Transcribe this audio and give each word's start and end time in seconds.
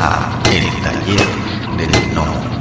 a 0.00 0.40
El 0.52 0.64
Taller 0.82 1.26
del 1.76 2.12
Gnomo. 2.12 2.58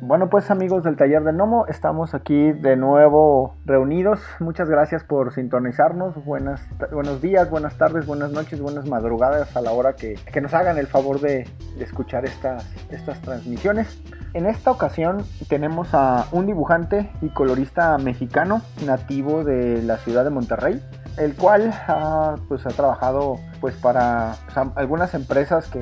Bueno, 0.00 0.28
pues 0.28 0.50
amigos 0.50 0.82
del 0.82 0.96
taller 0.96 1.22
del 1.22 1.36
Nomo, 1.36 1.66
estamos 1.68 2.14
aquí 2.14 2.52
de 2.52 2.76
nuevo 2.76 3.54
reunidos. 3.64 4.20
Muchas 4.40 4.68
gracias 4.68 5.04
por 5.04 5.32
sintonizarnos. 5.32 6.22
Buenas, 6.24 6.60
buenos 6.92 7.22
días, 7.22 7.48
buenas 7.48 7.78
tardes, 7.78 8.04
buenas 8.06 8.32
noches, 8.32 8.60
buenas 8.60 8.88
madrugadas 8.88 9.56
a 9.56 9.60
la 9.60 9.70
hora 9.70 9.94
que, 9.94 10.16
que 10.32 10.40
nos 10.40 10.52
hagan 10.52 10.76
el 10.78 10.88
favor 10.88 11.20
de, 11.20 11.48
de, 11.78 11.84
escuchar 11.84 12.24
estas, 12.24 12.68
estas 12.90 13.22
transmisiones. 13.22 14.02
En 14.34 14.46
esta 14.46 14.72
ocasión 14.72 15.24
tenemos 15.48 15.94
a 15.94 16.26
un 16.32 16.46
dibujante 16.46 17.10
y 17.22 17.28
colorista 17.28 17.96
mexicano 17.98 18.62
nativo 18.84 19.44
de 19.44 19.82
la 19.82 19.98
ciudad 19.98 20.24
de 20.24 20.30
Monterrey, 20.30 20.82
el 21.16 21.34
cual 21.34 21.72
ha, 21.88 22.36
pues, 22.48 22.66
ha 22.66 22.70
trabajado 22.70 23.38
pues, 23.60 23.74
para 23.76 24.36
algunas 24.76 25.14
empresas 25.14 25.68
que 25.68 25.80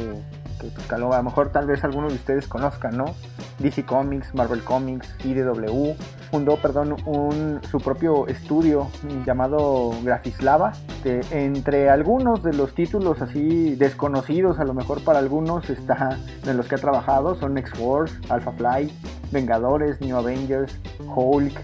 pues, 0.61 0.93
a 0.93 0.99
lo 0.99 1.23
mejor 1.23 1.51
tal 1.51 1.67
vez 1.67 1.85
algunos 1.85 2.13
de 2.13 2.17
ustedes 2.17 2.47
conozcan, 2.47 2.97
¿no? 2.97 3.07
DC 3.59 3.85
Comics, 3.85 4.35
Marvel 4.35 4.63
Comics, 4.63 5.15
IDW, 5.25 5.95
fundó, 6.31 6.57
perdón, 6.57 6.97
un, 7.07 7.61
su 7.71 7.79
propio 7.79 8.27
estudio 8.27 8.89
llamado 9.27 9.93
Graphislava. 10.03 10.73
Que 11.03 11.21
entre 11.31 11.89
algunos 11.89 12.43
de 12.43 12.53
los 12.53 12.75
títulos 12.75 13.23
así 13.23 13.75
desconocidos, 13.77 14.59
a 14.59 14.65
lo 14.65 14.75
mejor 14.75 15.03
para 15.03 15.19
algunos, 15.19 15.69
está 15.71 16.19
en 16.47 16.57
los 16.57 16.67
que 16.67 16.75
ha 16.75 16.79
trabajado, 16.79 17.35
son 17.37 17.57
X-Force, 17.59 18.15
Alpha 18.29 18.53
Flight, 18.53 18.91
Vengadores, 19.31 20.01
New 20.01 20.17
Avengers, 20.17 20.79
Hulk, 21.15 21.55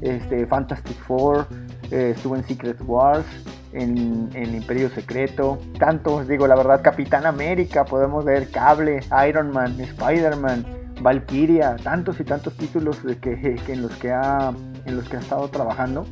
este, 0.00 0.46
Fantastic 0.46 0.96
Four, 1.06 1.46
eh, 1.90 2.14
estuvo 2.16 2.36
en 2.36 2.44
Secret 2.44 2.78
Wars, 2.84 3.24
en, 3.72 4.30
el 4.34 4.54
Imperio 4.54 4.90
Secreto, 4.90 5.58
tantos, 5.78 6.26
digo 6.28 6.46
la 6.46 6.56
verdad, 6.56 6.82
Capitán 6.82 7.26
América, 7.26 7.84
podemos 7.84 8.24
ver 8.24 8.48
Cable, 8.50 9.00
Iron 9.28 9.50
Man, 9.52 9.80
Spider-Man, 9.80 10.66
Valkyria, 11.00 11.76
tantos 11.82 12.20
y 12.20 12.24
tantos 12.24 12.56
títulos 12.56 13.02
de 13.04 13.16
que, 13.18 13.56
en 13.68 13.82
los 13.82 13.92
que 13.96 14.10
ha 14.10 14.52
en 14.86 14.96
los 14.96 15.08
que 15.08 15.16
ha 15.16 15.20
estado 15.20 15.48
trabajando 15.48 16.06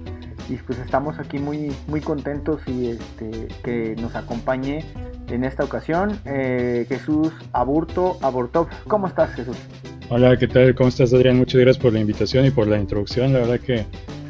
y 0.49 0.57
pues 0.57 0.79
estamos 0.79 1.19
aquí 1.19 1.39
muy 1.39 1.73
muy 1.87 2.01
contentos 2.01 2.61
y 2.67 2.89
este 2.91 3.49
que 3.63 3.97
nos 4.01 4.15
acompañe 4.15 4.85
en 5.29 5.45
esta 5.45 5.65
ocasión 5.65 6.19
eh, 6.25 6.87
Jesús 6.89 7.33
Aburto 7.53 8.19
Abortov. 8.23 8.69
¿Cómo 8.87 9.07
estás 9.07 9.35
Jesús? 9.35 9.57
Hola, 10.11 10.37
¿qué 10.39 10.49
tal? 10.49 10.75
¿Cómo 10.75 10.89
estás 10.89 11.13
Adrián? 11.13 11.37
Muchas 11.37 11.61
gracias 11.61 11.83
por 11.83 11.93
la 11.93 12.01
invitación 12.01 12.47
y 12.47 12.51
por 12.51 12.67
la 12.67 12.79
introducción. 12.79 13.33
La 13.35 13.41
verdad 13.41 13.61
que 13.61 13.85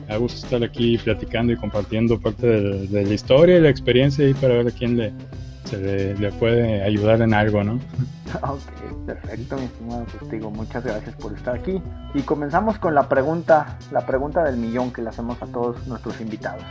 me 0.08 0.16
gusta 0.16 0.46
estar 0.46 0.64
aquí 0.64 0.96
platicando 0.98 1.52
y 1.52 1.56
compartiendo 1.56 2.18
parte 2.18 2.46
de, 2.46 3.04
la 3.04 3.12
historia 3.12 3.58
y 3.58 3.60
la 3.60 3.68
experiencia 3.68 4.26
y 4.26 4.34
para 4.34 4.54
ver 4.54 4.68
a 4.68 4.70
quién 4.70 4.96
le, 4.96 5.12
se 5.64 6.14
le, 6.14 6.32
puede 6.32 6.82
ayudar 6.82 7.20
en 7.20 7.34
algo, 7.34 7.62
¿no? 7.62 7.78
Ok, 8.42 9.06
perfecto, 9.06 9.56
mi 9.56 9.64
estimado 9.64 10.04
testigo. 10.04 10.50
Muchas 10.50 10.84
gracias 10.84 11.14
por 11.16 11.32
estar 11.32 11.54
aquí. 11.54 11.80
Y 12.12 12.20
comenzamos 12.20 12.78
con 12.78 12.94
la 12.94 13.08
pregunta, 13.08 13.78
la 13.90 14.04
pregunta 14.04 14.44
del 14.44 14.58
millón 14.58 14.92
que 14.92 15.00
le 15.00 15.08
hacemos 15.08 15.40
a 15.40 15.46
todos 15.46 15.86
nuestros 15.86 16.20
invitados. 16.20 16.64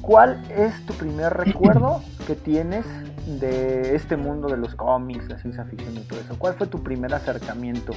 ¿Cuál 0.00 0.42
es 0.50 0.86
tu 0.86 0.94
primer 0.94 1.34
recuerdo 1.34 2.02
que 2.26 2.34
tienes 2.34 2.86
de 3.26 3.94
este 3.94 4.16
mundo 4.16 4.48
de 4.48 4.56
los 4.56 4.74
cómics, 4.74 5.28
la 5.28 5.38
ciencia 5.38 5.64
ficción 5.64 5.96
y 5.96 6.00
todo 6.00 6.18
eso? 6.18 6.34
¿Cuál 6.38 6.54
fue 6.54 6.66
tu 6.66 6.82
primer 6.82 7.12
acercamiento 7.12 7.92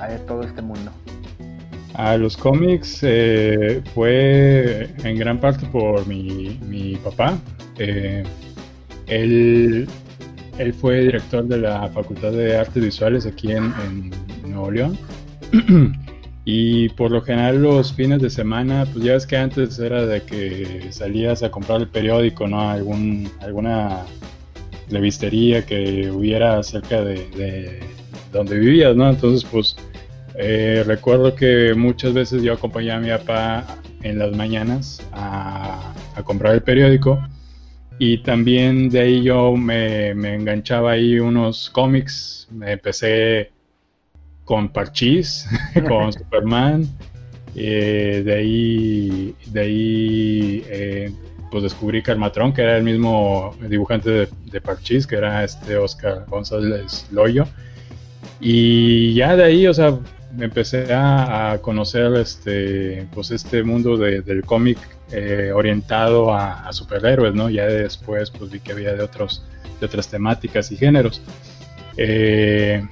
a 0.00 0.08
todo 0.26 0.42
este 0.42 0.62
mundo? 0.62 0.90
A 1.94 2.16
los 2.16 2.36
cómics 2.36 3.00
eh, 3.02 3.82
fue 3.94 4.88
en 5.02 5.16
gran 5.16 5.40
parte 5.40 5.66
por 5.66 6.06
mi, 6.06 6.98
papá. 7.02 7.38
Eh, 7.78 8.22
él, 9.08 9.88
él, 10.58 10.74
fue 10.74 11.00
director 11.00 11.44
de 11.44 11.58
la 11.58 11.88
Facultad 11.88 12.32
de 12.32 12.56
Artes 12.56 12.82
Visuales 12.82 13.26
aquí 13.26 13.52
en, 13.52 14.10
Nuevo 14.46 14.70
León. 14.70 14.98
y 16.44 16.88
por 16.90 17.10
lo 17.10 17.22
general 17.22 17.62
los 17.62 17.92
fines 17.92 18.22
de 18.22 18.30
semana, 18.30 18.86
pues 18.92 19.04
ya 19.04 19.14
ves 19.14 19.26
que 19.26 19.36
antes 19.36 19.78
era 19.78 20.06
de 20.06 20.22
que 20.22 20.88
salías 20.90 21.42
a 21.42 21.50
comprar 21.50 21.80
el 21.80 21.88
periódico, 21.88 22.46
¿no? 22.46 22.70
Algún, 22.70 23.30
alguna 23.40 24.04
revistería 24.90 25.64
que 25.66 26.10
hubiera 26.10 26.62
cerca 26.62 27.02
de, 27.02 27.28
de 27.30 27.80
donde 28.32 28.58
vivías, 28.58 28.94
¿no? 28.94 29.10
Entonces, 29.10 29.48
pues 29.50 29.76
eh, 30.42 30.84
recuerdo 30.86 31.34
que 31.34 31.74
muchas 31.74 32.14
veces 32.14 32.42
yo 32.42 32.54
acompañaba 32.54 32.96
a 32.96 33.02
mi 33.02 33.10
papá 33.10 33.78
en 34.02 34.18
las 34.18 34.34
mañanas 34.34 35.06
a, 35.12 35.92
comprar 36.24 36.54
el 36.54 36.62
periódico 36.62 37.22
y 37.98 38.22
también 38.22 38.88
de 38.88 39.00
ahí 39.00 39.22
yo 39.22 39.54
me, 39.54 40.08
enganchaba 40.10 40.92
ahí 40.92 41.18
unos 41.18 41.68
cómics, 41.68 42.48
me 42.50 42.72
empecé 42.72 43.50
con 44.44 44.70
Parchís, 44.70 45.46
con 45.86 46.10
Superman, 46.14 46.88
eh, 47.54 48.22
de 48.24 48.34
ahí, 48.34 49.34
de 49.46 49.60
ahí 49.60 50.64
eh, 50.70 51.12
pues 51.50 51.64
descubrí 51.64 52.02
Carmatrón, 52.02 52.54
que 52.54 52.62
era 52.62 52.78
el 52.78 52.82
mismo 52.82 53.54
dibujante 53.68 54.08
de, 54.08 54.28
de 54.46 54.60
Parchís, 54.62 55.06
que 55.06 55.16
era 55.16 55.44
este 55.44 55.76
Oscar 55.76 56.24
González 56.28 57.06
Loyo. 57.10 57.46
Y 58.40 59.12
ya 59.12 59.36
de 59.36 59.44
ahí, 59.44 59.66
o 59.66 59.74
sea, 59.74 59.90
me 59.90 59.98
empecé 60.38 60.92
a, 60.92 61.58
conocer 61.62 62.14
este, 62.14 63.06
pues 63.12 63.30
este 63.30 63.62
mundo 63.62 63.96
del 63.96 64.44
cómic 64.44 64.78
eh, 65.12 65.50
orientado 65.54 66.32
a, 66.32 66.72
superhéroes, 66.72 67.34
¿no? 67.34 67.50
Ya 67.50 67.66
después 67.66 68.30
pues 68.30 68.50
vi 68.50 68.60
que 68.60 68.72
había 68.72 68.94
de, 68.94 69.02
otros, 69.02 69.44
de 69.80 69.86
otras 69.86 70.08
temáticas 70.08 70.70
y 70.72 70.76
géneros. 70.76 71.22
Eh, 71.96 72.82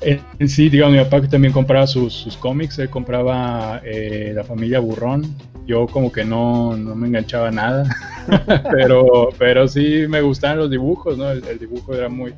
en, 0.00 0.48
sí, 0.48 0.68
digamos, 0.68 0.96
mi 0.96 1.04
papá 1.04 1.20
también 1.28 1.52
compraba 1.52 1.86
sus, 1.86 2.36
cómics, 2.40 2.78
él 2.78 2.90
compraba 2.90 3.80
eh, 3.84 4.32
La 4.34 4.44
familia 4.44 4.80
Burrón. 4.80 5.22
Yo 5.66 5.86
como 5.86 6.10
que 6.10 6.24
no, 6.24 6.76
no 6.76 6.96
me 6.96 7.06
enganchaba 7.06 7.50
nada, 7.52 7.84
pero, 8.72 9.28
pero 9.38 9.68
sí 9.68 10.06
me 10.08 10.20
gustaban 10.20 10.58
los 10.58 10.70
dibujos, 10.70 11.16
¿no? 11.16 11.30
el 11.30 11.58
dibujo 11.60 11.94
era 11.94 12.08
muy, 12.08 12.34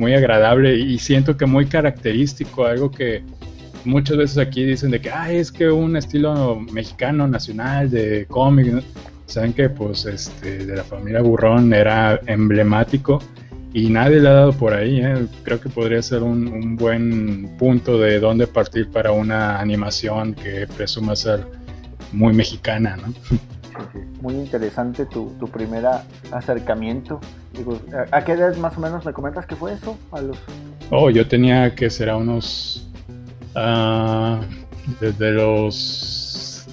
muy 0.00 0.14
agradable 0.14 0.76
y 0.76 0.98
siento 0.98 1.36
que 1.36 1.44
muy 1.44 1.66
característico, 1.66 2.64
algo 2.64 2.90
que 2.90 3.22
muchas 3.84 4.16
veces 4.16 4.38
aquí 4.38 4.64
dicen 4.64 4.90
de 4.90 5.00
que 5.00 5.10
Ay, 5.10 5.36
es 5.36 5.52
que 5.52 5.70
un 5.70 5.94
estilo 5.94 6.58
mexicano 6.72 7.28
nacional 7.28 7.90
de 7.90 8.24
cómic, 8.26 8.82
saben 9.26 9.52
que 9.52 9.68
pues 9.68 10.06
este 10.06 10.64
de 10.64 10.76
la 10.76 10.84
familia 10.84 11.20
Burrón 11.20 11.74
era 11.74 12.18
emblemático 12.26 13.20
y 13.74 13.90
nadie 13.90 14.20
le 14.20 14.28
ha 14.30 14.32
dado 14.32 14.52
por 14.54 14.72
ahí, 14.72 15.00
¿eh? 15.02 15.26
creo 15.42 15.60
que 15.60 15.68
podría 15.68 16.00
ser 16.00 16.22
un, 16.22 16.76
buen 16.76 17.54
punto 17.58 17.98
de 17.98 18.20
dónde 18.20 18.46
partir 18.46 18.88
para 18.88 19.12
una 19.12 19.60
animación 19.60 20.32
que 20.32 20.66
presuma 20.78 21.14
ser 21.14 21.44
muy 22.10 22.32
mexicana, 22.32 22.96
¿no? 22.96 23.12
Muy 24.20 24.34
interesante 24.34 25.06
tu, 25.06 25.30
tu 25.38 25.48
primer 25.48 25.84
acercamiento. 26.30 27.20
Digo, 27.52 27.78
¿a 28.10 28.24
qué 28.24 28.32
edad 28.32 28.56
más 28.56 28.76
o 28.76 28.80
menos 28.80 29.04
me 29.04 29.12
comentas 29.12 29.46
que 29.46 29.56
fue 29.56 29.72
eso? 29.74 29.96
A 30.12 30.20
los... 30.20 30.36
Oh, 30.90 31.10
yo 31.10 31.26
tenía 31.26 31.74
que 31.74 31.90
será 31.90 32.16
unos... 32.16 32.88
Uh, 33.54 34.40
desde 35.00 35.32
los 35.32 36.66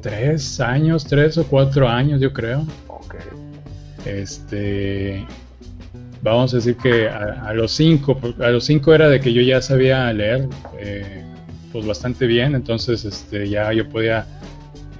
tres 0.00 0.60
años, 0.60 1.04
tres 1.04 1.36
o 1.38 1.46
cuatro 1.46 1.88
años 1.88 2.20
yo 2.20 2.32
creo. 2.32 2.66
Ok. 2.88 3.16
Este... 4.06 5.26
Vamos 6.22 6.52
a 6.52 6.58
decir 6.58 6.76
que 6.76 7.08
a, 7.08 7.52
los 7.52 7.72
cinco, 7.72 8.16
a 8.40 8.50
los 8.50 8.64
cinco 8.64 8.94
era 8.94 9.08
de 9.08 9.18
que 9.18 9.32
yo 9.32 9.42
ya 9.42 9.60
sabía 9.60 10.12
leer 10.12 10.48
eh, 10.78 11.24
pues 11.72 11.84
bastante 11.84 12.26
bien, 12.26 12.54
entonces 12.54 13.04
este, 13.04 13.48
ya 13.48 13.72
yo 13.72 13.88
podía 13.88 14.24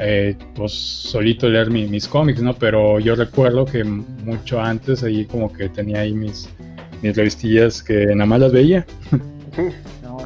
eh, 0.04 0.37
pues 0.54 0.72
solito 0.72 1.49
leer 1.49 1.70
mis 1.70 2.08
cómics, 2.08 2.43
¿no? 2.43 2.54
Pero 2.54 2.99
yo 2.99 3.14
recuerdo 3.14 3.64
que 3.64 3.84
mucho 3.84 4.60
antes 4.60 5.02
ahí 5.02 5.25
como 5.26 5.52
que 5.52 5.69
tenía 5.69 6.00
ahí 6.00 6.12
mis, 6.12 6.49
mis 7.02 7.16
revistillas 7.16 7.82
que 7.82 8.06
nada 8.06 8.26
más 8.26 8.40
las 8.40 8.52
veía. 8.52 8.87
Sí, 9.54 9.69
no, 10.02 10.16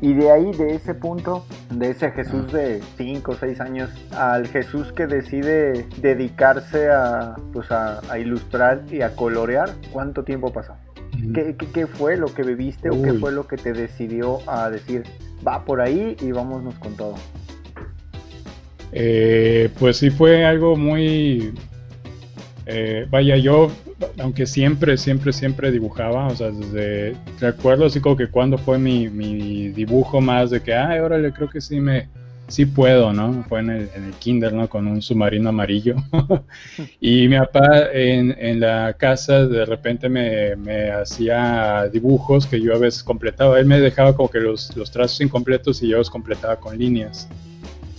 Y 0.00 0.14
de 0.14 0.32
ahí, 0.32 0.50
de 0.52 0.76
ese 0.76 0.94
punto, 0.94 1.44
de 1.70 1.90
ese 1.90 2.10
Jesús 2.10 2.50
de 2.50 2.80
5 2.96 3.32
o 3.32 3.34
6 3.34 3.60
años, 3.60 3.90
al 4.12 4.48
Jesús 4.48 4.92
que 4.92 5.06
decide 5.06 5.86
dedicarse 5.98 6.88
a, 6.88 7.36
pues 7.52 7.70
a, 7.70 8.00
ilustrar 8.18 8.82
y 8.90 9.02
a 9.02 9.14
colorear, 9.14 9.74
¿cuánto 9.92 10.24
tiempo 10.24 10.54
pasó? 10.54 10.72
¿Qué, 11.34 11.54
qué, 11.54 11.86
fue 11.86 12.16
lo 12.16 12.32
que 12.32 12.44
viviste 12.44 12.88
o 12.88 13.02
qué 13.02 13.12
fue 13.12 13.30
lo 13.30 13.46
que 13.46 13.58
te 13.58 13.74
decidió 13.74 14.38
a 14.50 14.70
decir, 14.70 15.02
va 15.46 15.66
por 15.66 15.82
ahí 15.82 16.16
y 16.22 16.32
vámonos 16.32 16.76
con 16.76 16.96
todo? 16.96 17.16
Eh, 18.92 19.70
pues 19.78 19.98
sí 19.98 20.10
fue 20.10 20.44
algo 20.44 20.76
muy... 20.76 21.52
Eh, 22.66 23.06
vaya, 23.08 23.36
yo, 23.36 23.70
aunque 24.18 24.46
siempre, 24.46 24.96
siempre, 24.96 25.32
siempre 25.32 25.70
dibujaba, 25.70 26.26
o 26.26 26.34
sea, 26.34 26.50
desde, 26.50 27.16
recuerdo 27.40 27.86
así 27.86 28.00
como 28.00 28.16
que 28.16 28.28
cuando 28.28 28.58
fue 28.58 28.78
mi, 28.78 29.68
dibujo 29.68 30.20
más 30.20 30.50
de 30.50 30.60
que, 30.60 30.74
ay, 30.74 30.98
órale, 30.98 31.32
creo 31.32 31.48
que 31.48 31.60
sí 31.60 31.78
me, 31.78 32.08
sí 32.48 32.66
puedo, 32.66 33.12
¿no? 33.12 33.44
Fue 33.48 33.60
en 33.60 33.70
el, 33.70 33.90
en 33.94 34.04
el 34.04 34.14
kinder, 34.14 34.52
¿no? 34.52 34.68
Con 34.68 34.86
un 34.86 35.00
submarino 35.00 35.50
amarillo. 35.50 35.94
y 37.00 37.28
mi 37.28 37.38
papá 37.38 37.92
en, 37.92 38.36
en, 38.38 38.60
la 38.60 38.94
casa 38.94 39.46
de 39.46 39.64
repente 39.64 40.08
me, 40.08 40.56
me, 40.56 40.90
hacía 40.90 41.88
dibujos 41.92 42.46
que 42.46 42.60
yo 42.60 42.74
a 42.74 42.78
veces 42.78 43.02
completaba. 43.02 43.58
Él 43.60 43.66
me 43.66 43.80
dejaba 43.80 44.16
como 44.16 44.28
que 44.28 44.40
los, 44.40 44.76
los 44.76 44.90
trazos 44.90 45.20
incompletos 45.20 45.82
y 45.82 45.88
yo 45.88 45.98
los 45.98 46.10
completaba 46.10 46.56
con 46.56 46.76
líneas. 46.76 47.28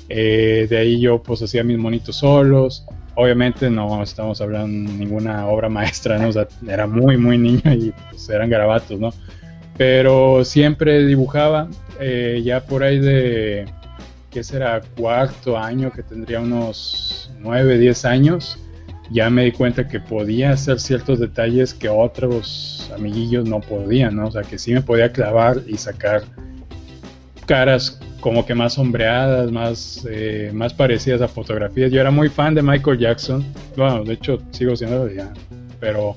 Eh, 0.09 0.67
de 0.69 0.77
ahí 0.77 0.99
yo 0.99 1.21
pues 1.21 1.41
hacía 1.41 1.63
mis 1.63 1.77
monitos 1.77 2.17
solos. 2.17 2.85
Obviamente 3.15 3.69
no 3.69 4.03
estamos 4.03 4.41
hablando 4.41 4.91
ninguna 4.91 5.47
obra 5.47 5.69
maestra, 5.69 6.17
¿no? 6.17 6.29
O 6.29 6.31
sea, 6.31 6.47
era 6.67 6.87
muy, 6.87 7.17
muy 7.17 7.37
niño 7.37 7.73
y 7.73 7.93
pues 8.09 8.29
eran 8.29 8.49
garabatos, 8.49 8.99
¿no? 8.99 9.11
Pero 9.77 10.43
siempre 10.43 11.05
dibujaba, 11.05 11.69
eh, 11.99 12.41
ya 12.43 12.61
por 12.61 12.83
ahí 12.83 12.99
de 12.99 13.65
que 14.31 14.43
será 14.43 14.81
cuarto 14.95 15.57
año, 15.57 15.91
que 15.91 16.03
tendría 16.03 16.39
unos 16.39 17.31
9, 17.39 17.77
10 17.77 18.05
años, 18.05 18.59
ya 19.09 19.29
me 19.29 19.45
di 19.45 19.51
cuenta 19.51 19.87
que 19.87 19.99
podía 19.99 20.51
hacer 20.51 20.79
ciertos 20.79 21.19
detalles 21.19 21.73
que 21.73 21.89
otros 21.89 22.91
amiguillos 22.93 23.47
no 23.47 23.61
podían, 23.61 24.15
¿no? 24.15 24.27
O 24.27 24.31
sea, 24.31 24.41
que 24.41 24.57
sí 24.57 24.73
me 24.73 24.81
podía 24.81 25.11
clavar 25.11 25.61
y 25.65 25.77
sacar 25.77 26.23
caras 27.47 27.99
como 28.19 28.45
que 28.45 28.53
más 28.53 28.73
sombreadas, 28.73 29.51
más, 29.51 30.05
eh, 30.09 30.51
más 30.53 30.73
parecidas 30.73 31.21
a 31.21 31.27
fotografías. 31.27 31.91
Yo 31.91 31.99
era 31.99 32.11
muy 32.11 32.29
fan 32.29 32.53
de 32.53 32.61
Michael 32.61 32.99
Jackson, 32.99 33.43
de 34.05 34.13
hecho 34.13 34.39
sigo 34.51 34.75
siendo 34.75 35.09
ya, 35.09 35.33
pero 35.79 36.13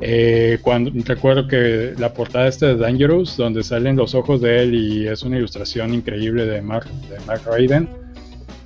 eh, 0.00 0.58
cuando 0.60 0.90
recuerdo 1.04 1.48
que 1.48 1.94
la 1.98 2.12
portada 2.12 2.48
esta 2.48 2.66
de 2.66 2.76
Dangerous, 2.76 3.36
donde 3.36 3.62
salen 3.62 3.96
los 3.96 4.14
ojos 4.14 4.42
de 4.42 4.62
él 4.62 4.74
y 4.74 5.08
es 5.08 5.22
una 5.22 5.38
ilustración 5.38 5.94
increíble 5.94 6.44
de 6.44 6.60
Mark, 6.60 6.86
de 7.08 7.18
Mark 7.26 7.42
Raiden, 7.46 7.88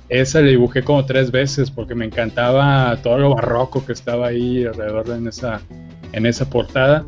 esa 0.09 0.41
le 0.41 0.49
dibujé 0.49 0.83
como 0.83 1.05
tres 1.05 1.31
veces 1.31 1.71
porque 1.71 1.95
me 1.95 2.05
encantaba 2.05 2.97
todo 3.01 3.17
lo 3.17 3.33
barroco 3.33 3.85
que 3.85 3.93
estaba 3.93 4.27
ahí 4.27 4.65
alrededor 4.65 5.07
de 5.07 5.15
en 5.15 5.27
esa, 5.27 5.61
en 6.11 6.25
esa 6.25 6.49
portada. 6.49 7.05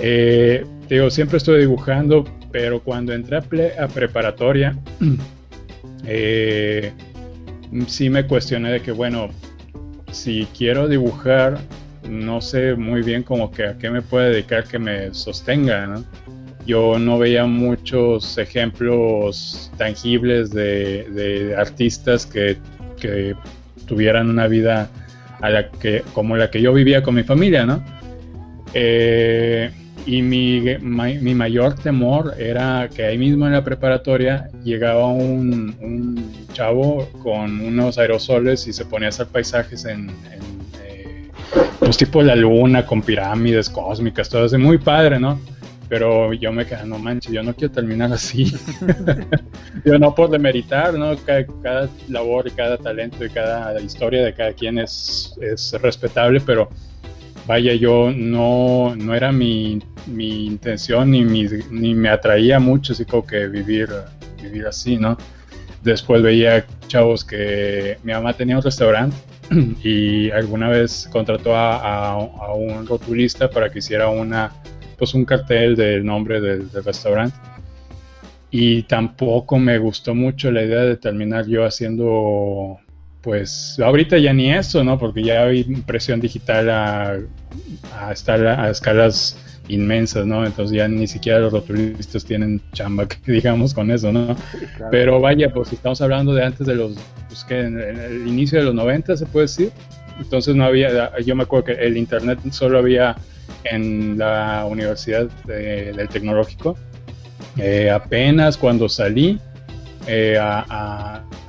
Eh, 0.00 0.64
digo, 0.94 1.10
siempre 1.10 1.38
estoy 1.38 1.60
dibujando, 1.60 2.24
pero 2.50 2.80
cuando 2.80 3.12
entré 3.12 3.38
a, 3.78 3.88
preparatoria, 3.88 4.78
eh, 6.06 6.92
sí 7.86 8.10
me 8.10 8.26
cuestioné 8.26 8.72
de 8.72 8.80
que, 8.82 8.92
bueno, 8.92 9.30
si 10.10 10.46
quiero 10.56 10.88
dibujar 10.88 11.58
no 12.08 12.40
sé 12.40 12.74
muy 12.74 13.02
bien 13.02 13.22
como 13.22 13.50
que 13.50 13.64
a 13.64 13.78
qué 13.78 13.88
me 13.88 14.02
puede 14.02 14.30
dedicar 14.30 14.64
que 14.64 14.78
me 14.78 15.14
sostenga, 15.14 15.86
¿no? 15.86 16.04
Yo 16.66 16.98
no 16.98 17.18
veía 17.18 17.46
muchos 17.46 18.38
ejemplos 18.38 19.70
tangibles 19.76 20.50
de, 20.50 21.54
artistas 21.56 22.26
que, 22.26 22.58
tuvieran 23.86 24.30
una 24.30 24.46
vida 24.46 24.88
a 25.40 25.50
la 25.50 25.68
que, 25.68 26.04
como 26.12 26.36
la 26.36 26.50
que 26.50 26.62
yo 26.62 26.72
vivía 26.72 27.02
con 27.02 27.16
mi 27.16 27.24
familia, 27.24 27.66
¿no? 27.66 27.82
Eh, 28.74 29.70
y 30.06 30.22
mi, 30.22 30.60
mi, 30.80 31.34
mayor 31.34 31.74
temor 31.74 32.34
era 32.38 32.88
que 32.94 33.04
ahí 33.04 33.18
mismo 33.18 33.46
en 33.46 33.52
la 33.52 33.62
preparatoria 33.62 34.48
llegaba 34.64 35.08
un, 35.08 35.76
un 35.80 36.46
chavo 36.52 37.08
con 37.22 37.60
unos 37.60 37.98
aerosoles 37.98 38.66
y 38.66 38.72
se 38.72 38.84
ponía 38.84 39.08
a 39.08 39.10
hacer 39.10 39.26
paisajes 39.28 39.84
en 39.84 40.10
pues 41.78 41.96
tipo 41.96 42.22
la 42.22 42.36
luna 42.36 42.86
con 42.86 43.02
pirámides 43.02 43.68
cósmicas, 43.68 44.28
todo 44.28 44.46
eso, 44.46 44.58
muy 44.58 44.78
padre, 44.78 45.18
¿no? 45.18 45.40
Pero 45.88 46.32
yo 46.32 46.52
me 46.52 46.64
quedé, 46.64 46.86
no 46.86 46.98
manches, 46.98 47.32
yo 47.32 47.42
no 47.42 47.54
quiero 47.54 47.74
terminar 47.74 48.12
así. 48.12 48.54
yo 49.84 49.98
no 49.98 50.14
por 50.14 50.30
demeritar, 50.30 50.94
¿no? 50.94 51.14
Cada, 51.16 51.88
labor 52.08 52.46
y 52.46 52.52
cada 52.52 52.78
talento 52.78 53.24
y 53.24 53.30
cada 53.30 53.78
historia 53.80 54.24
de 54.24 54.32
cada 54.32 54.52
quien 54.52 54.78
es, 54.78 55.36
es 55.42 55.72
respetable, 55.82 56.40
pero 56.40 56.70
vaya, 57.46 57.74
yo 57.74 58.12
no, 58.14 58.94
no 58.96 59.14
era 59.14 59.32
mi, 59.32 59.80
mi 60.06 60.46
intención 60.46 61.10
ni, 61.10 61.24
ni 61.24 61.94
me 61.94 62.08
atraía 62.08 62.58
mucho 62.60 62.92
así 62.92 63.04
como 63.04 63.26
que 63.26 63.48
vivir, 63.48 63.88
vivir 64.42 64.66
así, 64.66 64.96
¿no? 64.96 65.16
Después 65.82 66.22
veía 66.22 66.64
chavos 66.86 67.24
que 67.24 67.98
mi 68.04 68.12
mamá 68.12 68.34
tenía 68.34 68.56
un 68.56 68.62
restaurante 68.62 69.16
y 69.82 70.30
alguna 70.30 70.68
vez 70.68 71.08
contrató 71.10 71.56
a, 71.56 72.16
un 72.54 72.86
rotulista 72.86 73.50
para 73.50 73.70
que 73.70 73.80
hiciera 73.80 74.08
una, 74.08 74.52
pues 74.96 75.14
un 75.14 75.24
cartel 75.24 75.76
del 75.76 76.04
nombre 76.04 76.40
del, 76.40 76.70
restaurante. 76.84 77.36
Y 78.50 78.82
tampoco 78.82 79.58
me 79.58 79.78
gustó 79.78 80.14
mucho 80.14 80.50
la 80.50 80.62
idea 80.62 80.82
de 80.82 80.96
terminar 80.96 81.46
yo 81.46 81.64
haciendo, 81.64 82.78
pues 83.22 83.78
ahorita 83.82 84.18
ya 84.18 84.32
ni 84.32 84.52
eso, 84.52 84.82
¿no? 84.84 84.98
Porque 84.98 85.22
ya 85.22 85.44
hay 85.44 85.60
impresión 85.60 86.20
digital 86.20 86.68
a, 86.68 87.18
a, 87.94 88.08
a 88.08 88.70
escalas 88.70 89.36
inmensas, 89.68 90.26
¿no? 90.26 90.44
Entonces 90.44 90.76
ya 90.76 90.88
ni 90.88 91.06
siquiera 91.06 91.38
los 91.38 91.52
rotulistas 91.52 92.24
tienen 92.24 92.60
chamba, 92.72 93.06
digamos, 93.26 93.74
con 93.74 93.90
eso, 93.90 94.12
¿no? 94.12 94.36
Pero 94.90 95.20
vaya, 95.20 95.52
pues 95.52 95.72
estamos 95.72 96.00
hablando 96.00 96.34
de 96.34 96.44
antes 96.44 96.66
de 96.66 96.74
los, 96.74 96.94
pues 97.28 97.44
que 97.44 97.60
en, 97.60 97.78
el 97.78 98.26
inicio 98.26 98.58
de 98.58 98.64
los 98.66 98.74
90 98.74 99.16
se 99.16 99.26
puede 99.26 99.44
decir. 99.44 99.70
Entonces 100.18 100.54
no 100.54 100.64
había, 100.64 101.18
yo 101.20 101.34
me 101.34 101.44
acuerdo 101.44 101.66
que 101.66 101.72
el 101.72 101.96
internet 101.96 102.38
solo 102.50 102.78
había 102.78 103.16
en 103.64 104.18
la 104.18 104.66
Universidad 104.68 105.28
del 105.46 106.08
Tecnológico. 106.08 106.76
Eh, 107.56 107.90
apenas 107.90 108.56
cuando 108.56 108.88
salí 108.88 109.38
eh, 110.06 110.38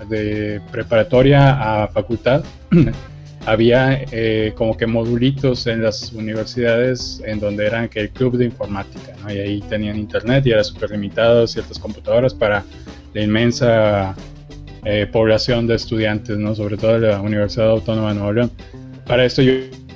de 0.09 0.61
preparatoria 0.71 1.83
a 1.83 1.87
facultad, 1.87 2.43
había 3.45 4.03
eh, 4.11 4.53
como 4.55 4.77
que 4.77 4.87
modulitos 4.87 5.67
en 5.67 5.83
las 5.83 6.13
universidades 6.13 7.21
en 7.25 7.39
donde 7.39 7.65
eran 7.65 7.89
que 7.89 8.01
el 8.01 8.09
club 8.09 8.37
de 8.37 8.45
informática, 8.45 9.13
¿no? 9.21 9.33
Y 9.33 9.37
ahí 9.37 9.61
tenían 9.69 9.97
internet 9.97 10.45
y 10.45 10.51
era 10.51 10.63
súper 10.63 10.91
limitado 10.91 11.45
ciertas 11.47 11.77
computadoras 11.79 12.33
para 12.33 12.63
la 13.13 13.21
inmensa 13.21 14.15
eh, 14.85 15.07
población 15.11 15.67
de 15.67 15.75
estudiantes, 15.75 16.37
¿no? 16.37 16.55
Sobre 16.55 16.77
todo 16.77 16.99
de 16.99 17.09
la 17.09 17.21
Universidad 17.21 17.69
Autónoma 17.69 18.09
de 18.09 18.15
Nuevo 18.15 18.33
León. 18.33 18.51
Para 19.05 19.25
esto 19.25 19.41
yo 19.41 19.53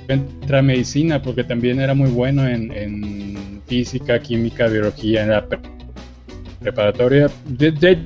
entré 0.08 0.58
a 0.58 0.62
medicina 0.62 1.22
porque 1.22 1.44
también 1.44 1.80
era 1.80 1.94
muy 1.94 2.10
bueno 2.10 2.46
en, 2.46 3.62
física, 3.66 4.18
química, 4.18 4.66
biología 4.66 5.22
en 5.22 5.30
la 5.30 5.46
preparatoria. 6.60 7.30
De, 7.46 7.98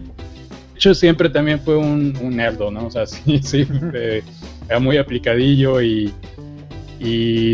hecho, 0.82 0.94
siempre 0.94 1.28
también 1.28 1.60
fue 1.60 1.76
un, 1.76 2.16
un 2.20 2.36
nerdo, 2.36 2.70
¿no? 2.70 2.86
O 2.86 2.90
sea, 2.90 3.06
sí, 3.06 3.40
sí. 3.42 3.66
Eh, 3.94 4.22
era 4.68 4.80
muy 4.80 4.96
aplicadillo 4.96 5.80
y, 5.80 6.12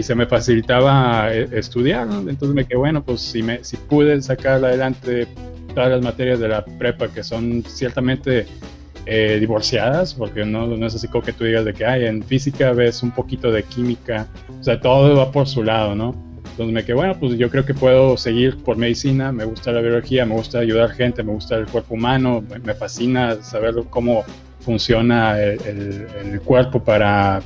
se 0.02 0.14
me 0.14 0.26
facilitaba 0.26 1.32
eh, 1.32 1.48
estudiar, 1.52 2.06
entonces 2.06 2.54
me 2.54 2.66
quedé, 2.66 2.76
bueno, 2.76 3.02
pues 3.02 3.22
si, 3.22 3.42
me, 3.42 3.64
si 3.64 3.78
pude 3.78 4.20
sacar 4.20 4.62
adelante 4.62 5.26
todas 5.74 5.90
las 5.90 6.02
materias 6.02 6.38
de 6.38 6.48
la 6.48 6.62
prepa 6.64 7.08
que 7.08 7.24
son 7.24 7.64
ciertamente 7.66 8.46
eh, 9.06 9.38
divorciadas, 9.40 10.12
porque 10.12 10.44
no, 10.44 10.66
no, 10.66 10.86
es 10.86 10.94
así 10.94 11.08
como 11.08 11.24
que 11.24 11.32
tú 11.32 11.44
digas 11.44 11.64
de 11.64 11.72
que 11.72 11.86
hay 11.86 12.04
en 12.04 12.22
física 12.22 12.72
ves 12.72 13.02
un 13.02 13.10
poquito 13.10 13.50
de 13.50 13.62
química, 13.62 14.26
o 14.60 14.62
sea, 14.62 14.78
todo 14.80 15.16
va 15.16 15.32
por 15.32 15.48
su 15.48 15.62
lado, 15.62 15.94
¿no? 15.94 16.27
Entonces 16.58 16.74
me 16.74 16.82
quedé, 16.82 16.94
bueno, 16.96 17.16
pues 17.20 17.38
yo 17.38 17.48
creo 17.50 17.64
que 17.64 17.72
puedo 17.72 18.16
seguir 18.16 18.56
por 18.64 18.76
medicina, 18.76 19.30
me 19.30 19.44
gusta 19.44 19.70
la 19.70 19.80
biología, 19.80 20.26
me 20.26 20.34
gusta 20.34 20.58
ayudar 20.58 20.90
gente, 20.90 21.22
me 21.22 21.30
gusta 21.30 21.54
el 21.54 21.66
cuerpo 21.66 21.94
humano, 21.94 22.42
me 22.64 22.74
fascina 22.74 23.40
saber 23.44 23.76
cómo 23.90 24.24
funciona 24.58 25.40
el, 25.40 26.40
cuerpo 26.44 26.82
para 26.82 27.40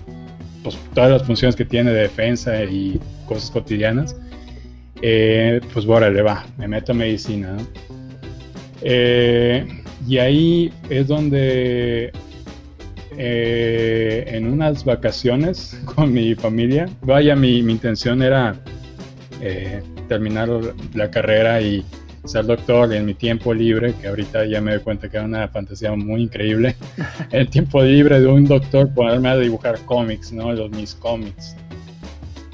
pues, 0.62 0.78
todas 0.94 1.10
las 1.10 1.24
funciones 1.24 1.54
que 1.54 1.66
tiene 1.66 1.92
de 1.92 2.00
defensa 2.00 2.64
y 2.64 2.98
cosas 3.26 3.50
cotidianas, 3.50 4.16
eh, 5.02 5.60
pues 5.74 5.84
bueno, 5.84 6.08
le 6.08 6.22
va, 6.22 6.46
me 6.56 6.66
meto 6.66 6.92
a 6.92 6.94
medicina. 6.94 7.54
Eh, 8.80 9.66
y 10.08 10.16
ahí 10.16 10.72
es 10.88 11.06
donde 11.08 12.12
eh, 13.18 14.24
en 14.26 14.46
unas 14.50 14.86
vacaciones 14.86 15.78
con 15.94 16.14
mi 16.14 16.34
familia, 16.34 16.88
vaya, 17.02 17.36
mi, 17.36 17.62
mi 17.62 17.72
intención 17.72 18.22
era 18.22 18.56
terminar 20.08 20.48
la 20.94 21.10
carrera 21.10 21.60
y 21.60 21.84
ser 22.24 22.46
doctor 22.46 22.92
en 22.92 23.04
mi 23.04 23.14
tiempo 23.14 23.52
libre, 23.52 23.94
que 24.00 24.08
ahorita 24.08 24.44
ya 24.46 24.60
me 24.60 24.72
doy 24.72 24.80
cuenta 24.80 25.08
que 25.08 25.16
era 25.16 25.26
una 25.26 25.48
fantasía 25.48 25.94
muy 25.94 26.22
increíble, 26.22 26.76
el 27.30 27.48
tiempo 27.48 27.82
libre 27.82 28.20
de 28.20 28.26
un 28.26 28.44
doctor 28.44 28.92
ponerme 28.94 29.28
a 29.28 29.36
dibujar 29.36 29.78
cómics, 29.84 30.32
¿no? 30.32 30.52
Los 30.52 30.70
mis 30.70 30.94
cómics. 30.94 31.56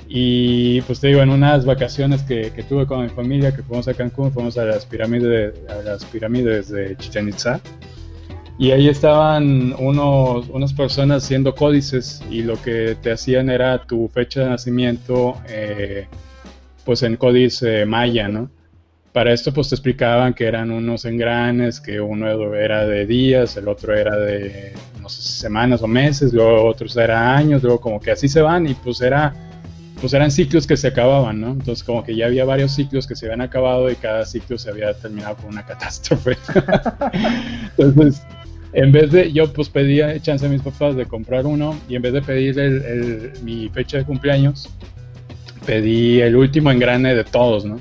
Y 0.08 0.80
pues 0.82 1.00
te 1.00 1.08
digo, 1.08 1.20
en 1.20 1.28
unas 1.28 1.66
vacaciones 1.66 2.22
que, 2.22 2.50
que, 2.50 2.62
tuve 2.62 2.86
con 2.86 3.02
mi 3.02 3.10
familia, 3.10 3.54
que 3.54 3.62
fuimos 3.62 3.88
a 3.88 3.94
Cancún, 3.94 4.32
fuimos 4.32 4.56
a 4.56 4.64
las 4.64 4.86
pirámides, 4.86 5.54
a 5.68 5.82
las 5.82 6.04
pirámides 6.06 6.70
de 6.70 6.96
Chichen 6.96 7.28
Itza. 7.28 7.60
Y 8.58 8.70
ahí 8.70 8.88
estaban 8.88 9.74
unos, 9.78 10.48
unas 10.48 10.72
personas 10.72 11.24
haciendo 11.24 11.54
códices 11.54 12.22
y 12.30 12.42
lo 12.42 12.60
que 12.60 12.96
te 13.00 13.12
hacían 13.12 13.50
era 13.50 13.84
tu 13.84 14.08
fecha 14.08 14.40
de 14.40 14.48
nacimiento, 14.48 15.36
eh, 15.48 16.08
pues 16.88 17.02
en 17.02 17.18
códice 17.18 17.84
maya, 17.84 18.28
¿no? 18.28 18.50
para 19.12 19.34
esto 19.34 19.52
pues 19.52 19.68
te 19.68 19.74
explicaban 19.74 20.32
que 20.32 20.46
eran 20.46 20.70
unos 20.70 21.04
engranes, 21.04 21.80
que 21.82 22.00
uno 22.00 22.54
era 22.54 22.86
de 22.86 23.04
días, 23.04 23.58
el 23.58 23.68
otro 23.68 23.94
era 23.94 24.16
de 24.16 24.72
no 25.02 25.10
sé, 25.10 25.20
semanas 25.20 25.82
o 25.82 25.86
meses, 25.86 26.32
luego 26.32 26.64
otros 26.64 26.96
era 26.96 27.36
años, 27.36 27.62
luego 27.62 27.78
como 27.78 28.00
que 28.00 28.10
así 28.10 28.26
se 28.26 28.40
van 28.40 28.66
y 28.66 28.72
pues 28.72 29.02
era 29.02 29.34
pues 30.00 30.14
eran 30.14 30.30
ciclos 30.30 30.66
que 30.66 30.78
se 30.78 30.88
acababan, 30.88 31.42
¿no? 31.42 31.50
Entonces 31.50 31.84
como 31.84 32.02
que 32.02 32.16
ya 32.16 32.24
había 32.24 32.46
varios 32.46 32.72
ciclos 32.72 33.06
que 33.06 33.14
se 33.16 33.26
habían 33.26 33.42
acabado 33.42 33.90
y 33.90 33.94
cada 33.96 34.24
ciclo 34.24 34.56
se 34.56 34.70
había 34.70 34.94
terminado 34.94 35.36
con 35.36 35.48
una 35.48 35.66
catástrofe. 35.66 36.38
Entonces, 37.76 38.22
en 38.72 38.92
vez 38.92 39.12
de, 39.12 39.30
yo 39.30 39.52
pues 39.52 39.68
pedía 39.68 40.18
chance 40.22 40.46
a 40.46 40.48
mis 40.48 40.62
papás 40.62 40.96
de 40.96 41.04
comprar 41.04 41.44
uno 41.44 41.78
y 41.86 41.96
en 41.96 42.02
vez 42.02 42.14
de 42.14 42.22
pedirle 42.22 43.32
mi 43.42 43.68
fecha 43.68 43.98
de 43.98 44.04
cumpleaños, 44.04 44.70
pedí 45.68 46.22
el 46.22 46.34
último 46.34 46.70
engrane 46.70 47.14
de 47.14 47.24
todos, 47.24 47.66
¿no? 47.66 47.78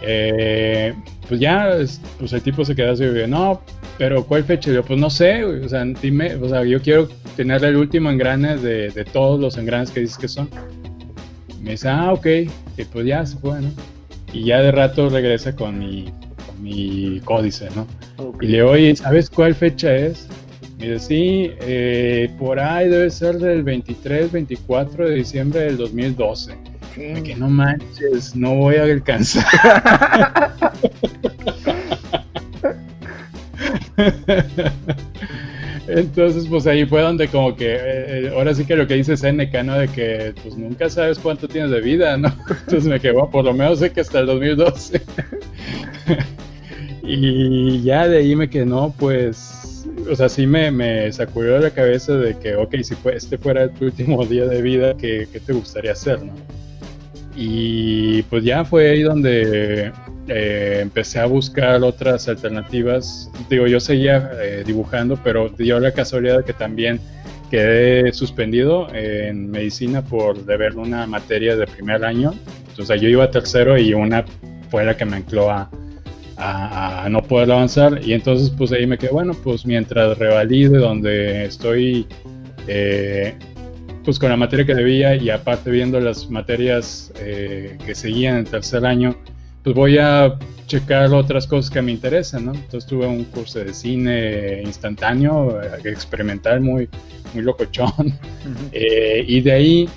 Eh, 0.00 0.94
pues 1.28 1.38
ya, 1.38 1.76
pues 2.18 2.32
el 2.32 2.40
tipo 2.40 2.64
se 2.64 2.74
quedó 2.74 2.92
así, 2.92 3.04
no, 3.28 3.60
pero 3.98 4.24
¿cuál 4.24 4.42
fecha? 4.42 4.72
Yo, 4.72 4.82
pues 4.82 4.98
no 4.98 5.10
sé, 5.10 5.44
o 5.44 5.68
sea, 5.68 5.84
dime, 5.84 6.34
o 6.36 6.48
sea, 6.48 6.64
yo 6.64 6.80
quiero 6.80 7.06
tener 7.36 7.62
el 7.62 7.76
último 7.76 8.10
engrane 8.10 8.56
de, 8.56 8.88
de 8.88 9.04
todos 9.04 9.38
los 9.38 9.58
engranes 9.58 9.90
que 9.90 10.00
dices 10.00 10.16
que 10.16 10.28
son. 10.28 10.48
me 11.60 11.72
dice, 11.72 11.90
ah, 11.90 12.10
ok, 12.14 12.26
y 12.78 12.84
pues 12.90 13.04
ya 13.04 13.26
se 13.26 13.36
fue, 13.36 13.60
¿no? 13.60 13.68
Y 14.32 14.46
ya 14.46 14.62
de 14.62 14.72
rato 14.72 15.10
regresa 15.10 15.54
con 15.54 15.78
mi, 15.78 16.06
con 16.46 16.62
mi 16.62 17.20
códice, 17.22 17.68
¿no? 17.76 17.86
Y 18.40 18.46
le 18.46 18.58
digo, 18.58 18.70
oye, 18.70 18.96
¿sabes 18.96 19.28
cuál 19.28 19.54
fecha 19.54 19.94
es? 19.94 20.26
Me 20.78 20.88
dice, 20.88 20.98
sí, 21.00 21.50
eh, 21.60 22.30
por 22.38 22.58
ahí 22.58 22.88
debe 22.88 23.10
ser 23.10 23.36
del 23.38 23.62
23, 23.62 24.32
24 24.32 25.06
de 25.06 25.16
diciembre 25.16 25.60
del 25.60 25.76
2012. 25.76 26.67
Que 26.98 27.36
no 27.36 27.48
manches, 27.48 28.34
no 28.34 28.54
voy 28.56 28.74
a 28.76 28.82
alcanzar. 28.82 29.44
Entonces, 35.88 36.46
pues 36.48 36.66
ahí 36.66 36.84
fue 36.84 37.00
donde 37.00 37.28
como 37.28 37.56
que, 37.56 37.74
eh, 37.74 37.78
eh, 38.26 38.32
ahora 38.34 38.54
sí 38.54 38.66
que 38.66 38.76
lo 38.76 38.86
que 38.86 38.94
dice 38.94 39.16
Seneca, 39.16 39.62
¿no? 39.62 39.78
De 39.78 39.88
que 39.88 40.34
pues 40.42 40.56
nunca 40.56 40.90
sabes 40.90 41.18
cuánto 41.18 41.48
tienes 41.48 41.70
de 41.70 41.80
vida, 41.80 42.16
¿no? 42.16 42.28
Entonces 42.48 42.84
me 42.84 42.98
bueno, 42.98 43.30
por 43.30 43.44
lo 43.44 43.54
menos 43.54 43.78
sé 43.78 43.90
que 43.90 44.00
hasta 44.02 44.20
el 44.20 44.26
2012. 44.26 45.00
y 47.02 47.82
ya 47.82 48.06
de 48.06 48.18
ahí 48.18 48.36
me 48.36 48.50
quedé, 48.50 48.66
no, 48.66 48.94
pues, 48.98 49.86
o 50.10 50.14
sea, 50.14 50.28
sí 50.28 50.46
me, 50.46 50.70
me 50.70 51.10
sacudió 51.12 51.58
la 51.58 51.70
cabeza 51.70 52.14
de 52.14 52.36
que, 52.38 52.56
ok, 52.56 52.74
si 52.82 52.94
fue, 52.94 53.16
este 53.16 53.38
fuera 53.38 53.68
tu 53.68 53.86
último 53.86 54.26
día 54.26 54.46
de 54.46 54.60
vida, 54.60 54.94
¿qué, 54.94 55.26
qué 55.32 55.40
te 55.40 55.54
gustaría 55.54 55.92
hacer, 55.92 56.22
no? 56.22 56.34
Y 57.40 58.22
pues 58.24 58.42
ya 58.42 58.64
fue 58.64 58.90
ahí 58.90 59.02
donde 59.02 59.92
eh, 60.26 60.78
empecé 60.82 61.20
a 61.20 61.26
buscar 61.26 61.80
otras 61.84 62.26
alternativas. 62.28 63.30
Digo, 63.48 63.68
yo 63.68 63.78
seguía 63.78 64.28
eh, 64.42 64.64
dibujando, 64.66 65.16
pero 65.22 65.48
dio 65.48 65.78
la 65.78 65.92
casualidad 65.92 66.44
que 66.44 66.52
también 66.52 66.98
quedé 67.48 68.12
suspendido 68.12 68.92
en 68.92 69.52
medicina 69.52 70.02
por 70.02 70.44
deber 70.46 70.76
una 70.76 71.06
materia 71.06 71.54
de 71.54 71.68
primer 71.68 72.04
año. 72.04 72.34
Entonces 72.70 73.00
yo 73.00 73.08
iba 73.08 73.22
a 73.22 73.30
tercero 73.30 73.78
y 73.78 73.94
una 73.94 74.24
fue 74.68 74.84
la 74.84 74.96
que 74.96 75.04
me 75.04 75.18
ancló 75.18 75.48
a, 75.48 75.70
no 77.08 77.22
poder 77.22 77.52
avanzar. 77.52 78.00
Y 78.04 78.14
entonces 78.14 78.50
pues 78.50 78.72
ahí 78.72 78.84
me 78.84 78.98
quedé, 78.98 79.12
bueno, 79.12 79.32
pues 79.44 79.64
mientras 79.64 80.18
revalide 80.18 80.78
donde 80.78 81.44
estoy 81.44 82.04
eh, 82.66 83.32
pues 84.08 84.18
con 84.18 84.30
la 84.30 84.38
materia 84.38 84.64
que 84.64 84.74
debía 84.74 85.16
y 85.16 85.28
aparte 85.28 85.70
viendo 85.70 86.00
las 86.00 86.30
materias 86.30 87.12
eh, 87.16 87.76
que 87.84 87.94
seguían 87.94 88.38
en 88.38 88.46
tercer 88.46 88.86
año, 88.86 89.14
pues 89.62 89.76
voy 89.76 89.98
a 89.98 90.34
checar 90.66 91.12
otras 91.12 91.46
cosas 91.46 91.70
que 91.70 91.82
me 91.82 91.92
interesan, 91.92 92.46
¿no? 92.46 92.54
Entonces 92.54 92.86
tuve 92.88 93.06
un 93.06 93.24
curso 93.24 93.58
de 93.58 93.74
cine 93.74 94.62
instantáneo, 94.64 95.60
eh, 95.60 95.80
experimental, 95.84 96.62
muy, 96.62 96.88
muy 97.34 97.42
locochón. 97.42 97.92
Eh, 98.72 99.26
y 99.28 99.42
de 99.42 99.52
ahí, 99.52 99.88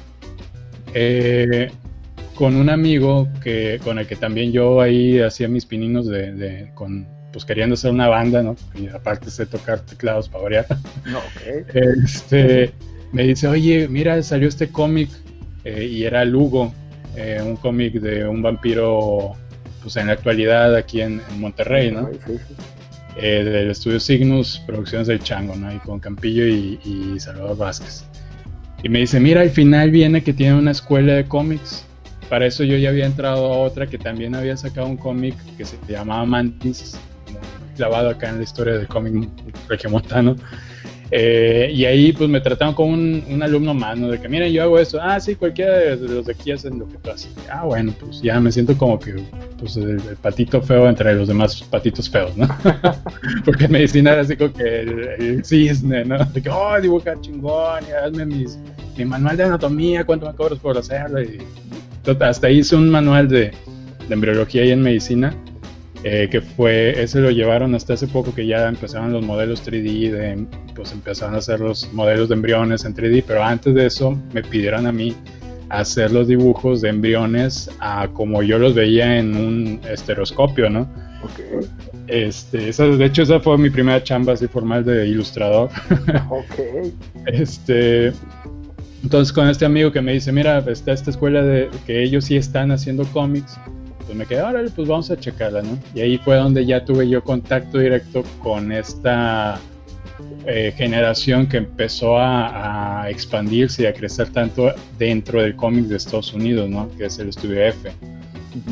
con 2.36 2.58
un 2.58 2.70
amigo 2.70 3.30
que, 3.42 3.80
con 3.82 3.98
el 3.98 4.08
que 4.08 4.18
también 4.18 4.52
yo 4.52 4.82
ahí 4.82 5.22
hacía 5.22 5.48
mis 5.48 5.66
pininos 5.66 6.06
de, 6.06 6.70
con, 6.74 7.08
pues 7.32 7.46
queriendo 7.46 7.76
hacer 7.76 7.92
una 7.92 8.10
banda, 8.10 8.44
¿no? 8.44 8.58
Y 8.76 8.88
aparte 8.88 9.32
sé 9.32 9.46
tocar 9.46 9.80
teclados 9.80 10.28
para 10.28 10.44
variar. 10.44 10.66
No, 11.06 11.20
okay. 11.20 11.64
Este 12.04 12.74
me 13.12 13.24
dice, 13.24 13.48
oye, 13.48 13.88
mira, 13.88 14.22
salió 14.24 14.48
este 14.48 14.70
cómic 14.70 15.10
eh, 15.64 15.86
y 15.86 16.04
era 16.04 16.26
Lugo, 16.26 16.74
eh, 17.16 17.42
un 17.44 17.58
cómic 17.58 17.94
de 17.96 18.28
un 18.28 18.42
vampiro, 18.42 19.34
pues 19.82 19.98
en 19.98 20.08
la 20.08 20.14
actualidad 20.14 20.76
aquí 20.76 21.02
en, 21.02 21.22
Monterrey, 21.38 21.92
¿no? 21.92 22.10
Eh, 23.18 23.44
del 23.44 23.72
estudio 23.72 24.00
Signus, 24.00 24.62
Producciones 24.66 25.08
del 25.08 25.20
Chango, 25.20 25.56
¿no? 25.56 25.74
Y 25.74 25.80
con 25.80 26.00
Campillo 26.00 26.46
y, 26.46 27.20
Salvador 27.20 27.58
Vázquez. 27.58 28.06
Y 28.84 28.90
me 28.90 29.00
dice, 29.00 29.20
mira, 29.20 29.42
al 29.42 29.50
final 29.50 29.92
viene 29.92 30.24
que 30.24 30.34
tiene 30.34 30.58
una 30.58 30.72
escuela 30.72 31.14
de 31.14 31.26
cómics. 31.26 31.86
Para 32.30 32.46
eso 32.46 32.64
yo 32.64 32.78
ya 32.78 32.90
había 32.90 33.06
entrado 33.06 33.54
a 33.54 33.58
otra 33.58 33.88
que 33.88 33.98
también 33.98 34.34
había 34.34 34.56
sacado 34.56 34.88
un 34.88 34.96
cómic 34.96 35.36
que 35.58 35.66
se 35.66 35.78
llamaba 35.88 36.26
Mantis, 36.26 36.98
clavado 37.76 38.10
acá 38.10 38.30
en 38.30 38.38
la 38.38 38.44
historia 38.44 38.74
del 38.76 38.88
cómic 38.88 39.30
regiomontano. 39.68 40.38
Eh, 41.14 41.70
y 41.74 41.84
ahí 41.84 42.14
pues 42.14 42.30
me 42.30 42.40
trataron 42.40 42.74
como 42.74 42.94
un, 42.94 43.44
alumno 43.44 43.74
más, 43.74 43.98
¿no? 43.98 44.10
De 44.10 44.20
que, 44.20 44.30
miren, 44.30 44.52
yo 44.54 44.64
hago 44.64 44.80
eso. 44.80 44.98
Ah, 45.02 45.20
sí, 45.20 45.36
cualquiera 45.36 45.78
de 45.78 45.98
los 45.98 46.26
de 46.26 46.32
aquí 46.32 46.52
hacen 46.52 46.80
lo 46.80 46.88
que 46.88 46.98
tú 46.98 47.12
haces. 47.12 47.36
Ah, 47.52 47.66
bueno, 47.66 47.94
pues 48.00 48.22
ya 48.22 48.40
me 48.40 48.50
siento 48.50 48.78
como 48.78 48.98
que 48.98 49.16
pues 49.60 49.76
el, 49.76 50.00
patito 50.22 50.62
feo 50.62 50.88
entre 50.88 51.14
los 51.14 51.28
demás 51.28 51.62
patitos 51.64 52.10
feos, 52.10 52.36
¿no? 52.38 52.48
Porque 53.46 53.66
en 53.66 53.72
medicina 53.74 54.14
era 54.14 54.22
así 54.22 54.38
como 54.38 54.54
que 54.54 54.80
el, 54.80 55.44
cisne, 55.44 56.06
¿no? 56.06 56.24
De 56.24 56.42
que, 56.42 56.50
oh, 56.50 56.80
dibuja 56.80 57.20
chingón, 57.20 57.84
y 57.90 57.92
hazme 57.92 58.26
mis, 58.26 58.58
mi 58.98 59.04
manual 59.04 59.36
de 59.36 59.44
anatomía, 59.44 60.06
cuánto 60.06 60.28
me 60.28 60.34
cobras 60.34 60.60
por 60.60 60.78
hacerlo. 60.78 61.22
Y 61.22 61.40
hasta 62.22 62.50
hice 62.50 62.78
un 62.78 62.90
manual 62.90 63.28
de, 63.28 63.52
de 64.08 64.14
embriología 64.14 64.62
ahí 64.62 64.72
en 64.72 64.82
medicina 64.82 65.36
eh, 66.04 66.28
que 66.32 66.42
fue, 66.42 67.02
ese 67.02 67.20
lo 67.20 67.30
llevaron 67.30 67.76
hasta 67.76 67.94
hace 67.94 68.08
poco 68.08 68.34
que 68.34 68.48
ya 68.48 68.68
empezaron 68.68 69.14
los 69.14 69.24
modelos 69.24 69.64
3D, 69.66 70.12
de, 70.12 70.46
pues 70.76 70.92
empezaron 70.92 71.36
a 71.36 71.38
hacer 71.38 71.60
los 71.60 71.92
modelos 71.94 72.30
de 72.30 72.36
embriones 72.36 72.86
en 72.86 72.96
3D, 72.96 73.24
pero 73.28 73.44
antes 73.44 73.76
de 73.76 73.86
eso 73.86 74.18
me 74.34 74.42
pidieron 74.42 74.88
a 74.88 74.92
mí 74.92 75.16
hacer 75.70 76.12
los 76.12 76.28
dibujos 76.28 76.82
de 76.82 76.90
embriones 76.90 77.70
a 77.80 78.08
como 78.10 78.44
yo 78.44 78.58
los 78.58 78.74
veía 78.74 79.18
en 79.18 79.36
un 79.36 79.80
estereoscopio, 79.90 80.70
¿no? 80.70 80.90
Okay. 81.24 81.70
Este, 82.08 82.70
esa, 82.70 82.86
de 82.86 83.06
hecho, 83.06 83.22
esa 83.22 83.40
fue 83.40 83.58
mi 83.58 83.70
primera 83.70 84.04
chamba 84.04 84.34
así 84.34 84.48
formal 84.48 84.84
de 84.84 85.08
ilustrador. 85.08 85.70
ok. 86.30 86.92
Este, 87.28 88.12
entonces 89.04 89.32
con 89.32 89.48
este 89.48 89.66
amigo 89.66 89.92
que 89.92 90.02
me 90.02 90.14
dice, 90.14 90.32
mira, 90.32 90.60
está 90.68 90.92
esta 90.92 91.10
escuela 91.10 91.42
de 91.42 91.70
que 91.86 92.04
ellos 92.04 92.26
sí 92.26 92.36
están 92.36 92.72
haciendo 92.72 93.06
cómics, 93.06 93.58
pues 94.02 94.18
me 94.18 94.26
quedé, 94.26 94.42
órale, 94.42 94.70
pues 94.70 94.88
vamos 94.88 95.10
a 95.12 95.18
checarla, 95.18 95.62
¿no? 95.62 95.78
Y 95.94 96.02
ahí 96.02 96.18
fue 96.18 96.36
donde 96.36 96.66
ya 96.66 96.84
tuve 96.84 97.08
yo 97.08 97.24
contacto 97.24 97.80
directo 97.80 98.24
con 98.42 98.72
esta 98.72 99.60
eh, 100.46 100.74
generación 100.76 101.48
que 101.48 101.58
empezó 101.58 102.18
a, 102.18 103.06
expandirse 103.10 103.84
y 103.84 103.86
a 103.88 103.94
crecer 103.94 104.30
tanto 104.30 104.74
dentro 104.98 105.42
del 105.42 105.56
cómic 105.56 105.86
de 105.86 105.98
Estados 105.98 106.34
Unidos, 106.34 106.70
¿no? 106.70 106.90
Que 106.98 107.06
es 107.06 107.20
el 107.20 107.30
Estudio 107.30 107.62
F. 107.62 107.92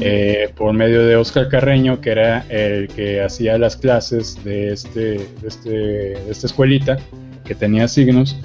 Eh, 0.01 0.51
por 0.55 0.73
medio 0.73 1.05
de 1.05 1.15
Oscar 1.15 1.47
Carreño, 1.47 2.01
que 2.01 2.11
era 2.11 2.45
el 2.49 2.87
que 2.89 3.21
hacía 3.21 3.57
las 3.57 3.77
clases 3.77 4.41
de, 4.43 4.73
este, 4.73 4.99
de, 4.99 5.47
este, 5.47 5.69
de 5.69 6.31
esta 6.31 6.47
escuelita 6.47 6.97
que 7.45 7.55
tenía 7.55 7.87
signos, 7.87 8.35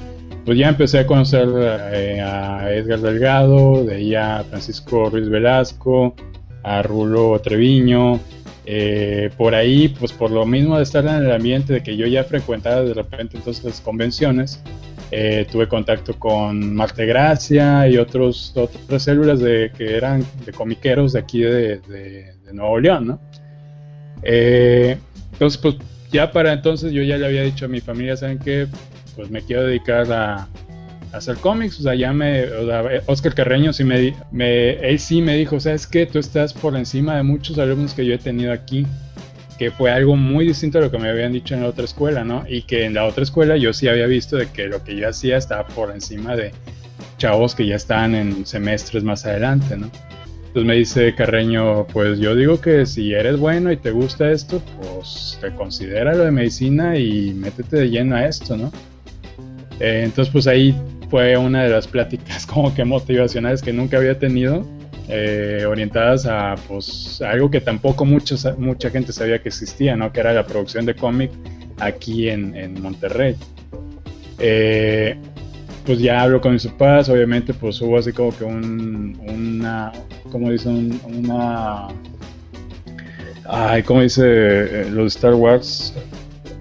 pues 0.45 0.59
ya 0.59 0.69
empecé 0.69 1.01
a 1.01 1.07
conocer 1.07 1.49
eh, 1.93 2.21
a 2.21 2.71
Edgar 2.73 3.01
Delgado, 3.01 3.85
de 3.85 3.95
ahí 3.95 4.15
a 4.15 4.45
Francisco 4.49 5.11
Ruiz 5.11 5.29
Velasco, 5.29 6.15
a 6.65 6.83
Rulo 6.83 7.39
Treviño. 7.41 8.19
Eh, 8.67 9.31
por 9.37 9.55
ahí, 9.55 9.89
pues 9.89 10.13
por 10.13 10.31
lo 10.31 10.47
mismo 10.47 10.79
de 10.79 10.83
estar 10.83 11.05
en 11.05 11.17
el 11.17 11.33
ambiente 11.33 11.75
de 11.75 11.83
que 11.83 11.97
yo 11.97 12.07
ya 12.07 12.25
frecuentaba 12.25 12.83
de 12.83 12.95
repente 12.95 13.37
entonces 13.37 13.63
las 13.63 13.81
convenciones, 13.81 14.63
eh, 15.11 15.47
tuve 15.53 15.69
contacto 15.69 16.19
con 16.19 16.75
Marte 16.75 17.05
Gracia 17.05 17.87
y 17.87 17.99
otros, 17.99 18.55
otras 18.57 19.03
células 19.03 19.41
de, 19.41 19.71
que 19.77 19.97
eran 19.97 20.25
de 20.47 20.53
comiqueros 20.53 21.13
de 21.13 21.19
aquí 21.19 21.41
de, 21.41 21.79
de, 21.81 22.35
Nuevo 22.53 22.79
León, 22.79 23.07
¿no? 23.09 23.21
Eh, 24.23 24.97
entonces, 25.33 25.61
pues 25.61 25.77
ya 26.13 26.31
para 26.31 26.53
entonces 26.53 26.93
yo 26.93 27.03
ya 27.03 27.19
le 27.19 27.27
había 27.27 27.43
dicho 27.43 27.65
a 27.65 27.69
mi 27.69 27.81
familia, 27.81 28.17
¿saben 28.17 28.39
qué? 28.39 28.69
Pues 29.17 29.29
me 29.29 29.43
quiero 29.43 29.65
dedicar 29.65 30.11
a, 30.13 30.49
hacer 31.15 31.37
cómics, 31.37 31.79
o 31.81 31.83
sea, 31.83 31.95
ya 31.95 32.13
me, 32.13 32.45
Oscar 33.07 33.35
Carreño 33.35 33.73
sí 33.73 33.85
me, 33.85 34.15
me, 34.33 34.73
él 34.73 34.99
sí 34.99 35.23
me 35.23 35.37
dijo, 35.37 35.61
sabes 35.61 35.87
que 35.87 36.07
tú 36.07 36.19
estás 36.19 36.53
por 36.53 36.77
encima 36.77 37.17
de 37.17 37.23
muchos 37.23 37.59
alumnos 37.59 37.95
que 37.95 38.05
yo 38.05 38.15
he 38.15 38.19
tenido 38.19 38.53
aquí, 38.53 38.87
que 39.59 39.71
fue 39.71 39.91
algo 39.91 40.17
muy 40.17 40.47
distinto 40.47 40.79
a 40.79 40.81
lo 40.83 40.91
que 40.91 40.99
me 40.99 41.09
habían 41.09 41.33
dicho 41.33 41.55
en 41.55 41.63
la 41.63 41.69
otra 41.69 41.85
escuela, 41.85 42.25
¿no? 42.25 42.45
Y 42.49 42.63
que 42.63 42.85
en 42.85 42.95
la 42.95 43.05
otra 43.05 43.23
escuela 43.23 43.57
yo 43.57 43.73
sí 43.73 43.89
había 43.89 44.07
visto 44.07 44.37
de 44.37 44.51
que 44.51 44.67
lo 44.67 44.83
que 44.83 44.97
yo 44.97 45.09
hacía 45.09 45.37
estaba 45.37 45.67
por 45.69 45.93
encima 45.93 46.35
de 46.37 46.53
chavos 47.19 47.55
que 47.55 47.67
ya 47.67 47.77
estaban 47.77 48.15
en 48.15 48.45
semestres 48.47 49.05
más 49.05 49.25
adelante, 49.25 49.77
¿no? 49.77 49.91
Entonces 50.55 50.69
me 50.69 50.75
dice 50.75 51.15
Carreño, 51.15 51.87
pues 51.89 52.21
yo 52.21 52.35
digo 52.37 52.61
que 52.61 52.87
si 52.87 53.13
eres 53.13 53.39
bueno 53.39 53.73
y 53.73 53.77
te 53.77 53.91
gusta 53.91 54.31
esto, 54.31 54.63
pues 54.81 55.37
te 55.41 55.53
considera 55.55 56.15
lo 56.15 56.25
de 56.25 56.31
medicina 56.31 56.97
y 56.97 57.35
métete 57.35 57.77
de 57.77 57.91
lleno 57.91 58.15
a 58.17 58.27
esto, 58.27 58.57
¿no? 58.57 58.71
Eh, 59.81 60.03
entonces 60.05 60.33
pues 60.33 60.47
ahí 60.47 60.75
fue 61.15 61.37
una 61.37 61.63
de 61.63 61.71
las 61.71 61.87
pláticas 61.87 62.45
como 62.53 62.75
que 62.75 62.85
motivacionales 62.85 63.63
que 63.63 63.73
nunca 63.73 63.99
había 63.99 64.19
tenido, 64.19 64.67
eh, 65.09 65.65
orientadas 65.65 66.27
a 66.27 66.57
pues 66.67 67.23
algo 67.23 67.49
que 67.53 67.61
tampoco 67.61 68.05
muchos, 68.05 68.45
mucha 68.59 68.91
gente 68.91 69.13
sabía 69.13 69.41
que 69.41 69.49
existía, 69.49 69.95
¿no? 69.95 70.13
Que 70.13 70.19
era 70.19 70.33
la 70.33 70.45
producción 70.45 70.87
de 70.87 70.97
cómic 70.97 71.31
aquí 71.79 72.29
en, 72.29 72.57
en 72.57 72.83
Monterrey. 72.83 73.37
Eh, 74.41 75.17
pues 75.87 76.01
ya 76.01 76.21
hablo 76.21 76.41
con 76.41 76.55
mis 76.55 76.67
papás, 76.67 77.09
obviamente 77.09 77.55
pues 77.55 77.81
hubo 77.81 77.97
así 77.97 78.13
como 78.13 78.37
que 78.37 78.43
un, 78.43 79.17
una, 79.29 79.93
como 80.33 80.51
dicen, 80.51 81.01
una, 81.05 81.91
ay, 83.49 83.85
como 83.85 84.03
dice 84.03 84.25
eh, 84.27 84.91
los 84.91 85.15
Star 85.15 85.35
Wars, 85.35 85.95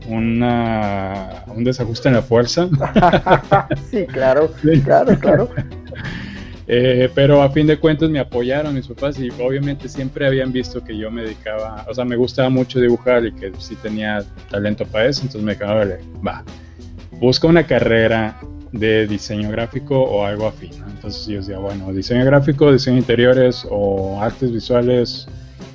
una, 0.08 1.44
un 1.48 1.64
desajuste 1.64 2.10
en 2.10 2.16
la 2.16 2.22
fuerza. 2.22 2.70
sí, 3.92 4.06
claro, 4.08 4.52
claro, 4.84 5.20
claro. 5.20 5.50
Eh, 6.68 7.10
pero 7.14 7.42
a 7.42 7.50
fin 7.50 7.68
de 7.68 7.78
cuentas 7.78 8.10
me 8.10 8.20
apoyaron 8.20 8.74
mis 8.74 8.88
papás 8.88 9.20
y 9.20 9.30
obviamente 9.32 9.90
siempre 9.90 10.26
habían 10.26 10.52
visto 10.52 10.84
que 10.84 10.98
yo 10.98 11.12
me 11.12 11.24
dedicaba, 11.24 11.86
o 11.90 11.94
sea, 11.94 12.06
me 12.06 12.16
gustaba 12.16 12.50
mucho 12.50 12.80
dibujar 12.80 13.26
y 13.26 13.34
que 13.34 13.52
sí 13.58 13.76
tenía 13.76 14.24
talento 14.50 14.86
para 14.86 15.08
eso, 15.08 15.24
entonces 15.24 15.44
me 15.44 15.54
dijeron, 15.54 15.76
vale, 15.76 16.00
va, 16.26 16.44
busca 17.20 17.48
una 17.48 17.64
carrera 17.64 18.40
de 18.72 19.08
diseño 19.08 19.50
gráfico 19.52 20.02
o 20.02 20.26
algo 20.26 20.48
afín. 20.48 20.72
Entonces 20.88 21.26
yo 21.28 21.38
decía, 21.38 21.58
bueno, 21.60 21.94
diseño 21.94 22.26
gráfico, 22.26 22.72
diseño 22.72 22.98
interiores 22.98 23.68
o 23.70 24.20
artes 24.22 24.52
visuales, 24.52 25.28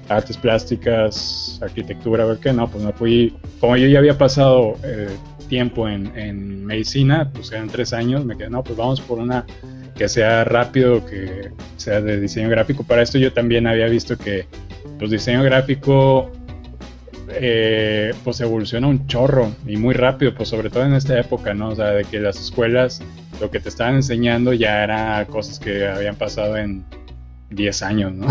artes 0.09 0.37
plásticas, 0.37 1.48
arquitectura, 1.61 2.25
a 2.25 2.27
ver 2.27 2.39
qué, 2.39 2.53
no, 2.53 2.69
pues 2.69 2.85
me 2.85 2.93
fui, 2.93 3.37
como 3.61 3.77
yo 3.77 3.87
ya 3.89 3.99
había 3.99 4.17
pasado 4.17 4.77
eh, 4.85 5.09
tiempo 5.49 5.89
en, 5.89 6.17
en, 6.17 6.65
medicina, 6.65 7.31
pues 7.33 7.53
eran 7.53 7.69
tres 7.69 7.93
años, 7.93 8.25
me 8.25 8.37
quedé, 8.37 8.51
no, 8.51 8.63
pues 8.63 8.77
vamos 8.77 9.01
por 9.01 9.19
una 9.19 9.45
que 9.97 10.09
sea 10.09 10.45
rápido, 10.45 11.05
que 11.05 11.51
sea 11.77 12.01
de 12.01 12.21
diseño 12.21 12.49
gráfico. 12.49 12.85
Para 12.85 13.03
esto 13.03 13.19
yo 13.19 13.33
también 13.33 13.67
había 13.67 13.87
visto 13.87 14.17
que, 14.17 14.47
pues 14.99 15.11
diseño 15.11 15.43
gráfico 15.43 16.31
eh, 17.31 18.13
pues 18.25 18.41
evoluciona 18.41 18.87
un 18.87 19.07
chorro 19.07 19.53
y 19.67 19.77
muy 19.77 19.95
rápido, 19.95 20.35
pues 20.35 20.49
sobre 20.49 20.71
todo 20.71 20.85
en 20.85 20.95
esta 20.95 21.19
época, 21.19 21.53
¿no? 21.53 21.71
O 21.71 21.75
sea, 21.77 21.91
de 21.91 22.05
que 22.05 22.21
las 22.21 22.41
escuelas 22.41 23.03
lo 23.41 23.51
que 23.51 23.61
te 23.61 23.69
estaban 23.69 23.97
enseñando 23.97 24.53
ya 24.53 24.83
era 24.83 25.27
cosas 25.27 25.59
que 25.59 25.87
habían 25.87 26.17
pasado 26.17 26.57
en 26.57 26.85
10 27.51 27.83
años, 27.83 28.13
¿no? 28.15 28.29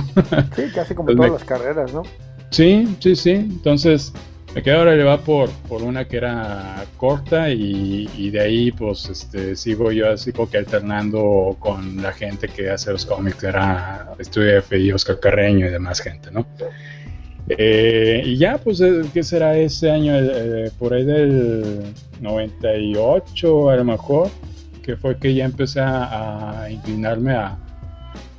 Sí, 0.55 0.63
casi 0.74 0.96
como 0.96 1.13
todas 1.15 1.31
las 1.31 1.43
carreras, 1.43 1.93
¿no? 1.93 2.03
Sí, 2.50 2.88
sí, 3.00 3.16
sí. 3.16 3.32
Entonces, 3.32 4.13
me 4.56 4.63
quedé 4.63 4.75
ahora 4.75 4.96
le 4.96 5.04
va 5.04 5.20
por, 5.20 5.50
por 5.68 5.84
una 5.84 6.06
que 6.06 6.18
era 6.18 6.86
corta 6.98 7.50
y, 7.51 8.30
de 8.32 8.39
ahí 8.39 8.72
pues 8.72 9.08
este, 9.08 9.56
sigo 9.56 9.92
yo 9.92 10.10
así 10.12 10.32
como 10.32 10.50
que 10.50 10.58
alternando 10.58 11.56
con 11.60 12.01
la 12.01 12.12
gente 12.12 12.48
que 12.48 12.70
hace 12.70 12.92
los 12.92 13.06
cómics, 13.06 13.44
era 13.44 14.13
Estudio 14.18 14.58
F 14.58 14.77
y 14.80 14.92
Oscar 14.92 15.20
Carreño 15.20 15.68
y 15.68 15.70
demás 15.70 16.00
gente, 16.00 16.32
¿no? 16.32 16.46
Eh, 17.50 18.24
y 18.25 18.38
ya, 18.38 18.58
pues, 18.58 18.82
eh, 18.82 19.04
¿qué 19.13 19.24
será 19.24 19.56
ese 19.58 19.89
año? 19.89 20.13
Eh, 20.18 20.72
por 20.77 20.94
ahí 20.94 21.06
del 21.06 21.94
98 22.20 23.70
a 23.70 23.75
lo 23.77 23.86
mejor, 23.86 24.30
que 24.84 24.98
fue 24.98 25.18
que 25.18 25.34
ya 25.34 25.46
empecé 25.46 25.80
a, 25.82 26.68
inclinarme 26.70 27.34
a, 27.34 27.58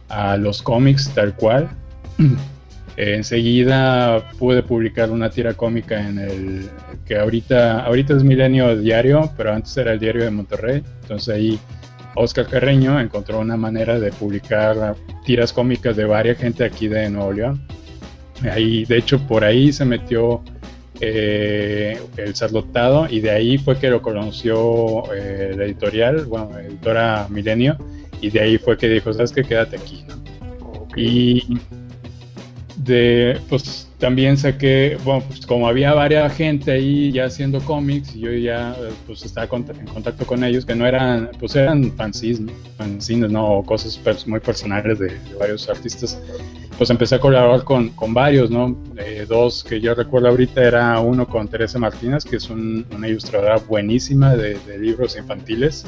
a, 0.08 0.36
los 0.36 0.62
cómics 0.62 1.10
tal 1.14 1.34
cual. 1.36 1.70
enseguida 2.98 4.30
pude 4.38 4.62
publicar 4.62 5.10
una 5.10 5.30
tira 5.30 5.54
cómica 5.54 6.06
en 6.06 6.18
el 6.18 6.70
que 7.06 7.18
ahorita, 7.18 7.84
ahorita 7.84 8.16
es 8.16 8.24
Milenio 8.24 8.76
Diario, 8.76 9.30
pero 9.36 9.52
antes 9.52 9.76
era 9.76 9.92
el 9.92 10.00
Diario 10.00 10.24
de 10.24 10.30
Monterrey. 10.30 10.82
Entonces 11.02 11.34
ahí 11.34 11.58
Oscar 12.14 12.46
Carreño 12.46 12.98
encontró 12.98 13.38
una 13.38 13.56
manera 13.56 14.00
de 14.00 14.10
publicar 14.10 14.96
tiras 15.24 15.52
cómicas 15.52 15.96
de 15.96 16.04
varias 16.04 16.38
gente 16.38 16.64
aquí 16.64 16.88
de 16.88 17.08
Nuevo 17.08 17.32
León 17.32 17.60
Ahí, 18.44 18.84
de 18.84 18.98
hecho, 18.98 19.18
por 19.26 19.44
ahí 19.44 19.72
se 19.72 19.84
metió 19.84 20.42
eh, 21.00 22.00
el 22.16 22.34
Sarlotado 22.34 23.08
y 23.10 23.20
de 23.20 23.30
ahí 23.30 23.58
fue 23.58 23.78
que 23.78 23.90
lo 23.90 24.00
conoció 24.00 25.12
eh, 25.12 25.54
la 25.56 25.64
editorial, 25.64 26.26
bueno, 26.26 26.56
editora 26.58 27.26
Milenio, 27.30 27.76
y 28.20 28.30
de 28.30 28.40
ahí 28.40 28.58
fue 28.58 28.76
que 28.76 28.88
dijo, 28.88 29.12
sabes 29.12 29.32
que 29.32 29.42
quédate 29.42 29.76
aquí, 29.76 30.04
¿no? 30.08 30.18
Y 30.96 31.58
de, 32.88 33.40
pues 33.48 33.88
también 33.98 34.36
saqué, 34.36 34.98
bueno, 35.04 35.22
pues 35.26 35.46
como 35.46 35.68
había 35.68 35.94
varias 35.94 36.34
gente 36.34 36.72
ahí 36.72 37.12
ya 37.12 37.26
haciendo 37.26 37.60
cómics, 37.60 38.16
y 38.16 38.20
yo 38.20 38.32
ya 38.32 38.74
pues 39.06 39.24
estaba 39.24 39.48
en 39.56 39.86
contacto 39.86 40.26
con 40.26 40.42
ellos, 40.42 40.64
que 40.64 40.74
no 40.74 40.86
eran, 40.86 41.30
pues 41.38 41.54
eran 41.54 41.92
fanzines, 41.96 42.52
fanzines 42.76 43.30
¿no? 43.30 43.62
cosas 43.64 44.00
muy 44.26 44.40
personales 44.40 44.98
de, 44.98 45.16
varios 45.38 45.68
artistas, 45.68 46.20
pues 46.76 46.90
empecé 46.90 47.16
a 47.16 47.20
colaborar 47.20 47.64
con, 47.64 47.90
con 47.90 48.14
varios, 48.14 48.50
¿no? 48.50 48.76
Eh, 48.98 49.26
dos 49.28 49.62
que 49.62 49.80
yo 49.80 49.94
recuerdo 49.94 50.28
ahorita 50.28 50.62
era 50.62 51.00
uno 51.00 51.26
con 51.28 51.46
Teresa 51.48 51.78
Martínez, 51.78 52.24
que 52.24 52.36
es 52.36 52.50
una 52.50 53.08
ilustradora 53.08 53.56
buenísima 53.56 54.34
de, 54.34 54.58
de 54.60 54.78
libros 54.78 55.16
infantiles, 55.16 55.84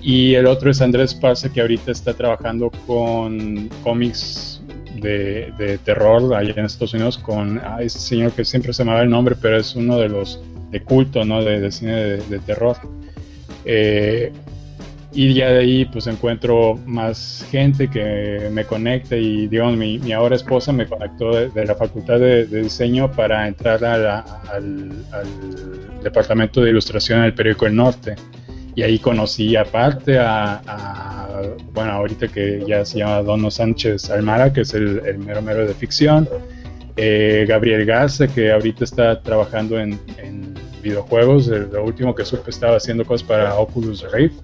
y 0.00 0.34
el 0.34 0.46
otro 0.46 0.70
es 0.70 0.80
Andrés 0.80 1.14
Parza, 1.14 1.50
que 1.52 1.60
ahorita 1.60 1.90
está 1.90 2.14
trabajando 2.14 2.70
con 2.86 3.68
cómics 3.82 4.57
de, 5.00 5.78
terror 5.84 6.34
allá 6.34 6.54
en 6.56 6.64
Estados 6.64 6.94
Unidos 6.94 7.18
con 7.18 7.58
ah, 7.58 7.78
este 7.80 8.00
señor 8.00 8.32
que 8.32 8.44
siempre 8.44 8.72
se 8.72 8.84
me 8.84 8.92
va 8.92 9.02
el 9.02 9.10
nombre, 9.10 9.34
pero 9.40 9.58
es 9.58 9.74
uno 9.74 9.98
de 9.98 10.08
los 10.08 10.40
de 10.70 10.82
culto, 10.82 11.24
¿no? 11.24 11.42
De, 11.42 11.70
cine 11.72 11.94
de, 11.94 12.38
terror. 12.40 12.76
Eh, 13.64 14.32
y 15.12 15.32
ya 15.32 15.48
de 15.48 15.60
ahí 15.60 15.84
pues 15.86 16.06
encuentro 16.06 16.78
más 16.84 17.46
gente 17.50 17.88
que 17.88 18.48
me 18.52 18.64
conecta 18.64 19.16
y 19.16 19.48
digamos 19.48 19.76
mi, 19.76 19.98
mi 19.98 20.12
ahora 20.12 20.36
esposa 20.36 20.70
me 20.70 20.86
conectó 20.86 21.34
de, 21.48 21.64
la 21.64 21.74
facultad 21.74 22.20
de, 22.20 22.44
diseño 22.44 23.10
para 23.10 23.48
entrar 23.48 23.82
al, 23.84 24.24
al, 24.52 26.02
departamento 26.02 26.60
de 26.60 26.70
ilustración 26.70 27.22
del 27.22 27.34
periódico 27.34 27.66
El 27.66 27.76
Norte 27.76 28.16
y 28.78 28.82
ahí 28.84 29.00
conocí 29.00 29.56
aparte 29.56 30.20
a, 30.20 31.42
bueno, 31.74 31.90
ahorita 31.94 32.28
que 32.28 32.62
ya 32.64 32.84
se 32.84 32.98
llama 32.98 33.22
Dono 33.22 33.50
Sánchez 33.50 34.08
Almara, 34.08 34.52
que 34.52 34.60
es 34.60 34.72
el, 34.72 35.18
mero 35.18 35.42
mero 35.42 35.66
de 35.66 35.74
ficción, 35.74 36.28
eh, 36.96 37.44
Gabriel 37.48 37.84
Garza, 37.84 38.28
que 38.28 38.52
ahorita 38.52 38.84
está 38.84 39.20
trabajando 39.20 39.80
en, 39.80 39.98
videojuegos, 40.80 41.48
lo 41.48 41.82
último 41.82 42.14
que 42.14 42.24
supe 42.24 42.50
estaba 42.50 42.76
haciendo 42.76 43.04
cosas 43.04 43.26
para 43.26 43.54
Oculus 43.56 44.06
Rift, 44.12 44.36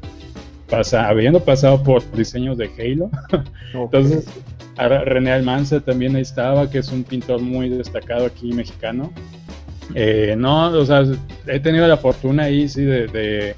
pasa, 0.68 1.08
habiendo 1.08 1.38
pasado 1.38 1.80
por 1.80 2.02
diseños 2.10 2.58
de 2.58 2.68
Halo, 2.76 3.08
entonces 3.72 4.26
René 4.76 5.30
Almanza 5.30 5.78
también 5.78 6.16
ahí 6.16 6.22
estaba, 6.22 6.68
que 6.68 6.78
es 6.78 6.90
un 6.90 7.04
pintor 7.04 7.40
muy 7.40 7.68
destacado 7.68 8.26
aquí 8.26 8.52
mexicano. 8.52 9.12
Eh, 9.94 10.34
no, 10.36 10.70
o 10.70 10.84
sea, 10.84 11.04
he 11.46 11.60
tenido 11.60 11.86
la 11.86 11.98
fortuna 11.98 12.44
ahí, 12.44 12.68
sí, 12.68 12.82
de 12.82 13.06
de 13.06 13.54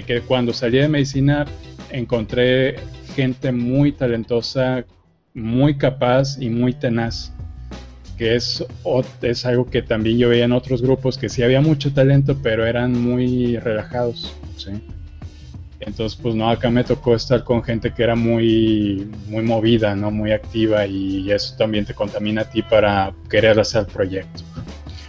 que 0.00 0.22
cuando 0.22 0.54
salí 0.54 0.78
de 0.78 0.88
medicina 0.88 1.44
encontré 1.90 2.76
gente 3.14 3.52
muy 3.52 3.92
talentosa, 3.92 4.86
muy 5.34 5.76
capaz 5.76 6.40
y 6.40 6.48
muy 6.48 6.72
tenaz, 6.72 7.32
que 8.16 8.34
es, 8.36 8.64
es 9.20 9.46
algo 9.46 9.66
que 9.66 9.82
también 9.82 10.16
yo 10.16 10.30
veía 10.30 10.44
en 10.44 10.52
otros 10.52 10.80
grupos, 10.80 11.18
que 11.18 11.28
sí 11.28 11.42
había 11.42 11.60
mucho 11.60 11.92
talento, 11.92 12.38
pero 12.42 12.66
eran 12.66 12.92
muy 12.92 13.58
relajados. 13.58 14.34
Entonces, 15.80 16.18
pues 16.20 16.34
no, 16.34 16.48
acá 16.48 16.70
me 16.70 16.84
tocó 16.84 17.14
estar 17.14 17.42
con 17.42 17.62
gente 17.62 17.92
que 17.92 18.04
era 18.04 18.14
muy, 18.14 19.10
muy 19.28 19.42
movida, 19.42 19.94
¿no? 19.96 20.10
Muy 20.10 20.30
activa 20.30 20.86
y 20.86 21.30
eso 21.30 21.56
también 21.56 21.84
te 21.84 21.92
contamina 21.92 22.42
a 22.42 22.50
ti 22.50 22.62
para 22.62 23.12
querer 23.28 23.58
hacer 23.58 23.80
el 23.80 23.86
proyecto. 23.92 24.42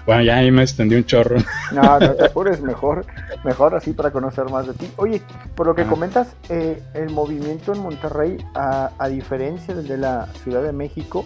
Bueno, 0.06 0.24
ya 0.24 0.38
ahí 0.38 0.52
me 0.52 0.63
extendí 0.63 0.96
un 0.96 1.06
chorro. 1.06 1.38
No, 1.72 2.00
no 2.00 2.13
te 2.13 2.26
apures, 2.26 2.62
mejor, 2.62 3.06
mejor 3.44 3.74
así 3.76 3.94
para 3.94 4.12
conocer 4.12 4.50
más 4.50 4.68
de 4.68 4.74
ti. 4.74 4.92
Oye, 4.98 5.22
por 5.56 5.66
lo 5.66 5.76
que 5.76 5.86
comentas, 5.86 6.36
eh, 6.50 6.82
el 6.94 7.10
movimiento 7.10 7.74
en 7.74 7.80
Monterrey, 7.80 8.38
a, 8.54 9.08
diferencia 9.10 9.74
del 9.74 9.88
de 9.88 9.98
la 9.98 10.28
Ciudad 10.44 10.62
de 10.62 10.74
México, 10.74 11.26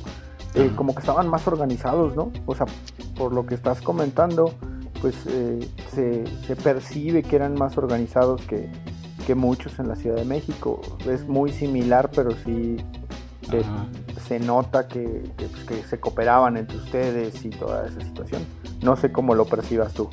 eh, 0.53 0.71
como 0.75 0.93
que 0.93 0.99
estaban 1.01 1.27
más 1.27 1.47
organizados, 1.47 2.15
¿no? 2.15 2.31
O 2.45 2.55
sea, 2.55 2.65
por 3.17 3.33
lo 3.33 3.45
que 3.45 3.55
estás 3.55 3.81
comentando, 3.81 4.53
pues 5.01 5.15
eh, 5.27 5.67
se, 5.93 6.23
se, 6.45 6.55
percibe 6.55 7.23
que 7.23 7.35
eran 7.35 7.55
más 7.55 7.77
organizados 7.77 8.41
que, 8.43 8.69
que 9.25 9.35
muchos 9.35 9.79
en 9.79 9.87
la 9.87 9.95
Ciudad 9.95 10.15
de 10.15 10.25
México. 10.25 10.81
Es 11.07 11.27
muy 11.27 11.51
similar, 11.51 12.09
pero 12.13 12.31
sí 12.45 12.77
se, 14.27 14.39
nota 14.39 14.87
que, 14.87 15.29
pues, 15.35 15.65
que, 15.65 15.83
se 15.83 15.99
cooperaban 15.99 16.57
entre 16.57 16.77
ustedes 16.77 17.43
y 17.45 17.49
toda 17.49 17.87
esa 17.87 18.01
situación. 18.01 18.45
No 18.81 18.95
sé 18.95 19.11
cómo 19.11 19.35
lo 19.35 19.45
percibas 19.45 19.93
tú. 19.93 20.09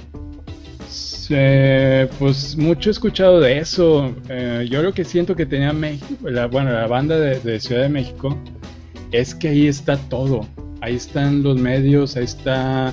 pues 2.19 2.57
mucho 2.57 2.91
he 2.91 2.93
escuchado 2.93 3.41
de 3.41 3.59
eso. 3.59 4.15
Eh, 4.29 4.67
yo 4.71 4.83
lo 4.83 4.93
que 4.93 5.05
siento 5.05 5.35
que 5.35 5.47
tenía 5.47 5.73
México, 5.73 6.29
la, 6.29 6.47
bueno, 6.47 6.71
la 6.73 6.87
banda 6.87 7.19
de, 7.19 7.61
Ciudad 7.61 7.83
de 7.83 7.89
México, 7.89 8.39
es 9.13 9.35
que 9.35 9.49
ahí 9.49 9.67
está 9.67 9.97
todo. 9.97 10.47
Ahí 10.81 10.97
están 10.97 11.43
los 11.43 11.59
medios, 11.59 12.17
ahí 12.17 12.25
está, 12.25 12.93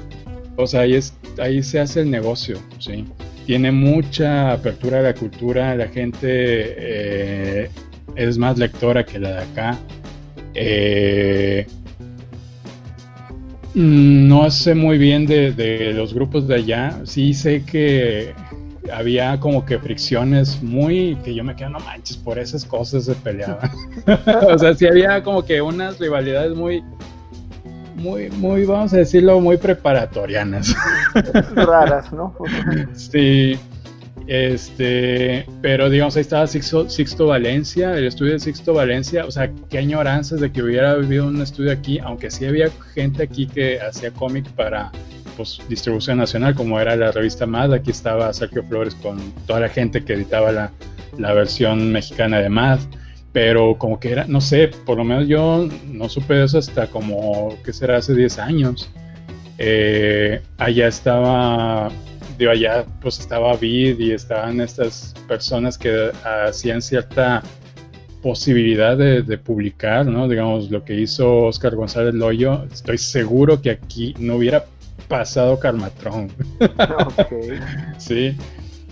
o 0.55 0.65
sea, 0.65 0.81
ahí, 0.81 0.93
es, 0.93 1.13
ahí 1.39 1.62
se 1.62 1.79
hace 1.79 2.01
el 2.01 2.10
negocio, 2.10 2.57
¿sí? 2.79 3.05
Tiene 3.45 3.71
mucha 3.71 4.53
apertura 4.53 4.99
a 4.99 5.01
la 5.01 5.13
cultura, 5.13 5.75
la 5.75 5.88
gente 5.89 6.27
eh, 6.29 7.69
es 8.15 8.38
más 8.38 8.57
lectora 8.57 9.05
que 9.05 9.19
la 9.19 9.31
de 9.31 9.39
acá. 9.39 9.79
Eh, 10.53 11.67
no 13.73 14.51
sé 14.51 14.75
muy 14.75 14.97
bien 14.97 15.25
de, 15.25 15.51
de, 15.51 15.93
los 15.93 16.13
grupos 16.13 16.47
de 16.47 16.55
allá. 16.55 17.01
Sí 17.05 17.34
sé 17.34 17.63
que 17.63 18.34
había 18.91 19.39
como 19.39 19.65
que 19.65 19.79
fricciones 19.79 20.62
muy 20.62 21.15
que 21.23 21.34
yo 21.34 21.43
me 21.43 21.55
quedo 21.55 21.69
no 21.69 21.79
manches 21.79 22.17
por 22.17 22.39
esas 22.39 22.65
cosas 22.65 23.05
se 23.05 23.13
peleaban 23.13 23.69
o 24.49 24.57
sea 24.57 24.73
sí 24.73 24.88
había 24.88 25.21
como 25.23 25.45
que 25.45 25.62
unas 25.62 25.99
rivalidades 25.99 26.55
muy 26.55 26.84
muy 27.95 28.29
muy 28.31 28.65
vamos 28.65 28.93
a 28.93 28.97
decirlo 28.97 29.39
muy 29.39 29.57
preparatorianas. 29.57 30.75
Raras 31.55 32.12
no 32.12 32.36
sí 32.93 33.57
este 34.27 35.45
pero 35.62 35.89
digamos 35.89 36.15
ahí 36.15 36.21
estaba 36.21 36.47
Sixto, 36.47 37.27
Valencia 37.27 37.97
el 37.97 38.05
estudio 38.05 38.34
de 38.34 38.39
Sixto 38.39 38.73
Valencia 38.73 39.25
o 39.25 39.31
sea 39.31 39.51
qué 39.69 39.79
añoranzas 39.79 40.39
de 40.39 40.51
que 40.51 40.62
hubiera 40.62 40.95
vivido 40.95 41.27
un 41.27 41.41
estudio 41.41 41.71
aquí 41.71 41.99
aunque 41.99 42.31
sí 42.31 42.45
había 42.45 42.69
gente 42.93 43.23
aquí 43.23 43.47
que 43.47 43.79
hacía 43.79 44.12
cómic 44.12 44.49
para 44.51 44.91
pues, 45.41 45.60
distribución 45.67 46.19
nacional, 46.19 46.53
como 46.53 46.79
era 46.79 46.95
la 46.95 47.12
revista 47.12 47.47
Mad. 47.47 47.73
Aquí 47.73 47.89
estaba 47.89 48.31
Sergio 48.31 48.63
Flores 48.63 48.93
con 48.93 49.31
toda 49.47 49.62
la 49.62 49.69
gente 49.69 50.03
que 50.03 50.13
editaba 50.13 50.51
la, 50.51 50.71
la 51.17 51.34
versión 51.34 51.91
mexicana 51.91 52.39
de 52.39 52.49
Mad. 52.49 52.79
Pero 53.34 53.75
como 53.79 53.99
que 53.99 54.12
era, 54.12 54.25
no 54.25 54.39
sé, 54.39 54.67
por 54.67 54.97
lo 54.97 55.03
menos 55.03 55.27
yo 55.27 55.67
no 55.88 56.10
supe 56.10 56.36
de 56.36 56.45
eso 56.45 56.60
hasta 56.60 56.88
como, 56.88 57.57
¿qué 57.63 57.73
será? 57.73 57.97
Hace 57.97 58.13
10 58.13 58.38
años. 58.38 58.91
Eh, 59.57 60.41
allá 60.60 60.88
estaba, 60.88 61.89
digo, 62.41 62.51
allá 62.51 62.86
pues 62.99 63.19
estaba 63.19 63.56
Vid 63.56 63.99
y 63.99 64.13
estaban 64.13 64.62
estas 64.62 65.13
personas 65.27 65.77
que 65.77 66.12
hacían 66.23 66.82
cierta 66.82 67.43
posibilidad 68.23 68.97
de, 68.97 69.21
de, 69.21 69.38
publicar, 69.38 70.08
¿no? 70.08 70.27
Digamos, 70.27 70.71
lo 70.71 70.84
que 70.84 70.95
hizo 70.95 71.43
Oscar 71.43 71.75
González 71.75 72.15
Loyo, 72.15 72.63
estoy 72.71 72.97
seguro 72.97 73.62
que 73.62 73.69
aquí 73.69 74.15
no 74.17 74.38
hubiera 74.38 74.65
pasado 75.08 75.60
Carmatron. 75.60 76.32
sí. 77.99 78.36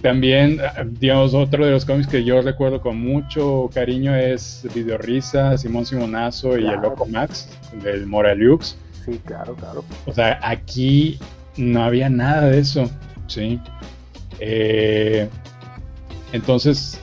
También, 0.03 0.61
digamos, 0.99 1.33
otro 1.33 1.65
de 1.65 1.71
los 1.71 1.85
cómics 1.85 2.07
que 2.07 2.23
yo 2.23 2.41
recuerdo 2.41 2.79
con 2.81 3.01
mucho 3.01 3.69
cariño 3.73 4.15
es 4.15 4.65
Videorrisa, 4.75 5.57
Simón 5.57 5.87
Simonazo 5.87 6.57
y 6.57 6.67
El 6.67 6.81
Loco 6.81 7.07
Max, 7.07 7.49
del 7.83 8.05
Moraliux. 8.05 8.77
Sí, 9.05 9.19
claro, 9.25 9.55
claro. 9.55 9.83
O 10.05 10.13
sea, 10.13 10.39
aquí 10.43 11.17
no 11.57 11.83
había 11.83 12.09
nada 12.09 12.49
de 12.49 12.59
eso, 12.59 12.89
¿sí? 13.29 13.59
Eh, 14.39 15.27
entonces, 16.33 16.99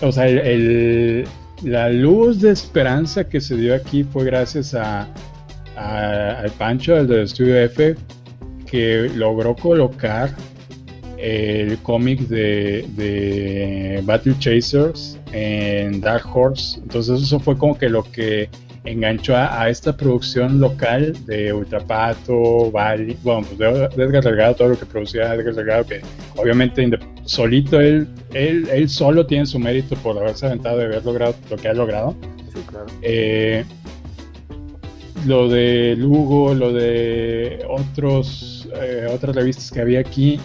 o 0.00 0.12
sea, 0.12 0.26
la 1.62 1.90
luz 1.90 2.40
de 2.40 2.50
esperanza 2.50 3.28
que 3.28 3.40
se 3.40 3.56
dio 3.56 3.74
aquí 3.74 4.04
fue 4.04 4.24
gracias 4.24 4.74
a, 4.74 5.06
al 5.76 6.50
Pancho, 6.52 6.96
el 6.96 7.06
del 7.06 7.20
Estudio 7.20 7.56
F, 7.58 7.94
que 8.66 9.10
logró 9.14 9.54
colocar 9.56 10.34
el 11.18 11.78
cómic 11.78 12.20
de, 12.28 14.00
Battle 14.04 14.34
Chasers 14.38 15.18
en 15.32 16.00
Dark 16.00 16.24
Horse. 16.32 16.78
Entonces 16.80 17.22
eso 17.22 17.38
fue 17.38 17.56
como 17.56 17.76
que 17.76 17.88
lo 17.88 18.02
que 18.02 18.48
enganchó 18.84 19.36
a, 19.36 19.68
esta 19.68 19.96
producción 19.96 20.60
local 20.60 21.14
de 21.26 21.52
Ultrapato, 21.52 22.70
Bali, 22.70 23.16
bueno, 23.22 23.46
pues 23.46 23.58
de, 23.58 24.02
Edgar 24.02 24.24
Delgado, 24.24 24.54
todo 24.54 24.68
lo 24.68 24.78
que 24.78 24.86
producía 24.86 25.34
Edgar 25.34 25.54
Delgado, 25.54 25.86
que 25.86 26.00
obviamente 26.36 26.88
solito 27.24 27.80
él, 27.80 28.08
él, 28.32 28.68
él 28.72 28.88
solo 28.88 29.26
tiene 29.26 29.46
su 29.46 29.58
mérito 29.58 29.96
por 29.96 30.16
haberse 30.18 30.46
aventado 30.46 30.78
de 30.78 30.86
haber 30.86 31.04
logrado 31.04 31.34
lo 31.50 31.56
que 31.56 31.68
ha 31.68 31.74
logrado. 31.74 32.16
Sí, 32.54 32.60
claro. 32.66 32.86
Eh, 33.02 33.64
lo 35.26 35.48
de 35.48 35.96
Lugo, 35.96 36.54
lo 36.54 36.72
de 36.72 37.64
otros, 37.68 38.68
eh, 38.80 39.06
otras 39.12 39.36
revistas 39.36 39.70
que 39.70 39.80
había 39.80 40.00
aquí, 40.00 40.40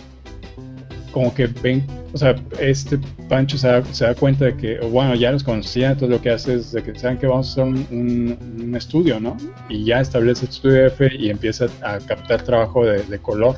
como 1.16 1.34
que 1.34 1.48
ven, 1.48 1.82
o 2.12 2.18
sea, 2.18 2.36
este 2.60 3.00
Pancho 3.30 3.58
se 3.58 3.70
da, 3.70 4.16
cuenta 4.16 4.44
de 4.44 4.58
que, 4.58 4.80
bueno, 4.80 5.16
ya 5.16 5.32
los 5.32 5.46
conocía, 5.46 5.92
entonces 5.92 6.10
lo 6.10 6.22
que 6.22 6.30
hace 6.30 6.56
es 6.56 6.74
de 6.74 6.84
que 6.84 6.94
saben 7.00 7.18
que 7.18 7.26
vamos 7.26 7.48
a 7.48 7.62
hacer 7.62 7.74
un, 7.90 8.74
estudio, 8.76 9.22
¿no? 9.22 9.38
Y 9.70 9.86
ya 9.86 10.02
establece 10.02 10.44
el 10.44 10.52
estudio 10.52 10.88
F 10.88 11.10
y 11.18 11.30
empieza 11.30 11.68
a 11.82 12.00
captar 12.00 12.44
trabajo 12.44 12.86
de, 12.86 13.18
color. 13.20 13.58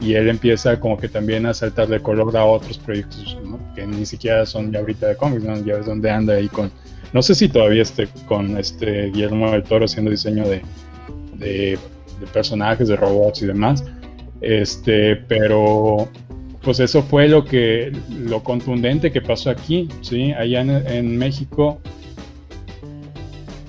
Y 0.00 0.14
él 0.14 0.30
empieza 0.30 0.80
como 0.80 0.96
que 0.96 1.10
también 1.10 1.44
a 1.44 1.52
saltar 1.52 1.88
de 1.88 2.00
color 2.00 2.34
a 2.34 2.46
otros 2.46 2.78
proyectos, 2.78 3.36
¿no? 3.44 3.60
Que 3.74 3.86
ni 3.86 4.06
siquiera 4.06 4.46
son 4.46 4.72
ya 4.72 4.78
ahorita 4.78 5.08
de 5.08 5.16
cómics, 5.16 5.44
¿no? 5.44 5.62
Ya 5.62 5.76
ves 5.76 5.84
dónde 5.84 6.10
anda 6.10 6.36
ahí 6.36 6.48
con 6.48 6.72
no 7.12 7.20
sé 7.20 7.34
si 7.34 7.50
todavía 7.50 7.82
esté 7.82 8.08
con 8.26 8.56
este 8.56 9.10
Guillermo 9.10 9.50
del 9.50 9.62
Toro 9.62 9.84
haciendo 9.84 10.10
diseño 10.10 10.48
de, 10.48 10.62
de, 11.34 11.78
personajes, 12.32 12.88
de 12.88 12.96
robots 12.96 13.42
y 13.42 13.46
demás. 13.46 13.84
Este, 14.40 15.16
pero 15.16 16.08
pues 16.68 16.80
eso 16.80 17.02
fue 17.02 17.28
lo 17.28 17.46
que 17.46 17.90
lo 18.10 18.44
contundente 18.44 19.10
que 19.10 19.22
pasó 19.22 19.48
aquí, 19.48 19.88
sí, 20.02 20.32
allá 20.32 20.60
en, 20.60 21.16
México. 21.16 21.80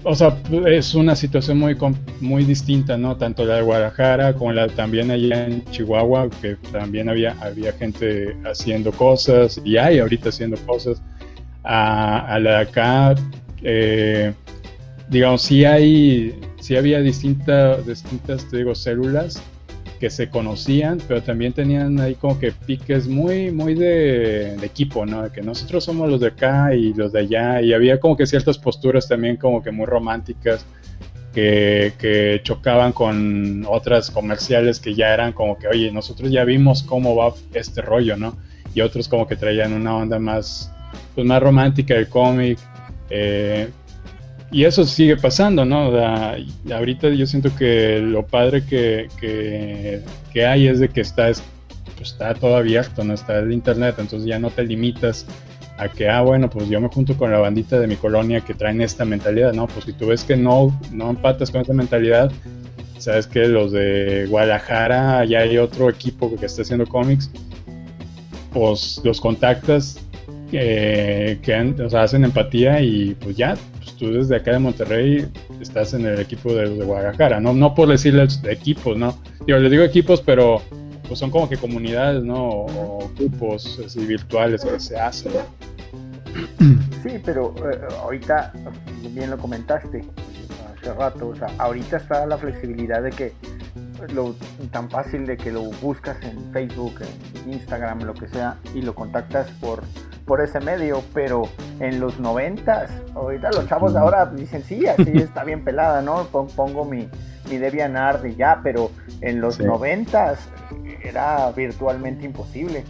O 0.03 0.13
sea, 0.13 0.37
es 0.67 0.93
una 0.95 1.15
situación 1.15 1.59
muy 1.59 1.77
muy 2.19 2.43
distinta, 2.43 2.97
¿no? 2.97 3.15
Tanto 3.15 3.45
la 3.45 3.55
de 3.55 3.61
Guadalajara 3.61 4.33
como 4.33 4.51
la 4.51 4.67
también 4.67 5.11
allá 5.11 5.45
en 5.45 5.63
Chihuahua, 5.71 6.29
que 6.41 6.57
también 6.73 7.07
había 7.07 7.37
había 7.39 7.71
gente 7.71 8.35
haciendo 8.43 8.91
cosas 8.91 9.61
y 9.63 9.77
hay 9.77 9.99
ahorita 9.99 10.27
haciendo 10.27 10.57
cosas 10.65 11.01
a, 11.63 12.37
la 12.37 12.49
de 12.49 12.57
acá, 12.57 13.15
eh, 13.63 14.33
digamos, 15.09 15.43
sí 15.43 15.63
hay, 15.63 16.37
sí 16.59 16.75
había 16.75 16.99
distintas, 16.99 17.85
digo, 18.51 18.75
células 18.75 19.41
que 19.99 20.09
se 20.09 20.29
conocían, 20.29 20.99
pero 21.07 21.21
también 21.21 21.53
tenían 21.53 21.99
ahí 21.99 22.15
como 22.15 22.39
que 22.39 22.51
piques 22.51 23.07
muy, 23.07 23.51
muy 23.51 23.75
de, 23.75 24.55
equipo, 24.63 25.05
¿no? 25.05 25.31
que 25.31 25.41
nosotros 25.41 25.83
somos 25.83 26.09
los 26.09 26.21
de 26.21 26.27
acá 26.27 26.73
y 26.73 26.93
los 26.93 27.11
de 27.11 27.19
allá, 27.19 27.61
y 27.61 27.73
había 27.73 27.99
como 27.99 28.15
que 28.15 28.25
ciertas 28.25 28.57
posturas 28.57 29.07
también 29.07 29.35
como 29.37 29.61
que 29.61 29.71
muy 29.71 29.85
románticas, 29.85 30.65
que, 31.33 31.93
que, 31.99 32.41
chocaban 32.43 32.91
con 32.91 33.63
otras 33.67 34.09
comerciales 34.09 34.79
que 34.79 34.95
ya 34.95 35.13
eran 35.13 35.33
como 35.33 35.57
que, 35.57 35.67
oye, 35.67 35.91
nosotros 35.91 36.31
ya 36.31 36.43
vimos 36.43 36.81
cómo 36.81 37.15
va 37.15 37.33
este 37.53 37.81
rollo, 37.81 38.17
¿no? 38.17 38.35
Y 38.73 38.81
otros 38.81 39.07
como 39.07 39.27
que 39.27 39.35
traían 39.35 39.73
una 39.73 39.95
onda 39.95 40.17
más, 40.17 40.71
pues, 41.13 41.27
más 41.27 41.41
romántica 41.41 41.93
del 41.93 42.09
cómic. 42.09 42.57
Eh, 43.11 43.69
y 44.51 44.63
eso 44.63 44.83
sigue 44.83 45.17
pasando, 45.17 45.65
¿no? 45.65 45.91
ahorita 46.73 47.09
yo 47.09 47.25
siento 47.27 47.55
que 47.55 47.99
lo 47.99 48.25
padre 48.25 48.63
que, 48.65 49.07
que, 49.19 50.45
hay 50.45 50.67
es 50.67 50.79
de 50.79 50.89
que 50.89 51.01
está, 51.01 51.31
pues, 51.97 52.11
está 52.11 52.33
todo 52.33 52.55
abierto, 52.55 53.03
¿no? 53.03 53.13
Está 53.13 53.39
el 53.39 53.51
internet, 53.51 53.95
entonces 53.99 54.27
ya 54.27 54.39
no 54.39 54.49
te 54.49 54.63
limitas 54.63 55.25
a 55.77 55.87
que, 55.87 56.09
ah, 56.09 56.21
bueno, 56.21 56.49
pues 56.49 56.67
yo 56.67 56.81
me 56.81 56.87
junto 56.87 57.15
con 57.15 57.31
la 57.31 57.39
bandita 57.39 57.79
de 57.79 57.87
mi 57.87 57.95
colonia 57.95 58.41
que 58.41 58.53
traen 58.53 58.81
esta 58.81 59.05
mentalidad, 59.05 59.53
¿no? 59.53 59.67
Pues 59.67 59.85
si 59.85 59.93
tú 59.93 60.07
ves 60.07 60.23
que 60.23 60.35
no, 60.35 60.77
no 60.91 61.09
empatas 61.11 61.51
con 61.51 61.61
esa 61.61 61.73
mentalidad, 61.73 62.31
sabes 62.97 63.27
que 63.27 63.47
los 63.47 63.71
de 63.71 64.25
Guadalajara, 64.29 65.23
ya 65.25 65.39
hay 65.39 65.57
otro 65.57 65.89
equipo 65.89 66.35
que 66.35 66.45
está 66.45 66.63
haciendo 66.63 66.85
cómics, 66.85 67.31
pues 68.51 68.99
los 69.03 69.21
contactas 69.21 69.99
que, 70.51 71.39
hacen 71.93 72.23
empatía 72.23 72.81
y 72.81 73.15
pues 73.15 73.37
ya, 73.37 73.55
tú 73.99 74.13
desde 74.13 74.37
acá 74.37 74.53
de 74.53 74.59
Monterrey 74.59 75.27
estás 75.59 75.93
en 75.93 76.05
el 76.05 76.19
equipo 76.19 76.53
de, 76.53 76.69
Guadalajara, 76.69 77.39
¿no? 77.39 77.53
No 77.53 77.75
por 77.75 77.89
decirles 77.89 78.41
equipos, 78.45 78.97
¿no? 78.97 79.15
Yo 79.45 79.59
les 79.59 79.69
digo 79.69 79.83
equipos, 79.83 80.21
pero 80.21 80.61
pues 81.07 81.19
son 81.19 81.29
como 81.29 81.49
que 81.49 81.57
comunidades, 81.57 82.23
¿no? 82.23 82.49
O, 82.49 83.11
grupos 83.17 83.79
así 83.85 84.05
virtuales 84.05 84.63
que 84.63 84.79
se 84.79 84.99
hacen. 84.99 85.33
Sí, 87.03 87.19
pero 87.25 87.53
eh, 87.71 87.79
ahorita, 88.01 88.53
bien 89.13 89.31
lo 89.31 89.37
comentaste 89.37 90.03
hace 90.77 90.93
rato, 90.93 91.29
o 91.29 91.35
sea, 91.35 91.47
ahorita 91.57 91.97
está 91.97 92.25
la 92.25 92.37
flexibilidad 92.37 93.01
de 93.01 93.09
que 93.09 93.33
lo 94.13 94.33
tan 94.71 94.89
fácil 94.89 95.25
de 95.25 95.35
que 95.35 95.51
lo 95.51 95.63
buscas 95.81 96.17
en 96.23 96.51
Facebook, 96.53 96.95
Instagram, 97.47 98.03
lo 98.03 98.13
que 98.13 98.27
sea, 98.27 98.57
y 98.73 98.81
lo 98.81 98.95
contactas 98.95 99.49
por 99.59 99.83
por 100.29 100.41
ese 100.41 100.59
medio, 100.59 101.01
pero 101.11 101.41
en 101.79 101.99
los 101.99 102.19
noventas, 102.19 102.91
ahorita 103.15 103.49
los 103.49 103.67
chavos 103.67 103.93
de 103.93 103.99
ahora 103.99 104.27
dicen, 104.27 104.63
sí, 104.63 104.85
así 104.85 105.09
está 105.15 105.43
bien 105.43 105.63
pelada, 105.63 106.03
¿no? 106.03 106.25
Pongo 106.25 106.85
mi, 106.85 107.09
mi 107.49 107.57
DeviantArt 107.57 108.23
y 108.25 108.35
ya, 108.35 108.59
pero 108.63 108.91
en 109.21 109.41
los 109.41 109.59
noventas 109.59 110.47
era 111.03 111.51
virtualmente 111.51 112.25
imposible. 112.25 112.83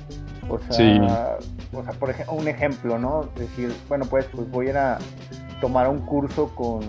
O 0.50 0.60
sea, 0.60 1.38
o 1.72 1.82
sea, 1.82 1.94
por 1.94 2.10
ejemplo, 2.10 2.36
un 2.36 2.50
ejemplo, 2.50 3.00
¿no? 3.00 3.30
Decir, 3.38 3.74
bueno, 3.88 4.04
pues, 4.10 4.26
pues 4.26 4.52
voy 4.52 4.68
a 4.68 4.70
ir 4.72 4.78
a 4.78 4.98
tomar 5.62 5.88
un 5.88 6.00
curso 6.00 6.54
con, 6.56 6.82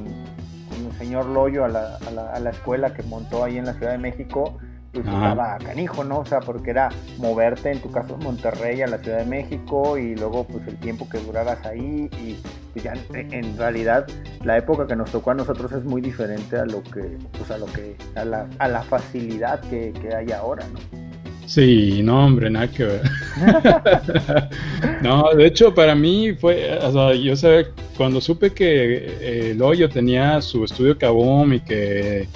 no 0.82 0.92
señor 0.98 1.26
Loyo 1.26 1.64
a 1.64 1.68
la, 1.68 1.96
a, 2.08 2.10
la, 2.10 2.32
a 2.32 2.40
la 2.40 2.50
escuela 2.50 2.92
que 2.92 3.04
montó 3.04 3.44
ahí 3.44 3.56
en 3.56 3.66
la 3.66 3.74
Ciudad 3.74 3.92
de 3.92 3.98
México, 3.98 4.58
pues 4.92 5.06
estaba 5.06 5.56
canijo, 5.58 6.02
¿no? 6.04 6.18
O 6.18 6.24
sea, 6.24 6.40
porque 6.40 6.70
era 6.70 6.88
moverte, 7.18 7.70
en 7.70 7.80
tu 7.80 7.90
caso, 7.90 8.16
Monterrey 8.18 8.82
a 8.82 8.88
la 8.88 8.98
Ciudad 8.98 9.18
de 9.18 9.24
México 9.24 9.96
y 9.96 10.16
luego 10.16 10.44
pues 10.44 10.66
el 10.66 10.76
tiempo 10.76 11.08
que 11.08 11.18
duraras 11.18 11.64
ahí 11.64 12.10
y 12.22 12.36
pues 12.72 12.84
ya 12.84 12.94
en, 13.12 13.56
realidad 13.56 14.06
la 14.44 14.58
época 14.58 14.86
que 14.86 14.96
nos 14.96 15.10
tocó 15.10 15.30
a 15.30 15.34
nosotros 15.34 15.72
es 15.72 15.84
muy 15.84 16.00
diferente 16.00 16.56
a 16.56 16.64
lo 16.64 16.82
que, 16.82 17.18
pues 17.38 17.50
a 17.50 17.58
lo 17.58 17.66
que, 17.66 17.96
a 18.16 18.24
la, 18.24 18.48
a 18.58 18.68
la 18.68 18.82
facilidad 18.82 19.60
que, 19.60 19.92
que 19.92 20.14
hay 20.14 20.32
ahora, 20.32 20.66
¿no? 20.72 21.00
Sí, 21.46 22.00
no, 22.04 22.26
hombre, 22.26 22.48
nada 22.48 22.68
que 22.68 22.84
ver. 22.84 23.02
no, 25.02 25.34
de 25.34 25.46
hecho, 25.46 25.74
para 25.74 25.96
mí 25.96 26.32
fue, 26.32 26.78
o 26.78 26.92
sea, 26.92 27.14
yo 27.14 27.34
sé, 27.34 27.66
cuando 27.96 28.20
supe 28.20 28.50
que 28.50 29.50
el 29.50 29.60
hoyo 29.60 29.88
tenía 29.88 30.40
su 30.42 30.64
estudio 30.64 30.96
Kaboom 30.96 31.54
y 31.54 31.60
que 31.60 32.28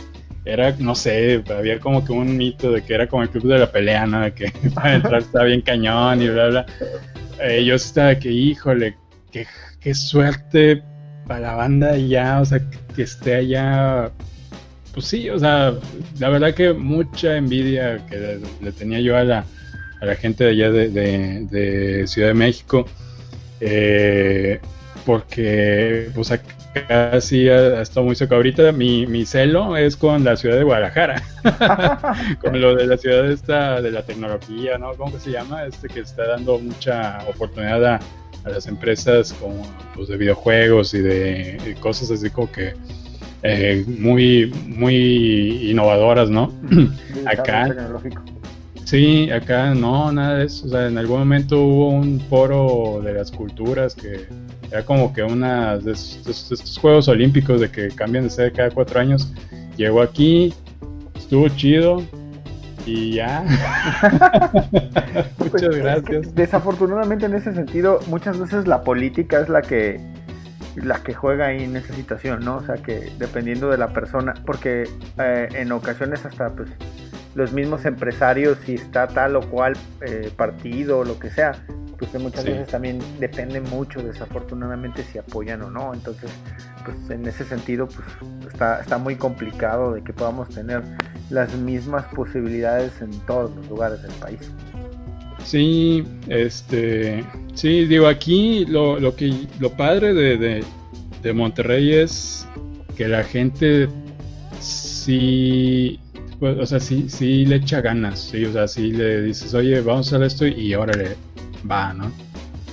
era, 0.44 0.74
no 0.78 0.94
sé, 0.94 1.42
había 1.56 1.80
como 1.80 2.04
que 2.04 2.12
un 2.12 2.36
mito 2.36 2.70
de 2.70 2.82
que 2.82 2.94
era 2.94 3.06
como 3.06 3.22
el 3.22 3.30
club 3.30 3.52
de 3.52 3.58
la 3.58 3.72
pelea, 3.72 4.06
¿no? 4.06 4.20
De 4.20 4.32
que 4.32 4.52
para 4.74 4.94
entrar 4.94 5.20
estaba 5.20 5.44
bien 5.44 5.62
cañón 5.62 6.20
y 6.22 6.28
bla, 6.28 6.48
bla. 6.48 6.66
Eh, 7.40 7.64
yo 7.64 7.74
estaba 7.74 8.14
que, 8.18 8.30
híjole, 8.30 8.96
qué, 9.32 9.46
qué 9.80 9.94
suerte 9.94 10.82
para 11.26 11.40
la 11.40 11.54
banda 11.54 11.92
allá, 11.92 12.40
o 12.40 12.44
sea, 12.44 12.60
que, 12.94 13.02
esté 13.02 13.36
allá. 13.36 14.10
Pues 14.92 15.06
sí, 15.06 15.28
o 15.30 15.38
sea, 15.38 15.74
la 16.18 16.28
verdad 16.28 16.54
que 16.54 16.72
mucha 16.72 17.36
envidia 17.36 18.04
que 18.06 18.40
le, 18.60 18.72
tenía 18.72 19.00
yo 19.00 19.16
a 19.16 19.24
la, 19.24 19.44
a 20.00 20.06
la 20.06 20.14
gente 20.14 20.44
de 20.44 20.50
allá 20.50 20.70
de, 20.70 20.88
de, 20.90 22.06
Ciudad 22.06 22.28
de 22.28 22.34
México. 22.34 22.86
Eh, 23.60 24.60
porque 25.04 26.10
pues 26.14 26.30
acá 26.30 27.20
sí 27.20 27.48
ha, 27.48 27.80
estado 27.80 28.06
muy 28.06 28.14
seco. 28.14 28.34
Ahorita 28.34 28.72
mi, 28.72 29.06
mi, 29.06 29.24
celo 29.24 29.76
es 29.76 29.96
con 29.96 30.24
la 30.24 30.36
ciudad 30.36 30.56
de 30.56 30.64
Guadalajara, 30.64 31.22
con 32.40 32.60
lo 32.60 32.74
de 32.74 32.86
la 32.86 32.96
ciudad 32.96 33.30
esta 33.30 33.80
de 33.80 33.90
la 33.90 34.02
tecnología, 34.02 34.78
¿no? 34.78 34.94
¿Cómo 34.94 35.18
se 35.18 35.30
llama? 35.30 35.64
Este 35.64 35.88
que 35.88 36.00
está 36.00 36.26
dando 36.26 36.58
mucha 36.58 37.18
oportunidad 37.28 37.84
a, 37.84 38.00
las 38.44 38.66
empresas 38.66 39.32
como 39.32 39.62
pues, 39.94 40.08
de 40.08 40.18
videojuegos 40.18 40.92
y 40.92 40.98
de, 40.98 41.76
cosas 41.80 42.10
así 42.10 42.28
como 42.28 42.52
que 42.52 42.74
eh, 43.42 43.84
muy, 43.86 44.52
muy 44.66 45.70
innovadoras, 45.70 46.28
¿no? 46.28 46.52
acá. 47.26 47.74
Sí, 48.84 49.30
acá 49.30 49.74
no, 49.74 50.12
nada 50.12 50.38
de 50.38 50.46
eso. 50.46 50.66
O 50.66 50.68
sea, 50.68 50.88
en 50.88 50.98
algún 50.98 51.20
momento 51.20 51.58
hubo 51.58 51.88
un 51.88 52.20
foro 52.20 53.00
de 53.02 53.14
las 53.14 53.30
culturas 53.30 53.94
que 53.94 54.26
era 54.70 54.84
como 54.84 55.12
que 55.12 55.22
una 55.22 55.78
de 55.78 55.92
estos, 55.92 56.78
Juegos 56.80 57.08
Olímpicos 57.08 57.60
de 57.60 57.70
que 57.70 57.88
cambian 57.88 58.24
de 58.24 58.30
sede 58.30 58.52
cada 58.52 58.70
cuatro 58.70 59.00
años. 59.00 59.32
Llegó 59.76 60.02
aquí, 60.02 60.54
estuvo 61.14 61.48
chido 61.48 62.02
y 62.86 63.14
ya. 63.14 63.42
Muchas 65.38 65.62
pues, 65.62 65.76
gracias. 65.76 66.34
desafortunadamente 66.34 67.26
en 67.26 67.34
ese 67.34 67.54
sentido, 67.54 68.00
muchas 68.08 68.38
veces 68.38 68.66
la 68.66 68.82
política 68.82 69.40
es 69.40 69.48
la 69.48 69.62
que 69.62 70.00
la 70.76 71.02
que 71.02 71.14
juega 71.14 71.46
ahí 71.46 71.62
en 71.62 71.76
esa 71.76 71.94
situación, 71.94 72.44
¿no? 72.44 72.56
O 72.56 72.62
sea 72.62 72.76
que 72.76 73.12
dependiendo 73.18 73.70
de 73.70 73.78
la 73.78 73.92
persona, 73.92 74.34
porque 74.44 74.88
eh, 75.18 75.48
en 75.52 75.70
ocasiones 75.72 76.24
hasta 76.26 76.50
pues 76.50 76.68
los 77.34 77.52
mismos 77.52 77.84
empresarios, 77.84 78.58
si 78.64 78.74
está 78.74 79.06
tal 79.08 79.36
o 79.36 79.40
cual 79.50 79.74
eh, 80.06 80.30
partido 80.36 81.00
o 81.00 81.04
lo 81.04 81.18
que 81.18 81.30
sea, 81.30 81.52
pues 81.98 82.10
que 82.10 82.18
muchas 82.18 82.44
veces 82.44 82.68
también 82.68 82.98
depende 83.18 83.60
mucho 83.60 84.02
desafortunadamente 84.02 85.02
si 85.04 85.18
apoyan 85.18 85.62
o 85.62 85.70
no. 85.70 85.94
Entonces, 85.94 86.30
pues 86.84 87.10
en 87.10 87.26
ese 87.26 87.44
sentido, 87.44 87.86
pues 87.86 88.06
está, 88.52 88.80
está 88.80 88.98
muy 88.98 89.16
complicado 89.16 89.94
de 89.94 90.02
que 90.02 90.12
podamos 90.12 90.48
tener 90.48 90.82
las 91.30 91.54
mismas 91.56 92.04
posibilidades 92.14 93.00
en 93.00 93.10
todos 93.26 93.54
los 93.56 93.68
lugares 93.68 94.02
del 94.02 94.12
país. 94.12 94.50
Sí, 95.44 96.04
este, 96.28 97.24
sí, 97.54 97.86
digo, 97.86 98.06
aquí 98.06 98.64
lo, 98.66 98.98
lo 98.98 99.14
que, 99.14 99.46
lo 99.60 99.70
padre 99.70 100.14
de, 100.14 100.64
de, 101.22 101.32
Monterrey 101.32 101.92
es 101.92 102.46
que 102.96 103.08
la 103.08 103.24
gente 103.24 103.88
sí, 104.60 106.00
pues, 106.44 106.58
o 106.58 106.66
sea, 106.66 106.78
sí, 106.78 107.06
sí 107.08 107.46
le 107.46 107.56
echa 107.56 107.80
ganas, 107.80 108.20
sí, 108.20 108.44
o 108.44 108.52
sea, 108.52 108.68
sí 108.68 108.92
le 108.92 109.22
dices, 109.22 109.54
oye, 109.54 109.80
vamos 109.80 110.12
a 110.12 110.16
hacer 110.16 110.26
esto 110.26 110.46
y 110.46 110.74
órale, 110.74 111.16
va, 111.70 111.94
¿no? 111.94 112.12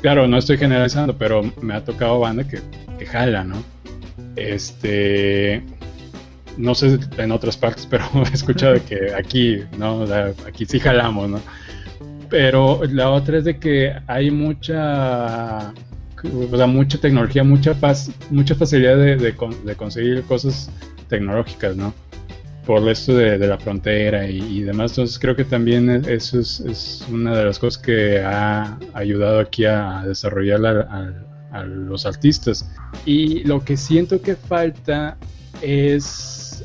Claro, 0.01 0.27
no 0.27 0.37
estoy 0.37 0.57
generalizando, 0.57 1.17
pero 1.17 1.41
me 1.61 1.75
ha 1.75 1.85
tocado 1.85 2.19
banda 2.19 2.45
que, 2.45 2.59
que 2.99 3.05
jala, 3.05 3.45
¿no? 3.45 3.63
Este, 4.35 5.63
no 6.57 6.75
sé 6.75 6.99
en 7.17 7.31
otras 7.31 7.55
partes, 7.55 7.87
pero 7.89 8.03
he 8.29 8.35
escuchado 8.35 8.75
que 8.83 9.13
aquí, 9.13 9.61
¿no? 9.77 10.05
aquí 10.45 10.65
sí 10.65 10.77
jalamos, 10.77 11.29
¿no? 11.29 11.39
Pero 12.29 12.81
la 12.91 13.09
otra 13.09 13.37
es 13.37 13.45
de 13.45 13.57
que 13.57 13.93
hay 14.05 14.31
mucha, 14.31 15.73
o 16.51 16.57
sea, 16.57 16.67
mucha 16.67 16.97
tecnología, 16.97 17.45
mucha, 17.45 17.73
facilidad 17.73 18.97
de 18.97 19.75
conseguir 19.77 20.23
cosas 20.23 20.69
tecnológicas, 21.07 21.77
¿no? 21.77 21.93
Por 22.71 22.87
esto 22.87 23.13
de, 23.17 23.37
la 23.37 23.57
frontera 23.57 24.25
y, 24.29 24.61
demás. 24.61 24.91
Entonces 24.91 25.19
creo 25.19 25.35
que 25.35 25.43
también 25.43 25.89
eso 26.07 26.39
es, 26.39 27.05
una 27.11 27.37
de 27.37 27.43
las 27.43 27.59
cosas 27.59 27.81
que 27.81 28.21
ha 28.21 28.79
ayudado 28.93 29.41
aquí 29.41 29.65
a, 29.65 30.05
desarrollar 30.05 30.87
a, 31.51 31.63
los 31.65 32.05
artistas. 32.05 32.71
Y 33.05 33.43
lo 33.43 33.61
que 33.65 33.75
siento 33.75 34.21
que 34.21 34.37
falta 34.37 35.17
es, 35.61 36.63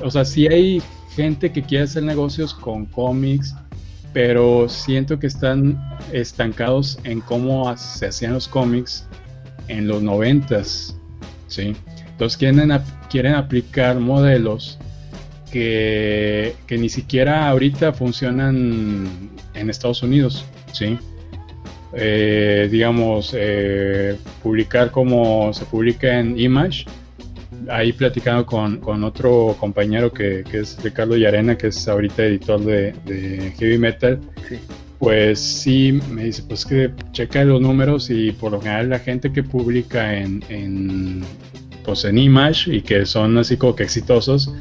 o 0.00 0.08
sea, 0.08 0.24
si 0.24 0.46
hay 0.46 0.80
gente 1.16 1.50
que 1.50 1.62
quiere 1.62 1.82
hacer 1.82 2.04
negocios 2.04 2.54
con 2.54 2.86
cómics, 2.86 3.56
pero 4.12 4.68
siento 4.68 5.18
que 5.18 5.26
están 5.26 5.76
estancados 6.12 6.96
en 7.02 7.20
cómo 7.20 7.76
se 7.76 8.06
hacían 8.06 8.34
los 8.34 8.46
cómics 8.46 9.08
en 9.66 9.88
los 9.88 10.00
noventas, 10.00 10.96
¿sí? 11.48 11.74
Entonces 12.12 12.36
quieren, 12.36 12.70
quieren 13.10 13.34
aplicar 13.34 13.98
modelos 13.98 14.78
que, 15.54 16.76
ni 16.78 16.88
siquiera 16.88 17.48
ahorita 17.48 17.92
funcionan 17.92 19.06
en 19.54 19.70
Estados 19.70 20.02
Unidos, 20.02 20.44
¿sí? 20.72 20.98
Eh, 21.92 22.68
digamos, 22.72 23.32
eh, 23.38 24.16
publicar 24.42 24.90
como 24.90 25.52
se 25.52 25.64
publica 25.66 26.18
en 26.18 26.36
Image, 26.36 26.86
ahí 27.70 27.92
platicando 27.92 28.44
con, 28.44 29.04
otro 29.04 29.56
compañero 29.60 30.12
que, 30.12 30.42
es 30.52 30.82
Ricardo 30.82 31.16
Yarena, 31.16 31.56
que 31.56 31.68
es 31.68 31.86
ahorita 31.86 32.24
editor 32.24 32.60
de, 32.60 33.52
Heavy 33.56 33.78
Metal, 33.78 34.18
pues 34.98 35.38
sí, 35.38 36.00
me 36.10 36.24
dice, 36.24 36.42
pues 36.48 36.64
que 36.66 36.90
checa 37.12 37.44
los 37.44 37.60
números 37.60 38.10
y 38.10 38.32
por 38.32 38.50
lo 38.50 38.60
general 38.60 38.90
la 38.90 38.98
gente 38.98 39.32
que 39.32 39.44
publica 39.44 40.18
en, 40.18 40.42
en, 40.48 41.22
pues 41.84 42.04
en 42.04 42.18
Image 42.18 42.74
y 42.74 42.80
que 42.80 43.06
son 43.06 43.38
así 43.38 43.56
como 43.56 43.76
que 43.76 43.84
exitosos, 43.84 44.52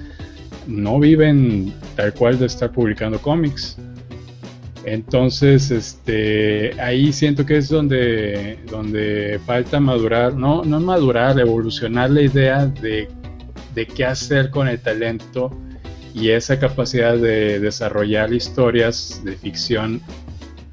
no 0.68 1.00
viven 1.00 1.74
tal 1.96 2.14
cual 2.14 2.40
de 2.40 2.46
estar 2.46 2.72
publicando 2.72 3.20
cómics. 3.20 3.78
Entonces, 4.86 5.72
este, 5.72 6.80
ahí 6.82 7.14
siento 7.14 7.46
que 7.46 7.58
es 7.58 7.70
donde, 7.70 8.60
donde 8.70 9.40
falta 9.46 9.80
madurar, 9.80 10.34
no, 10.36 10.64
no 10.64 10.80
madurar, 10.80 11.40
evolucionar 11.40 12.10
la 12.10 12.22
idea 12.22 12.66
de, 12.66 13.08
de 13.74 13.86
qué 13.88 14.06
hacer 14.06 14.50
con 14.50 14.68
el 14.68 14.80
talento 14.80 15.58
y 16.14 16.30
esa 16.30 16.60
capacidad 16.60 17.18
de 17.18 17.60
desarrollar 17.60 18.34
historias 18.34 19.22
de 19.24 19.36
ficción 19.36 20.02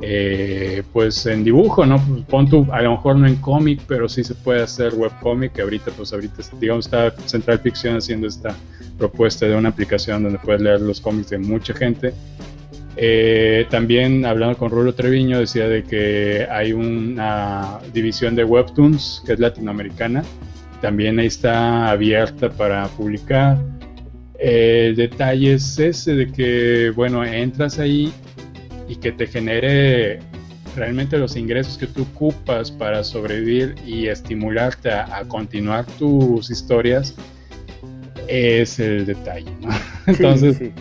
eh, 0.02 0.82
pues 0.92 1.26
en 1.26 1.44
dibujo, 1.44 1.84
¿no? 1.84 2.02
Pon 2.28 2.48
tu, 2.48 2.66
a 2.72 2.80
lo 2.80 2.92
mejor 2.92 3.16
no 3.16 3.26
en 3.26 3.36
cómic, 3.36 3.80
pero 3.86 4.08
sí 4.08 4.24
se 4.24 4.34
puede 4.34 4.62
hacer 4.62 4.94
webcómic, 4.94 5.58
ahorita, 5.60 5.90
pues 5.90 6.12
ahorita, 6.12 6.42
digamos, 6.58 6.86
está 6.86 7.14
Central 7.26 7.58
Ficción 7.58 7.96
haciendo 7.96 8.26
esta 8.26 8.54
propuesta 8.96 9.46
de 9.46 9.54
una 9.56 9.68
aplicación 9.68 10.22
donde 10.22 10.38
puedes 10.38 10.62
leer 10.62 10.80
los 10.80 11.00
cómics 11.00 11.30
de 11.30 11.38
mucha 11.38 11.74
gente. 11.74 12.14
Eh, 12.96 13.66
también 13.70 14.24
hablando 14.24 14.58
con 14.58 14.70
Rulo 14.70 14.94
Treviño 14.94 15.38
decía 15.38 15.68
de 15.68 15.84
que 15.84 16.46
hay 16.50 16.72
una 16.72 17.78
división 17.92 18.34
de 18.34 18.44
webtoons 18.44 19.22
que 19.24 19.34
es 19.34 19.38
latinoamericana, 19.38 20.24
también 20.80 21.18
ahí 21.18 21.26
está 21.26 21.90
abierta 21.90 22.50
para 22.50 22.88
publicar. 22.88 23.58
el 24.38 24.96
detalle 24.96 25.54
es 25.54 25.78
ese 25.78 26.14
de 26.14 26.32
que, 26.32 26.90
bueno, 26.96 27.22
entras 27.22 27.78
ahí 27.78 28.12
y 28.90 28.96
que 28.96 29.12
te 29.12 29.28
genere 29.28 30.18
realmente 30.74 31.16
los 31.16 31.36
ingresos 31.36 31.78
que 31.78 31.86
tú 31.86 32.02
ocupas 32.02 32.72
para 32.72 33.04
sobrevivir 33.04 33.76
y 33.86 34.08
estimularte 34.08 34.90
a, 34.90 35.22
continuar 35.28 35.86
tus 35.98 36.50
historias 36.50 37.14
es 38.26 38.80
el 38.80 39.06
detalle, 39.06 39.50
¿no? 39.60 39.68
Entonces, 40.06 40.72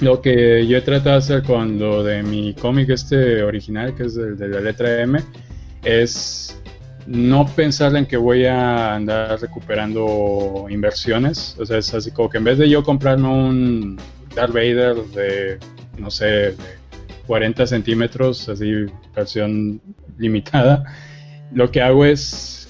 lo 0.00 0.22
que 0.22 0.66
yo 0.66 0.78
he 0.78 0.80
tratado 0.80 1.10
de 1.12 1.18
hacer 1.18 1.42
con 1.42 1.78
lo 1.78 2.02
de 2.02 2.22
mi 2.22 2.54
cómic 2.54 2.88
este 2.88 3.42
original, 3.42 3.94
que 3.94 4.04
es 4.04 4.16
el 4.16 4.38
de 4.38 4.48
la 4.48 4.60
letra 4.60 5.02
M, 5.02 5.20
es 5.84 6.58
no 7.06 7.46
pensar 7.46 7.94
en 7.94 8.06
que 8.06 8.16
voy 8.16 8.46
a 8.46 8.94
andar 8.94 9.38
recuperando 9.38 10.66
inversiones. 10.70 11.56
O 11.58 11.66
sea, 11.66 11.76
es 11.76 11.92
así 11.92 12.10
como 12.10 12.30
que 12.30 12.38
en 12.38 12.44
vez 12.44 12.56
de 12.56 12.70
yo 12.70 12.82
comprarme 12.82 13.28
un 13.28 14.00
Darth 14.34 14.52
Vader 14.52 14.96
de, 15.14 15.58
no 15.98 16.10
sé, 16.10 16.24
de 16.24 16.56
40 17.26 17.66
centímetros, 17.66 18.48
así 18.48 18.86
versión 19.14 19.80
limitada, 20.18 20.84
lo 21.52 21.70
que 21.70 21.82
hago 21.82 22.04
es 22.04 22.68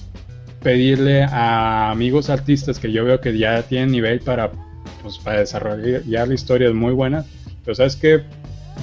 pedirle 0.61 1.23
a 1.23 1.91
amigos 1.91 2.29
artistas 2.29 2.79
que 2.79 2.91
yo 2.91 3.05
veo 3.05 3.21
que 3.21 3.37
ya 3.37 3.61
tienen 3.63 3.91
nivel 3.91 4.19
para, 4.21 4.51
pues, 5.03 5.19
para 5.19 5.39
desarrollar 5.39 6.31
historias 6.31 6.73
muy 6.73 6.93
buenas. 6.93 7.27
Pero 7.63 7.75
sabes 7.75 7.95
que 7.95 8.23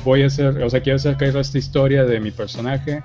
voy 0.05 0.23
a 0.23 0.27
hacer, 0.27 0.63
o 0.63 0.71
sea, 0.71 0.81
quiero 0.81 0.97
hacer 0.97 1.17
caer 1.17 1.37
esta 1.37 1.59
historia 1.59 2.05
de 2.05 2.21
mi 2.21 2.31
personaje 2.31 3.03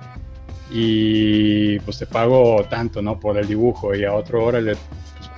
y 0.70 1.78
pues 1.80 1.98
te 1.98 2.06
pago 2.06 2.64
tanto, 2.68 3.00
¿no? 3.02 3.18
Por 3.18 3.38
el 3.38 3.46
dibujo 3.46 3.94
y 3.94 4.04
a 4.04 4.14
otro 4.14 4.44
hora 4.44 4.60
le, 4.60 4.76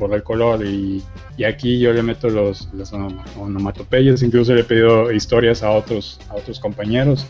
por 0.00 0.12
el 0.14 0.22
color 0.22 0.64
y, 0.64 1.02
y, 1.36 1.44
aquí 1.44 1.78
yo 1.78 1.92
le 1.92 2.02
meto 2.02 2.30
los, 2.30 2.68
las 2.72 2.92
onomatopeyas, 2.92 4.22
incluso 4.22 4.54
le 4.54 4.62
he 4.62 4.64
pedido 4.64 5.12
historias 5.12 5.62
a 5.62 5.70
otros, 5.70 6.18
a 6.30 6.36
otros 6.36 6.58
compañeros 6.58 7.26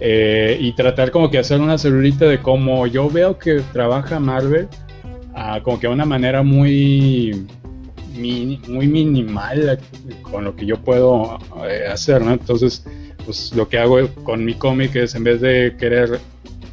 eh, 0.00 0.56
y 0.58 0.72
tratar 0.72 1.10
como 1.10 1.30
que 1.30 1.38
hacer 1.38 1.60
una 1.60 1.76
celulita 1.76 2.24
de 2.24 2.40
cómo 2.40 2.86
yo 2.86 3.10
veo 3.10 3.38
que 3.38 3.60
trabaja 3.72 4.18
Marvel, 4.18 4.66
uh, 5.34 5.62
como 5.62 5.78
que 5.78 5.86
de 5.86 5.92
una 5.92 6.06
manera 6.06 6.42
muy 6.42 7.46
muy 8.68 8.86
minimal 8.86 9.78
con 10.22 10.44
lo 10.44 10.54
que 10.54 10.66
yo 10.66 10.76
puedo 10.76 11.38
eh, 11.66 11.86
hacer, 11.90 12.20
¿no? 12.20 12.32
Entonces, 12.32 12.84
pues 13.24 13.54
lo 13.54 13.68
que 13.68 13.78
hago 13.78 14.08
con 14.24 14.44
mi 14.44 14.54
cómic 14.54 14.96
es 14.96 15.14
en 15.14 15.24
vez 15.24 15.40
de 15.40 15.74
querer 15.78 16.20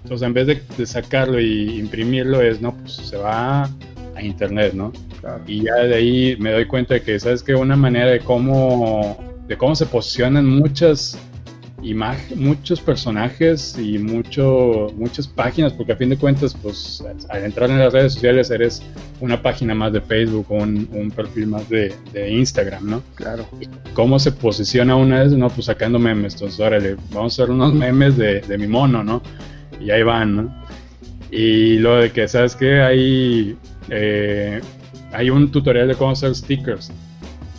entonces, 0.08 0.26
en 0.26 0.34
vez 0.34 0.48
de, 0.78 0.86
sacarlo 0.86 1.38
y 1.38 1.80
imprimirlo, 1.80 2.42
es, 2.42 2.62
no, 2.62 2.74
pues 2.74 2.94
se 2.94 3.18
va 3.18 3.70
a 4.18 4.22
internet, 4.22 4.74
¿no? 4.74 4.92
Y 5.46 5.64
ya 5.64 5.76
de 5.76 5.96
ahí 5.96 6.38
me 6.40 6.52
doy 6.52 6.66
cuenta 6.66 6.96
de 6.96 7.02
que, 7.02 7.20
¿sabes 7.20 7.44
que 7.44 7.56
Una 7.56 7.76
manera 7.76 8.12
de 8.12 8.20
cómo, 8.20 9.18
de 9.48 9.58
cómo 9.58 9.76
se 9.76 9.86
posicionan 9.86 10.48
muchas 10.48 11.18
imágenes, 11.84 12.38
muchos 12.38 12.82
personajes 12.82 13.78
y 13.78 14.00
mucho, 14.00 14.88
muchas 14.96 15.28
páginas, 15.28 15.74
porque 15.74 15.94
a 15.94 15.96
fin 15.96 16.10
de 16.10 16.18
cuentas, 16.18 16.56
pues 16.62 17.04
al 17.30 17.44
entrar 17.44 17.70
en 17.70 17.80
las 17.80 17.94
redes 17.94 18.14
sociales 18.14 18.50
eres 18.50 18.82
una 19.22 19.42
página 19.42 19.76
más 19.76 19.94
de 19.94 20.02
Facebook 20.02 20.48
o 20.50 20.56
un, 20.56 21.12
perfil 21.16 21.48
más 21.48 21.70
de, 21.70 21.94
Instagram, 22.30 22.90
¿no? 22.90 23.04
Claro. 23.16 23.48
¿Cómo 23.94 24.20
se 24.20 24.32
posiciona 24.32 24.96
una 24.96 25.22
vez? 25.22 25.32
No, 25.34 25.50
pues 25.50 25.66
sacando 25.66 26.00
memes. 26.00 26.34
Entonces, 26.34 26.60
órale, 26.60 26.96
vamos 27.12 27.40
a 27.40 27.44
hacer 27.44 27.54
unos 27.54 27.74
memes 27.74 28.18
de, 28.18 28.42
de 28.42 28.58
mi 28.58 28.68
mono, 28.68 29.04
¿no? 29.04 29.22
y 29.80 29.92
ahí 29.92 30.04
van, 30.04 30.36
¿no? 30.36 30.64
Y 31.32 31.78
lo 31.80 31.98
de 31.98 32.12
que, 32.12 32.28
¿sabes 32.28 32.56
qué? 32.56 32.82
Hay, 32.82 33.58
eh, 33.90 34.62
hay 35.12 35.30
un 35.30 35.52
tutorial 35.52 35.88
de 35.88 35.96
cómo 35.96 36.12
hacer 36.12 36.36
stickers 36.36 36.92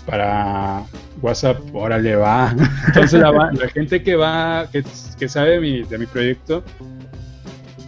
para 0.07 0.85
WhatsApp, 1.21 1.59
órale, 1.75 2.17
va. 2.17 2.55
Entonces 2.87 3.21
la, 3.21 3.69
gente 3.73 4.03
que 4.03 4.17
va, 4.17 4.69
que, 4.73 4.85
que 5.19 5.29
sabe 5.29 5.51
de 5.51 5.61
mi, 5.61 5.83
de 5.83 5.99
mi 5.99 6.07
proyecto, 6.07 6.64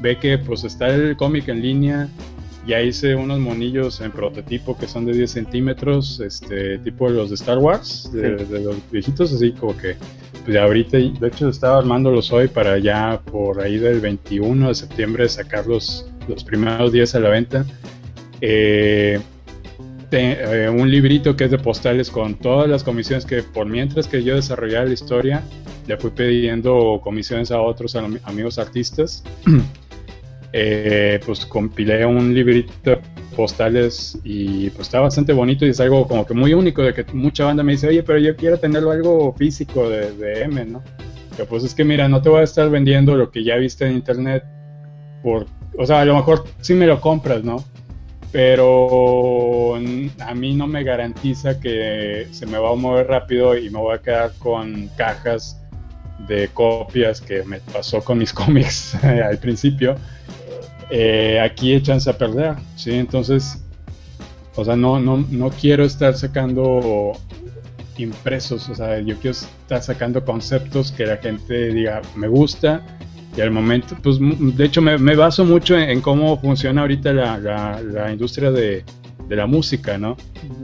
ve 0.01 0.19
que 0.19 0.39
pues 0.39 0.65
está 0.65 0.89
el 0.89 1.17
cómic 1.17 1.49
en 1.49 1.63
línea, 1.63 2.09
ya 2.67 2.81
hice 2.81 3.15
unos 3.15 3.39
monillos 3.39 4.01
en 4.01 4.13
prototipo 4.13 4.77
que 4.77 4.87
son 4.87 5.07
de 5.07 5.13
10 5.15 5.31
centímetros, 5.31 6.21
este, 6.21 6.79
tipo 6.79 7.11
de 7.11 7.17
los 7.17 7.31
de 7.31 7.35
Star 7.35 7.59
Wars, 7.59 8.11
de, 8.13 8.31
los 8.61 8.77
viejitos, 8.91 9.33
así 9.33 9.53
como 9.53 9.77
que, 9.77 9.97
pues 10.45 10.57
ahorita, 10.57 10.99
de 10.99 11.29
hecho 11.29 11.49
estaba 11.49 11.79
armándolos 11.79 12.33
hoy 12.33 12.49
para 12.49 12.79
ya 12.79 13.21
por 13.25 13.61
ahí 13.61 13.79
del 13.79 14.01
21 14.01 14.69
de 14.69 14.75
septiembre 14.75 15.29
sacar 15.29 15.67
los, 15.67 16.07
primeros 16.47 16.93
10 16.93 17.15
a 17.17 17.21
la 17.21 17.29
venta. 17.31 17.67
Eh, 18.41 19.21
eh, 20.13 20.69
un 20.69 20.91
librito 20.91 21.37
que 21.37 21.45
es 21.45 21.51
de 21.51 21.59
postales 21.59 22.11
con 22.11 22.35
todas 22.35 22.69
las 22.69 22.83
comisiones 22.83 23.25
que 23.25 23.43
por 23.43 23.67
mientras 23.67 24.09
que 24.09 24.25
yo 24.25 24.35
desarrollaba 24.35 24.87
la 24.87 24.95
historia, 24.95 25.43
le 25.87 25.97
fui 25.97 26.11
pidiendo 26.11 27.01
comisiones 27.03 27.51
a 27.51 27.61
otros 27.61 27.97
amigos 27.97 28.59
artistas. 28.59 29.23
Eh, 30.53 31.21
pues 31.25 31.47
compilé 31.47 32.05
un 32.05 32.35
librito 32.35 32.99
postales 33.37 34.19
y 34.25 34.69
pues 34.71 34.89
está 34.89 34.99
bastante 34.99 35.33
bonito 35.33 35.65
y 35.65 35.69
es 35.69 35.79
algo 35.79 36.09
como 36.09 36.27
que 36.27 36.35
muy 36.35 36.55
único 36.55 36.83
de 36.83 36.93
que 36.93 37.05
mucha 37.13 37.45
banda 37.45 37.63
me 37.63 37.73
dice, 37.73 37.87
oye, 37.87 38.03
pero 38.03 38.19
yo 38.19 38.35
quiero 38.35 38.59
tenerlo 38.59 38.91
algo 38.91 39.33
físico 39.39 39.89
de, 39.89 40.43
M, 40.43 40.65
¿no? 40.65 40.83
Que 41.37 41.45
pues 41.45 41.63
es 41.63 41.73
que 41.73 41.85
mira, 41.85 42.09
no 42.09 42.21
te 42.21 42.31
voy 42.31 42.41
a 42.41 42.43
estar 42.43 42.69
vendiendo 42.69 43.15
lo 43.15 43.31
que 43.31 43.45
ya 43.45 43.55
viste 43.59 43.87
en 43.87 43.93
internet 43.93 44.43
por, 45.23 45.47
o 45.79 45.87
sea, 45.87 46.01
a 46.01 46.05
lo 46.05 46.17
mejor 46.17 46.45
sí 46.61 46.75
me 46.75 46.89
lo 46.89 47.01
compras, 47.01 47.45
¿no? 47.45 47.65
Pero 48.33 49.75
a 49.75 50.35
mí 50.35 50.55
no 50.55 50.67
me 50.67 50.85
garantiza 50.85 51.59
que 51.59 52.29
se 52.31 52.47
me 52.47 52.59
va 52.59 52.71
a 52.71 52.75
mover 52.75 53.09
rápido 53.09 53.57
y 53.57 53.71
me 53.71 53.79
voy 53.79 53.97
a 53.97 53.99
quedar 54.01 54.33
con 54.39 54.89
cajas 54.97 55.61
de 56.29 56.49
copias 56.49 57.21
que 57.21 57.43
me 57.43 57.61
pasó 57.61 58.03
con 58.03 58.19
mis 58.19 58.33
cómics 58.41 58.95
al 59.05 59.39
principio 59.39 59.97
eh, 60.91 61.41
aquí 61.41 61.73
echanse 61.73 62.11
a 62.11 62.19
perder, 62.19 62.57
¿sí? 62.75 62.93
Entonces, 62.93 63.63
o 64.57 64.65
sea, 64.65 64.75
no, 64.75 64.99
no, 64.99 65.25
no 65.31 65.51
quiero 65.51 65.85
estar 65.85 66.17
sacando 66.17 67.13
impresos, 67.97 68.69
o 68.69 68.75
sea, 68.75 68.99
yo 68.99 69.15
quiero 69.21 69.37
estar 69.37 69.83
sacando 69.83 70.25
conceptos 70.25 70.91
que 70.91 71.07
la 71.07 71.19
gente 71.19 71.73
diga, 71.73 72.03
me 72.17 72.27
gusta, 72.27 72.85
y 73.37 73.41
al 73.41 73.51
momento, 73.51 73.97
pues 74.03 74.19
de 74.21 74.65
hecho 74.65 74.83
me, 74.83 74.97
baso 75.15 75.45
mucho 75.45 75.77
en, 75.77 76.01
cómo 76.01 76.41
funciona 76.41 76.83
ahorita 76.83 77.13
la, 77.13 78.09
industria 78.13 78.51
de, 78.51 78.85
la 79.29 79.47
música, 79.47 79.97
¿no? 79.97 80.17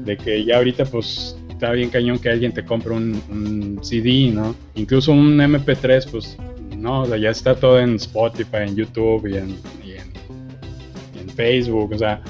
De 0.05 0.17
que 0.17 0.45
ya 0.45 0.57
ahorita 0.57 0.85
pues 0.87 1.37
está 1.49 1.71
bien 1.71 1.89
cañón 1.91 2.19
que 2.19 2.29
alguien 2.29 2.53
te 2.53 2.65
compre 2.65 2.93
un, 2.93 3.23
un 3.31 3.79
CD, 3.83 4.31
¿no? 4.33 4.55
Incluso 4.75 5.13
un 5.13 5.39
MP3, 5.39 6.11
pues 6.11 6.37
no, 6.77 7.03
o 7.03 7.07
sea, 7.07 7.17
ya 7.17 7.31
está 7.31 7.55
todo 7.55 7.81
en 7.81 7.97
Spotify, 7.97 8.59
en 8.69 8.77
YouTube 8.77 9.27
y 9.27 9.37
en, 9.37 9.57
Facebook, 11.35 11.93
o 11.93 11.99
sea, 11.99 12.23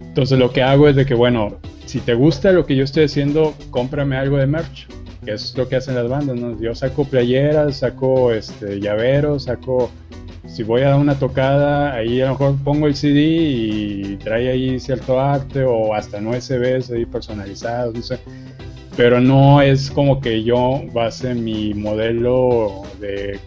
entonces 0.00 0.38
lo 0.38 0.52
que 0.52 0.62
hago 0.62 0.88
es 0.88 0.94
de 0.94 1.04
que, 1.04 1.14
bueno, 1.14 1.58
si 1.84 1.98
te 1.98 2.14
gusta 2.14 2.52
lo 2.52 2.64
que 2.64 2.76
yo 2.76 2.84
estoy 2.84 3.02
haciendo, 3.02 3.56
cómprame 3.70 4.16
algo 4.16 4.36
de 4.36 4.46
merch, 4.46 4.86
que 5.26 5.32
es 5.32 5.54
lo 5.56 5.68
que 5.68 5.76
hacen 5.76 5.94
las 5.94 6.08
bandas, 6.08 6.36
¿no? 6.36 6.58
Yo 6.58 6.74
saco 6.74 7.04
playeras, 7.04 7.78
saco 7.78 8.32
este, 8.32 8.80
llaveros, 8.80 9.44
saco, 9.44 9.90
si 10.46 10.62
voy 10.62 10.82
a 10.82 10.90
dar 10.90 10.98
una 10.98 11.18
tocada, 11.18 11.92
ahí 11.92 12.22
a 12.22 12.26
lo 12.26 12.30
mejor 12.32 12.56
pongo 12.64 12.86
el 12.86 12.94
CD 12.94 13.20
y 13.20 14.16
trae 14.16 14.48
ahí 14.48 14.80
cierto 14.80 15.20
arte 15.20 15.64
o 15.64 15.94
hasta 15.94 16.20
no 16.20 16.30
USBs 16.30 16.90
ahí 16.92 17.04
personalizados, 17.04 17.94
no 17.94 18.02
sé. 18.02 18.18
Pero 18.96 19.20
no 19.20 19.60
es 19.60 19.90
como 19.90 20.20
que 20.22 20.42
yo 20.42 20.82
base 20.94 21.34
mi 21.34 21.74
modelo 21.74 22.84
de, 22.98 23.38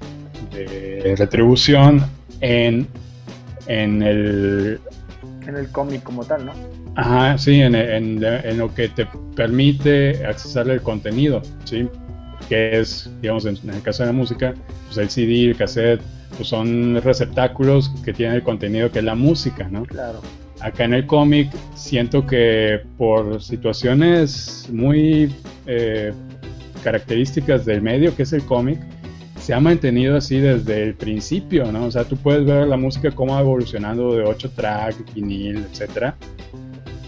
de 0.52 1.16
retribución 1.18 2.06
en 2.42 2.88
en 3.70 4.02
el... 4.02 4.80
En 5.48 5.56
el 5.56 5.72
cómic 5.72 6.04
como 6.04 6.26
tal, 6.26 6.46
¿no? 6.46 6.52
Ajá, 7.00 7.38
sí, 7.38 7.62
en, 7.62 7.76
en, 7.76 8.22
en, 8.22 8.58
lo 8.58 8.74
que 8.76 8.90
te 8.90 9.08
permite 9.34 10.26
accesar 10.26 10.70
el 10.70 10.82
contenido, 10.82 11.42
¿sí? 11.64 11.88
Que 12.50 12.78
es, 12.78 13.10
digamos, 13.22 13.46
en, 13.46 13.58
el 13.70 13.82
caso 13.82 14.04
de 14.04 14.08
la 14.08 14.14
música, 14.14 14.54
pues 14.88 14.98
el 14.98 15.10
CD, 15.10 15.46
el 15.46 15.56
cassette, 15.56 16.02
pues 16.36 16.50
son 16.50 17.02
receptáculos 17.02 17.90
que 18.04 18.12
tienen 18.12 18.36
el 18.36 18.44
contenido 18.44 18.92
que 18.92 19.00
es 19.00 19.06
la 19.06 19.16
música, 19.16 19.70
¿no? 19.70 19.84
Claro. 19.84 20.20
Acá 20.60 20.84
en 20.84 20.94
el 20.94 21.06
cómic 21.06 21.50
siento 21.74 22.28
que 22.28 22.82
por 22.98 23.42
situaciones 23.42 24.68
muy 24.70 25.34
eh, 25.68 26.12
características 26.84 27.66
del 27.66 27.82
medio 27.82 28.14
que 28.14 28.24
es 28.24 28.34
el 28.34 28.44
cómic, 28.44 28.78
se 29.40 29.54
ha 29.54 29.62
mantenido 29.62 30.18
así 30.18 30.38
desde 30.38 30.84
el 30.84 30.96
principio, 30.96 31.72
¿no? 31.72 31.86
O 31.86 31.92
sea, 31.92 32.04
tú 32.04 32.18
puedes 32.18 32.44
ver 32.44 32.68
la 32.68 32.76
música 32.76 33.10
cómo 33.12 33.38
ha 33.38 33.40
evolucionado 33.40 34.16
de 34.16 34.24
8 34.24 34.52
track, 34.54 35.14
vinil, 35.14 35.66
etcétera. 35.72 36.18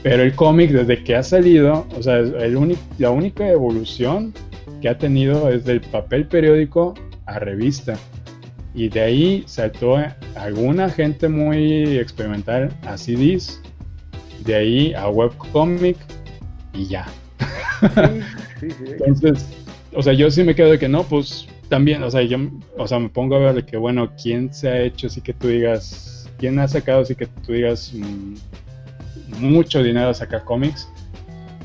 Pero 0.04 0.24
el 0.24 0.34
cómic, 0.34 0.72
desde 0.72 1.04
que 1.04 1.16
ha 1.16 1.24
salido, 1.24 1.86
o 1.98 2.02
sea, 2.02 2.18
el 2.18 2.78
la 2.98 3.12
única 3.12 3.48
evolución 3.48 4.34
que 4.82 4.90
ha 4.90 4.98
tenido 4.98 5.50
es 5.50 5.64
del 5.64 5.82
papel 5.82 6.26
periódico 6.26 6.96
a 7.26 7.40
revista. 7.40 7.98
Y 8.74 8.90
de 8.90 9.02
ahí 9.02 9.44
saltó 9.48 9.98
alguna 10.36 10.90
gente 10.90 11.28
muy 11.28 11.98
experimental 11.98 12.74
a 12.84 12.98
CDs, 12.98 13.62
de 14.46 14.56
ahí 14.56 14.94
a 14.94 15.10
webcomic 15.10 15.98
y 16.74 16.88
ya. 16.88 17.08
Sí, 18.60 18.70
sí, 18.70 18.76
sí. 18.78 18.92
Entonces, 18.92 19.46
o 19.94 20.02
sea, 20.02 20.14
yo 20.14 20.32
sí 20.32 20.44
me 20.44 20.56
quedo 20.56 20.72
de 20.72 20.80
que 20.80 20.88
no, 20.88 21.04
pues 21.04 21.48
también, 21.68 22.04
o 22.04 22.12
sea, 22.12 22.22
yo, 22.22 22.38
o 22.78 22.88
sea, 22.88 23.00
me 23.00 23.10
pongo 23.10 23.36
a 23.36 23.40
ver 23.40 23.56
de 23.56 23.66
que, 23.66 23.78
bueno, 23.78 24.12
¿quién 24.22 24.54
se 24.54 24.70
ha 24.70 24.82
hecho 24.82 25.08
así 25.08 25.22
que 25.22 25.34
tú 25.34 25.48
digas, 25.48 26.30
quién 26.38 26.60
ha 26.60 26.68
sacado 26.68 27.02
así 27.02 27.16
que 27.16 27.28
tú 27.28 27.54
digas 27.54 27.92
mm, 27.94 28.36
mucho 29.40 29.84
dinero 29.84 30.10
a 30.10 30.14
sacar 30.14 30.44
cómics? 30.44 30.88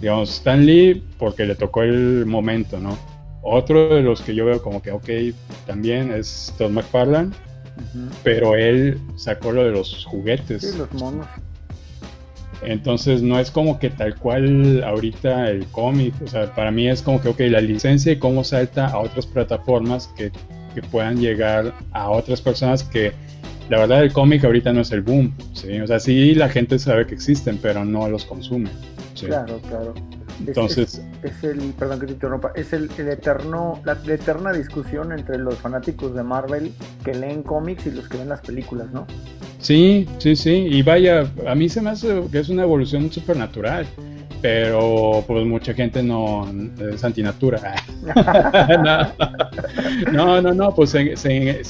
Digamos, 0.00 0.30
Stan 0.30 0.64
Lee, 0.64 1.02
porque 1.18 1.46
le 1.46 1.54
tocó 1.54 1.82
el 1.82 2.26
momento, 2.26 2.78
¿no? 2.78 2.98
Otro 3.42 3.94
de 3.94 4.02
los 4.02 4.20
que 4.20 4.34
yo 4.34 4.44
veo 4.44 4.60
como 4.60 4.82
que, 4.82 4.90
ok, 4.90 5.08
también 5.66 6.12
es 6.12 6.52
Todd 6.58 6.70
McFarlane, 6.70 7.30
pero 8.22 8.56
él 8.56 9.00
sacó 9.16 9.52
lo 9.52 9.64
de 9.64 9.70
los 9.70 10.04
juguetes. 10.04 10.62
Sí, 10.62 10.78
los 10.78 10.92
monos. 10.94 11.26
Entonces 12.62 13.22
no 13.22 13.38
es 13.38 13.50
como 13.50 13.78
que 13.78 13.90
tal 13.90 14.16
cual 14.16 14.82
ahorita 14.82 15.50
el 15.50 15.66
cómic, 15.66 16.14
o 16.24 16.26
sea, 16.26 16.54
para 16.54 16.70
mí 16.70 16.88
es 16.88 17.02
como 17.02 17.20
que, 17.20 17.28
ok, 17.28 17.40
la 17.50 17.60
licencia 17.60 18.12
y 18.12 18.18
cómo 18.18 18.44
salta 18.44 18.86
a 18.86 18.98
otras 18.98 19.26
plataformas 19.26 20.08
que, 20.16 20.32
que 20.74 20.82
puedan 20.82 21.20
llegar 21.20 21.74
a 21.92 22.10
otras 22.10 22.40
personas 22.40 22.82
que 22.82 23.12
la 23.68 23.78
verdad 23.78 24.02
el 24.02 24.12
cómic 24.12 24.44
ahorita 24.44 24.72
no 24.72 24.80
es 24.80 24.92
el 24.92 25.02
boom, 25.02 25.34
¿sí? 25.52 25.80
O 25.80 25.86
sea, 25.86 25.98
sí 25.98 26.34
la 26.34 26.48
gente 26.48 26.78
sabe 26.78 27.06
que 27.06 27.14
existen, 27.14 27.58
pero 27.60 27.84
no 27.84 28.08
los 28.08 28.24
consume. 28.24 28.70
Claro, 29.18 29.60
claro. 29.68 29.94
Entonces... 30.46 31.02
Es, 31.22 31.42
el, 31.42 31.72
perdón 31.78 32.00
que 32.00 32.06
te 32.06 32.12
interrumpa, 32.12 32.52
es 32.54 32.72
el, 32.72 32.90
eterno, 32.98 33.80
la, 33.84 33.98
eterna 34.06 34.52
discusión 34.52 35.12
entre 35.12 35.38
los 35.38 35.56
fanáticos 35.56 36.14
de 36.14 36.22
Marvel 36.22 36.72
que 37.04 37.14
leen 37.14 37.42
cómics 37.42 37.86
y 37.86 37.92
los 37.92 38.08
que 38.08 38.18
ven 38.18 38.28
las 38.28 38.40
películas, 38.40 38.90
¿no? 38.92 39.06
Sí, 39.60 40.06
sí, 40.18 40.36
sí, 40.36 40.68
y 40.70 40.82
vaya, 40.82 41.30
a 41.46 41.54
mí 41.54 41.68
se 41.68 41.80
me 41.80 41.90
hace 41.90 42.22
que 42.30 42.38
es 42.38 42.48
una 42.48 42.62
evolución 42.62 43.10
supernatural 43.10 43.86
pero 44.46 45.24
pues 45.26 45.44
mucha 45.44 45.74
gente 45.74 46.02
no 46.02 46.48
es 46.92 47.02
antinatura. 47.04 47.74
no, 50.12 50.40
no, 50.40 50.54
no, 50.54 50.74
pues 50.74 50.90
se, 50.90 51.16
se, 51.16 51.64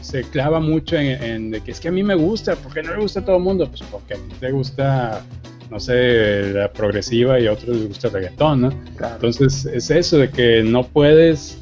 se, 0.00 0.22
clava 0.30 0.60
mucho 0.60 0.96
en, 0.96 1.50
de 1.50 1.60
que 1.60 1.72
es 1.72 1.80
que 1.80 1.88
a 1.88 1.92
mí 1.92 2.02
me 2.02 2.14
gusta, 2.14 2.54
porque 2.56 2.82
no 2.82 2.94
le 2.94 3.00
gusta 3.00 3.20
a 3.20 3.24
todo 3.24 3.36
el 3.36 3.42
mundo, 3.42 3.68
pues 3.68 3.82
porque 3.90 4.14
a 4.14 4.16
ti 4.16 4.34
te 4.38 4.50
gusta, 4.52 5.22
no 5.70 5.80
sé, 5.80 6.52
la 6.52 6.72
progresiva 6.72 7.40
y 7.40 7.46
a 7.46 7.52
otros 7.52 7.76
les 7.76 7.88
gusta 7.88 8.08
el 8.08 8.14
reggaetón, 8.14 8.60
¿no? 8.60 8.72
Entonces 9.00 9.66
es 9.66 9.90
eso 9.90 10.18
de 10.18 10.30
que 10.30 10.62
no 10.62 10.84
puedes, 10.84 11.58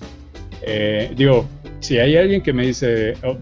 eh, 0.63 1.13
digo, 1.17 1.47
si 1.81 1.99
hay 1.99 2.17
alguien 2.17 2.43
que 2.43 2.53
me 2.53 2.67
dice, 2.67 3.15
oh, 3.25 3.37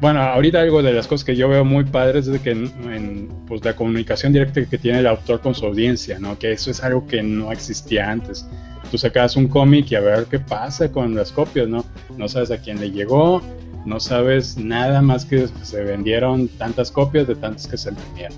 bueno, 0.00 0.20
ahorita 0.20 0.60
algo 0.60 0.82
de 0.82 0.92
las 0.92 1.06
cosas 1.06 1.24
que 1.24 1.36
yo 1.36 1.48
veo 1.48 1.64
muy 1.64 1.84
padres 1.84 2.26
es 2.26 2.40
que 2.40 2.50
en, 2.50 3.28
pues, 3.46 3.64
la 3.64 3.74
comunicación 3.74 4.32
directa 4.32 4.64
que 4.64 4.78
tiene 4.78 5.00
el 5.00 5.06
autor 5.06 5.40
con 5.40 5.54
su 5.54 5.66
audiencia, 5.66 6.18
¿no? 6.18 6.38
Que 6.38 6.52
eso 6.52 6.70
es 6.70 6.82
algo 6.82 7.06
que 7.06 7.22
no 7.22 7.52
existía 7.52 8.10
antes. 8.10 8.46
Tú 8.90 8.98
sacas 8.98 9.36
un 9.36 9.48
cómic 9.48 9.90
y 9.90 9.96
a 9.96 10.00
ver 10.00 10.26
qué 10.26 10.38
pasa 10.38 10.90
con 10.90 11.14
las 11.14 11.32
copias, 11.32 11.68
¿no? 11.68 11.84
No 12.16 12.28
sabes 12.28 12.50
a 12.50 12.58
quién 12.58 12.80
le 12.80 12.90
llegó, 12.90 13.42
no 13.84 14.00
sabes 14.00 14.56
nada 14.58 15.00
más 15.00 15.24
que 15.24 15.48
se 15.62 15.82
vendieron 15.82 16.48
tantas 16.48 16.90
copias 16.90 17.26
de 17.26 17.34
tantas 17.34 17.66
que 17.66 17.76
se 17.76 17.90
vendieron. 17.90 18.36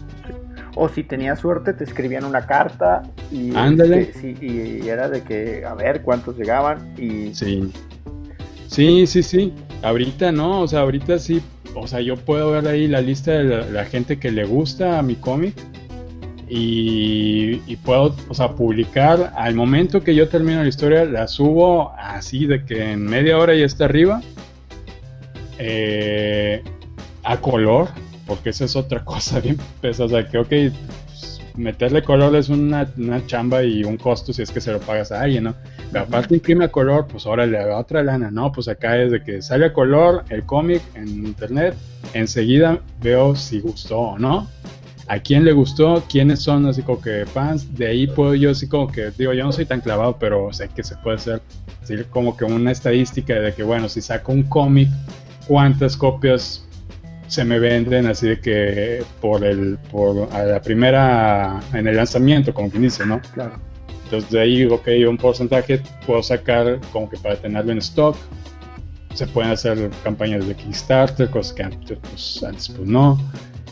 O 0.74 0.88
si 0.88 1.02
tenías 1.02 1.40
suerte, 1.40 1.72
te 1.72 1.84
escribían 1.84 2.24
una 2.24 2.46
carta 2.46 3.02
y, 3.32 3.50
este, 3.56 4.36
y 4.40 4.88
era 4.88 5.09
de 5.09 5.22
que 5.22 5.64
a 5.64 5.74
ver 5.74 6.02
cuántos 6.02 6.36
llegaban 6.36 6.94
y 6.96 7.34
sí. 7.34 7.72
Sí, 8.68 9.06
sí, 9.06 9.22
sí. 9.22 9.52
Ahorita 9.83 10.33
no, 10.33 10.62
o 10.62 10.68
sea, 10.68 10.81
ahorita 10.81 11.18
sí, 11.18 11.41
o 11.74 11.87
sea, 11.87 12.01
yo 12.01 12.16
puedo 12.16 12.51
ver 12.51 12.66
ahí 12.66 12.89
la 12.89 13.01
lista 13.01 13.33
de 13.33 13.70
la, 13.70 13.85
gente 13.85 14.18
que 14.18 14.31
le 14.31 14.45
gusta 14.45 14.99
a 14.99 15.03
mi 15.03 15.14
cómic 15.14 15.55
y, 16.49 17.76
puedo, 17.85 18.16
o 18.29 18.35
sea, 18.35 18.55
publicar 18.55 19.33
al 19.37 19.55
momento 19.55 20.03
que 20.03 20.14
yo 20.14 20.29
termino 20.29 20.62
la 20.62 20.68
historia, 20.68 21.05
la 21.05 21.29
subo 21.29 21.93
así 21.97 22.47
de 22.47 22.64
que 22.64 22.93
en 22.93 23.05
media 23.05 23.39
hora 23.39 23.55
ya 23.55 23.66
está 23.66 23.85
arriba, 23.85 24.22
eh, 25.59 26.62
a 27.22 27.37
color, 27.37 27.89
porque 28.26 28.51
esa 28.51 28.64
es 28.64 28.74
otra 28.74 29.05
cosa 29.05 29.41
bien 29.41 29.59
pesada, 29.81 30.07
o 30.07 30.09
sea, 30.09 30.29
que 30.29 30.39
ok, 30.39 30.74
meterle 31.59 32.03
color 32.03 32.35
es 32.37 32.49
una, 32.49 32.89
chamba 33.26 33.62
y 33.62 33.85
un 33.85 33.97
costo 33.97 34.33
si 34.33 34.43
es 34.43 34.51
que 34.51 34.61
se 34.61 34.72
lo 34.72 34.81
pagas 34.81 35.12
a 35.12 35.20
alguien, 35.20 35.45
¿no? 35.45 35.55
Aparte 35.95 36.34
imprime 36.34 36.66
a 36.66 36.68
color, 36.68 37.07
pues 37.07 37.26
ahora 37.26 37.47
le 37.47 37.59
da 37.59 37.78
otra 37.78 38.03
lana, 38.03 38.30
¿no? 38.30 38.53
Pues 38.53 38.68
acá 38.68 38.99
es 38.99 39.11
de 39.11 39.22
que 39.22 39.43
sale 39.43 39.66
a 39.66 39.72
color 39.72 40.24
el 40.28 40.45
cómic 40.45 40.82
en 40.95 41.09
internet, 41.09 41.74
enseguida 42.14 42.80
veo 43.01 43.34
si 43.34 43.61
gustó 43.61 43.99
o 43.99 44.18
no, 44.18 44.49
a 45.09 45.18
quién 45.20 45.45
le 45.45 45.53
gustó, 45.53 46.05
quiénes 46.09 46.41
son 46.41 46.66
así 46.66 46.82
como 46.82 47.01
que 47.01 47.24
fans, 47.26 47.74
de 47.76 47.86
ahí 47.86 48.07
puedo 48.07 48.34
yo 48.34 48.51
así 48.51 48.68
como 48.68 48.89
que, 48.89 49.11
digo, 49.16 49.32
yo 49.32 49.45
no 49.45 49.53
soy 49.53 49.64
tan 49.64 49.80
clavado, 49.80 50.16
pero 50.18 50.53
sé 50.53 50.68
que 50.68 50.84
se 50.84 50.97
puede 50.97 51.16
hacer 51.16 51.41
así 51.82 51.97
como 52.11 52.36
que 52.36 52.45
una 52.45 52.70
estadística 52.70 53.34
de 53.34 53.55
que, 53.55 53.62
bueno, 53.62 53.89
si 53.89 54.03
saco 54.03 54.32
un 54.32 54.43
cómic, 54.43 54.89
cuántas 55.47 55.97
copias 55.97 56.64
se 57.28 57.45
me 57.45 57.59
venden 57.59 58.07
así 58.07 58.26
de 58.26 58.41
que 58.41 59.05
por 59.20 59.45
el 59.45 59.78
por 59.91 60.32
a 60.32 60.45
la 60.45 60.62
primera 60.62 61.61
en 61.74 61.86
el 61.86 61.97
lanzamiento 61.97 62.55
como 62.55 62.70
quien 62.70 62.82
dice 62.82 63.05
no 63.05 63.20
claro 63.34 63.68
entonces 64.09 64.30
de 64.30 64.40
ahí 64.40 64.64
ok 64.64 64.88
un 65.06 65.18
porcentaje 65.18 65.82
puedo 66.06 66.22
sacar 66.22 66.80
como 66.92 67.11
que 67.11 67.18
para 67.18 67.36
tenerlo 67.36 67.72
en 67.72 67.78
stock. 67.78 68.16
Se 69.14 69.26
pueden 69.26 69.50
hacer 69.50 69.90
campañas 70.02 70.46
de 70.46 70.54
Kickstarter 70.54 71.28
cosas 71.28 71.52
que 71.52 71.62
antes 71.64 71.98
pues, 72.00 72.40
pues 72.42 72.88
no. 72.88 73.18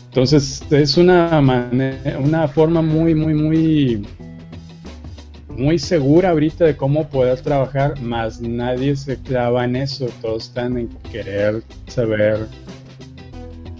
Entonces 0.05 0.63
es 0.69 0.97
una 0.97 1.41
manera, 1.41 2.19
una 2.19 2.47
forma 2.47 2.83
muy 2.83 3.15
muy 3.15 3.33
muy 3.33 4.05
muy 5.49 5.79
segura 5.79 6.29
ahorita 6.29 6.65
de 6.65 6.77
cómo 6.77 7.09
poder 7.09 7.41
trabajar, 7.41 7.99
más 7.99 8.39
nadie 8.39 8.95
se 8.95 9.17
clava 9.17 9.65
en 9.65 9.75
eso, 9.75 10.07
todos 10.21 10.49
están 10.49 10.77
en 10.77 10.87
querer 11.11 11.63
saber 11.87 12.47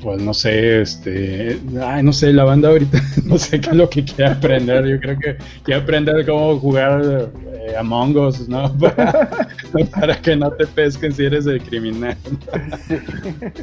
pues 0.01 0.21
no 0.21 0.33
sé, 0.33 0.81
este, 0.81 1.59
ay, 1.81 2.03
no 2.03 2.13
sé, 2.13 2.31
la 2.31 2.43
banda 2.43 2.69
ahorita 2.69 3.01
no 3.25 3.37
sé 3.37 3.59
qué 3.59 3.69
es 3.71 3.75
lo 3.75 3.89
que 3.89 4.03
quiere 4.03 4.31
aprender. 4.31 4.85
Yo 4.85 4.99
creo 4.99 5.19
que 5.19 5.37
quiere 5.63 5.81
aprender 5.81 6.25
cómo 6.25 6.59
jugar 6.59 7.31
eh, 7.53 7.75
Among 7.77 8.15
Us, 8.17 8.47
¿no? 8.47 8.75
Para, 9.91 10.21
que 10.21 10.35
no 10.35 10.51
te 10.51 10.67
pesquen 10.67 11.13
si 11.13 11.25
eres 11.25 11.45
el 11.45 11.61
criminal. 11.61 12.17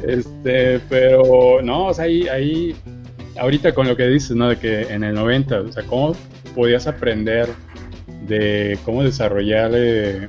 Este, 0.07 0.79
pero 0.89 1.61
no, 1.61 1.87
o 1.87 1.93
sea, 1.93 2.05
ahí, 2.05 2.27
ahí, 2.27 2.75
ahorita 3.39 3.73
con 3.73 3.87
lo 3.87 3.95
que 3.95 4.07
dices, 4.07 4.35
¿no? 4.35 4.49
De 4.49 4.57
que 4.57 4.81
en 4.81 5.03
el 5.03 5.15
90, 5.15 5.61
o 5.61 5.71
sea, 5.71 5.83
cómo 5.83 6.15
podías 6.53 6.87
aprender 6.87 7.49
de 8.27 8.77
cómo 8.85 9.03
desarrollar 9.03 9.71
eh, 9.73 10.27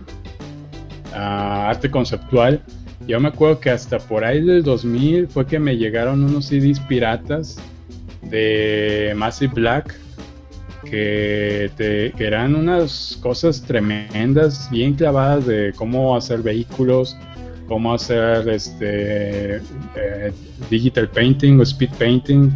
arte 1.13 1.91
conceptual 1.91 2.63
yo 3.07 3.21
me 3.21 3.29
acuerdo 3.29 3.61
que 3.61 3.71
hasta 3.71 3.99
por 3.99 4.25
ahí 4.25 4.43
del 4.43 4.63
2000 4.63 5.29
fue 5.29 5.47
que 5.47 5.59
me 5.59 5.77
llegaron 5.77 6.25
unos 6.25 6.47
CDs 6.47 6.81
piratas 6.81 7.57
de 8.23 9.13
Massive 9.17 9.53
Black 9.55 9.95
que, 10.91 11.71
te, 11.77 12.25
eran 12.25 12.55
unas 12.55 13.19
cosas 13.21 13.63
tremendas, 13.63 14.69
bien 14.71 14.95
clavadas 14.95 15.47
de 15.47 15.73
cómo 15.77 16.17
hacer 16.17 16.43
vehículos, 16.43 17.17
cómo 17.69 17.93
hacer 17.93 18.49
este 18.49 19.57
eh, 19.57 20.33
digital 20.71 21.09
painting 21.09 21.59
o 21.59 21.63
speed 21.63 21.91
painting, 21.99 22.51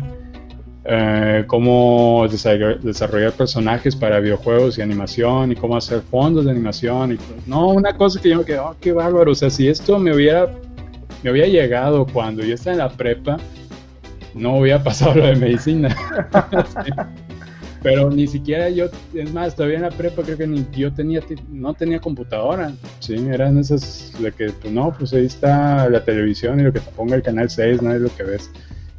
eh, 0.93 1.45
cómo 1.47 2.27
desarrollar, 2.29 3.33
personajes 3.33 3.95
para 3.95 4.19
videojuegos 4.19 4.77
y 4.77 4.83
animación 4.83 5.53
y 5.53 5.55
cómo 5.55 5.77
hacer 5.77 6.01
fondos 6.03 6.47
de 6.47 6.51
animación. 6.51 7.13
Y, 7.13 7.19
no, 7.47 7.69
una 7.69 7.97
cosa 7.97 8.21
que 8.21 8.31
yo 8.31 8.39
me 8.39 8.45
quedé, 8.45 8.59
oh, 8.59 8.75
qué 8.81 8.93
bárbaro. 8.93 9.31
O 9.31 9.35
sea, 9.37 9.51
si 9.51 9.69
esto 9.69 10.01
me 10.01 10.13
hubiera, 10.13 10.51
me 11.23 11.31
hubiera 11.31 11.47
llegado 11.47 12.05
cuando 12.07 12.43
yo 12.43 12.55
estaba 12.55 12.73
en 12.73 12.79
la 12.79 12.89
prepa, 12.89 13.37
no 14.35 14.59
hubiera 14.59 14.83
pasado 14.83 15.15
lo 15.15 15.27
de 15.27 15.37
medicina. 15.37 15.95
Pero 17.85 18.11
ni 18.11 18.27
siquiera 18.27 18.69
yo, 18.69 18.87
es 19.15 19.33
más, 19.33 19.55
todavía 19.55 19.77
en 19.77 19.83
la 19.83 19.91
prepa 19.91 20.23
creo 20.23 20.37
que 20.37 20.47
ni 20.49 20.67
yo 20.73 20.93
tenía, 20.93 21.21
no 21.51 21.73
tenía 21.73 22.01
computadora, 22.01 22.73
sí, 22.99 23.15
eran 23.15 23.59
esas 23.59 24.13
de 24.21 24.33
que, 24.33 24.51
pues 24.51 24.73
no, 24.73 24.93
pues 24.93 25.13
ahí 25.15 25.25
está 25.25 25.89
la 25.89 26.05
televisión 26.05 26.59
y 26.59 26.65
lo 26.65 26.73
que 26.73 26.81
te 26.81 26.91
ponga 26.91 27.15
el 27.15 27.23
canal 27.23 27.49
6, 27.49 27.81
no 27.81 27.95
es 27.95 28.01
lo 28.01 28.15
que 28.17 28.25
ves. 28.25 28.51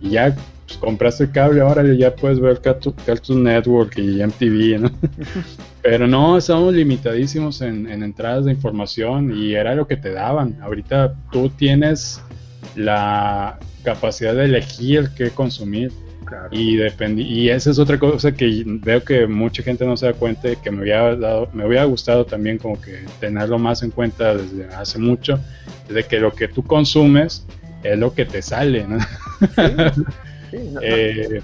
Y 0.01 0.11
ya 0.11 0.35
pues, 0.65 0.77
compraste 0.79 1.25
el 1.25 1.31
cable, 1.31 1.61
ahora 1.61 1.83
ya 1.93 2.15
puedes 2.15 2.39
ver 2.39 2.61
Cartoon 2.61 3.43
Network 3.43 3.97
y 3.97 4.23
MTV, 4.23 4.79
¿no? 4.79 4.91
Pero 5.81 6.07
no, 6.07 6.37
estamos 6.37 6.73
limitadísimos 6.73 7.61
en, 7.61 7.87
entradas 7.87 8.45
de 8.45 8.51
información 8.51 9.35
y 9.35 9.53
era 9.53 9.75
lo 9.75 9.87
que 9.87 9.97
te 9.97 10.11
daban. 10.11 10.57
Ahorita 10.61 11.15
tú 11.31 11.49
tienes 11.49 12.21
la 12.75 13.59
capacidad 13.83 14.35
de 14.35 14.45
elegir 14.45 15.09
qué 15.15 15.31
consumir. 15.31 15.91
Y, 16.51 16.79
y 17.17 17.49
esa 17.49 17.71
es 17.71 17.79
otra 17.79 17.99
cosa 17.99 18.31
que 18.31 18.63
veo 18.65 19.03
que 19.03 19.27
mucha 19.27 19.63
gente 19.63 19.85
no 19.85 19.97
se 19.97 20.05
da 20.05 20.13
cuenta 20.13 20.47
de 20.47 20.55
que 20.55 20.71
me 20.71 20.79
había 20.81 21.13
dado, 21.17 21.49
me 21.51 21.65
hubiera 21.65 21.83
gustado 21.83 22.25
también 22.25 22.57
como 22.57 22.79
que 22.79 23.03
tenerlo 23.19 23.59
más 23.59 23.83
en 23.83 23.91
cuenta 23.91 24.35
desde 24.35 24.73
hace 24.73 24.97
mucho, 24.97 25.41
de 25.89 26.03
que 26.03 26.19
lo 26.19 26.31
que 26.31 26.47
tú 26.47 26.63
consumes 26.63 27.45
es 27.83 27.97
lo 27.97 28.13
que 28.13 28.25
te 28.25 28.41
sale, 28.41 28.85
¿no? 28.87 28.97
Eh, 30.81 31.41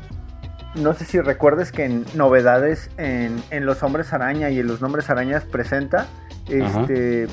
no, 0.76 0.94
sé 0.94 1.06
si 1.06 1.22
recuerdes 1.22 1.72
que 1.72 1.86
en 1.86 2.06
novedades 2.14 2.90
en, 2.98 3.42
Los 3.66 3.82
Hombres 3.82 4.12
Araña 4.12 4.50
y 4.50 4.60
en 4.60 4.68
Los 4.68 4.82
Nombres 4.82 5.10
Arañas 5.10 5.46
presenta, 5.46 6.08
este 6.50 7.28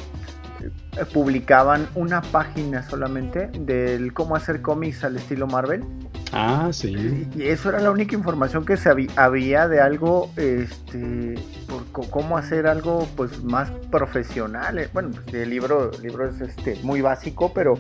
publicaban 1.13 1.89
una 1.95 2.23
página 2.23 2.83
solamente 2.83 3.49
del 3.59 4.13
cómo 4.13 4.37
hacer 4.37 4.63
cómics 4.63 5.05
al 5.05 5.17
estilo 5.17 5.47
Marvel. 5.47 5.85
Ah, 6.33 6.71
sí. 6.73 7.29
Y 7.37 7.43
eso 7.45 7.69
era 7.69 7.79
la 7.81 7.93
única 7.93 8.17
información 8.17 8.65
que 8.67 8.77
se 8.77 8.91
había 9.17 9.69
de 9.69 9.81
algo, 9.81 10.33
este, 10.37 11.37
por 11.69 12.11
cómo 12.11 12.37
hacer 12.37 12.67
algo 12.67 13.07
pues 13.17 13.45
más 13.45 13.71
profesional. 13.91 14.79
Eh, 14.81 14.89
bueno, 14.93 15.11
pues, 15.13 15.33
el 15.33 15.51
libro, 15.51 15.93
el 15.93 16.03
libro 16.03 16.29
es 16.29 16.41
este 16.41 16.77
muy 16.83 17.01
básico, 17.01 17.53
pero 17.55 17.79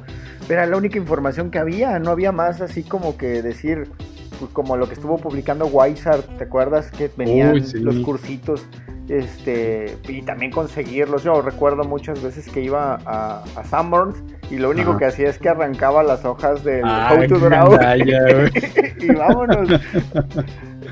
era 0.48 0.66
la 0.66 0.76
única 0.76 0.98
información 0.98 1.50
que 1.50 1.58
había. 1.58 1.98
No 1.98 2.10
había 2.10 2.30
más 2.30 2.60
así 2.60 2.84
como 2.84 3.16
que 3.16 3.42
decir, 3.42 3.90
pues, 4.38 4.50
como 4.52 4.76
lo 4.76 4.86
que 4.86 4.94
estuvo 4.94 5.18
publicando 5.18 5.66
Wysart, 5.66 6.38
¿te 6.38 6.44
acuerdas 6.44 6.90
que 6.90 7.10
venían 7.16 7.62
los 7.74 7.96
cursitos? 8.00 8.66
este 9.08 9.98
y 10.08 10.22
también 10.22 10.50
conseguirlos. 10.50 11.24
Yo 11.24 11.42
recuerdo 11.42 11.84
muchas 11.84 12.22
veces 12.22 12.48
que 12.48 12.62
iba 12.62 12.98
a, 13.04 13.44
a 13.56 13.64
Sanborns 13.64 14.22
y 14.50 14.56
lo 14.56 14.70
único 14.70 14.96
que 14.96 15.06
hacía 15.06 15.28
es 15.28 15.38
que 15.38 15.48
arrancaba 15.48 16.02
las 16.02 16.24
hojas 16.24 16.64
del 16.64 16.84
How 16.84 17.26
to 17.28 17.38
Draw 17.38 17.74
y 19.00 19.14
vámonos. 19.14 19.80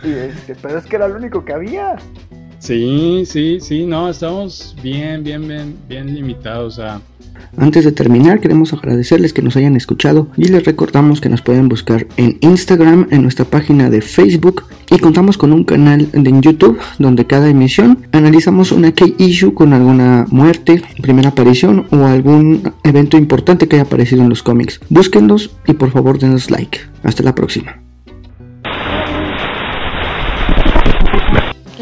Este, 0.02 0.54
pero 0.60 0.78
es 0.78 0.86
que 0.86 0.96
era 0.96 1.08
lo 1.08 1.16
único 1.16 1.44
que 1.44 1.52
había. 1.52 1.96
Sí, 2.62 3.24
sí, 3.26 3.58
sí, 3.60 3.84
no, 3.84 4.08
estamos 4.08 4.76
bien, 4.80 5.24
bien, 5.24 5.48
bien, 5.48 5.74
bien 5.88 6.14
limitados 6.14 6.78
a 6.78 7.00
antes 7.56 7.84
de 7.84 7.90
terminar, 7.90 8.40
queremos 8.40 8.72
agradecerles 8.72 9.32
que 9.32 9.42
nos 9.42 9.56
hayan 9.56 9.74
escuchado 9.76 10.28
y 10.36 10.44
les 10.44 10.64
recordamos 10.64 11.20
que 11.20 11.28
nos 11.28 11.42
pueden 11.42 11.68
buscar 11.68 12.06
en 12.16 12.38
Instagram, 12.40 13.08
en 13.10 13.22
nuestra 13.22 13.44
página 13.44 13.90
de 13.90 14.00
Facebook 14.00 14.64
y 14.90 14.98
contamos 14.98 15.36
con 15.36 15.52
un 15.52 15.64
canal 15.64 16.08
de 16.12 16.40
YouTube 16.40 16.78
donde 16.98 17.26
cada 17.26 17.50
emisión 17.50 18.06
analizamos 18.12 18.70
una 18.72 18.92
key 18.92 19.16
issue 19.18 19.54
con 19.54 19.72
alguna 19.72 20.24
muerte, 20.30 20.82
primera 21.02 21.30
aparición 21.30 21.86
o 21.90 22.06
algún 22.06 22.72
evento 22.84 23.18
importante 23.18 23.66
que 23.66 23.76
haya 23.76 23.84
aparecido 23.84 24.22
en 24.22 24.28
los 24.28 24.42
cómics. 24.42 24.80
Búsquenlos 24.88 25.50
y 25.66 25.74
por 25.74 25.90
favor 25.90 26.20
denos 26.20 26.50
like. 26.50 26.78
Hasta 27.02 27.24
la 27.24 27.34
próxima. 27.34 27.82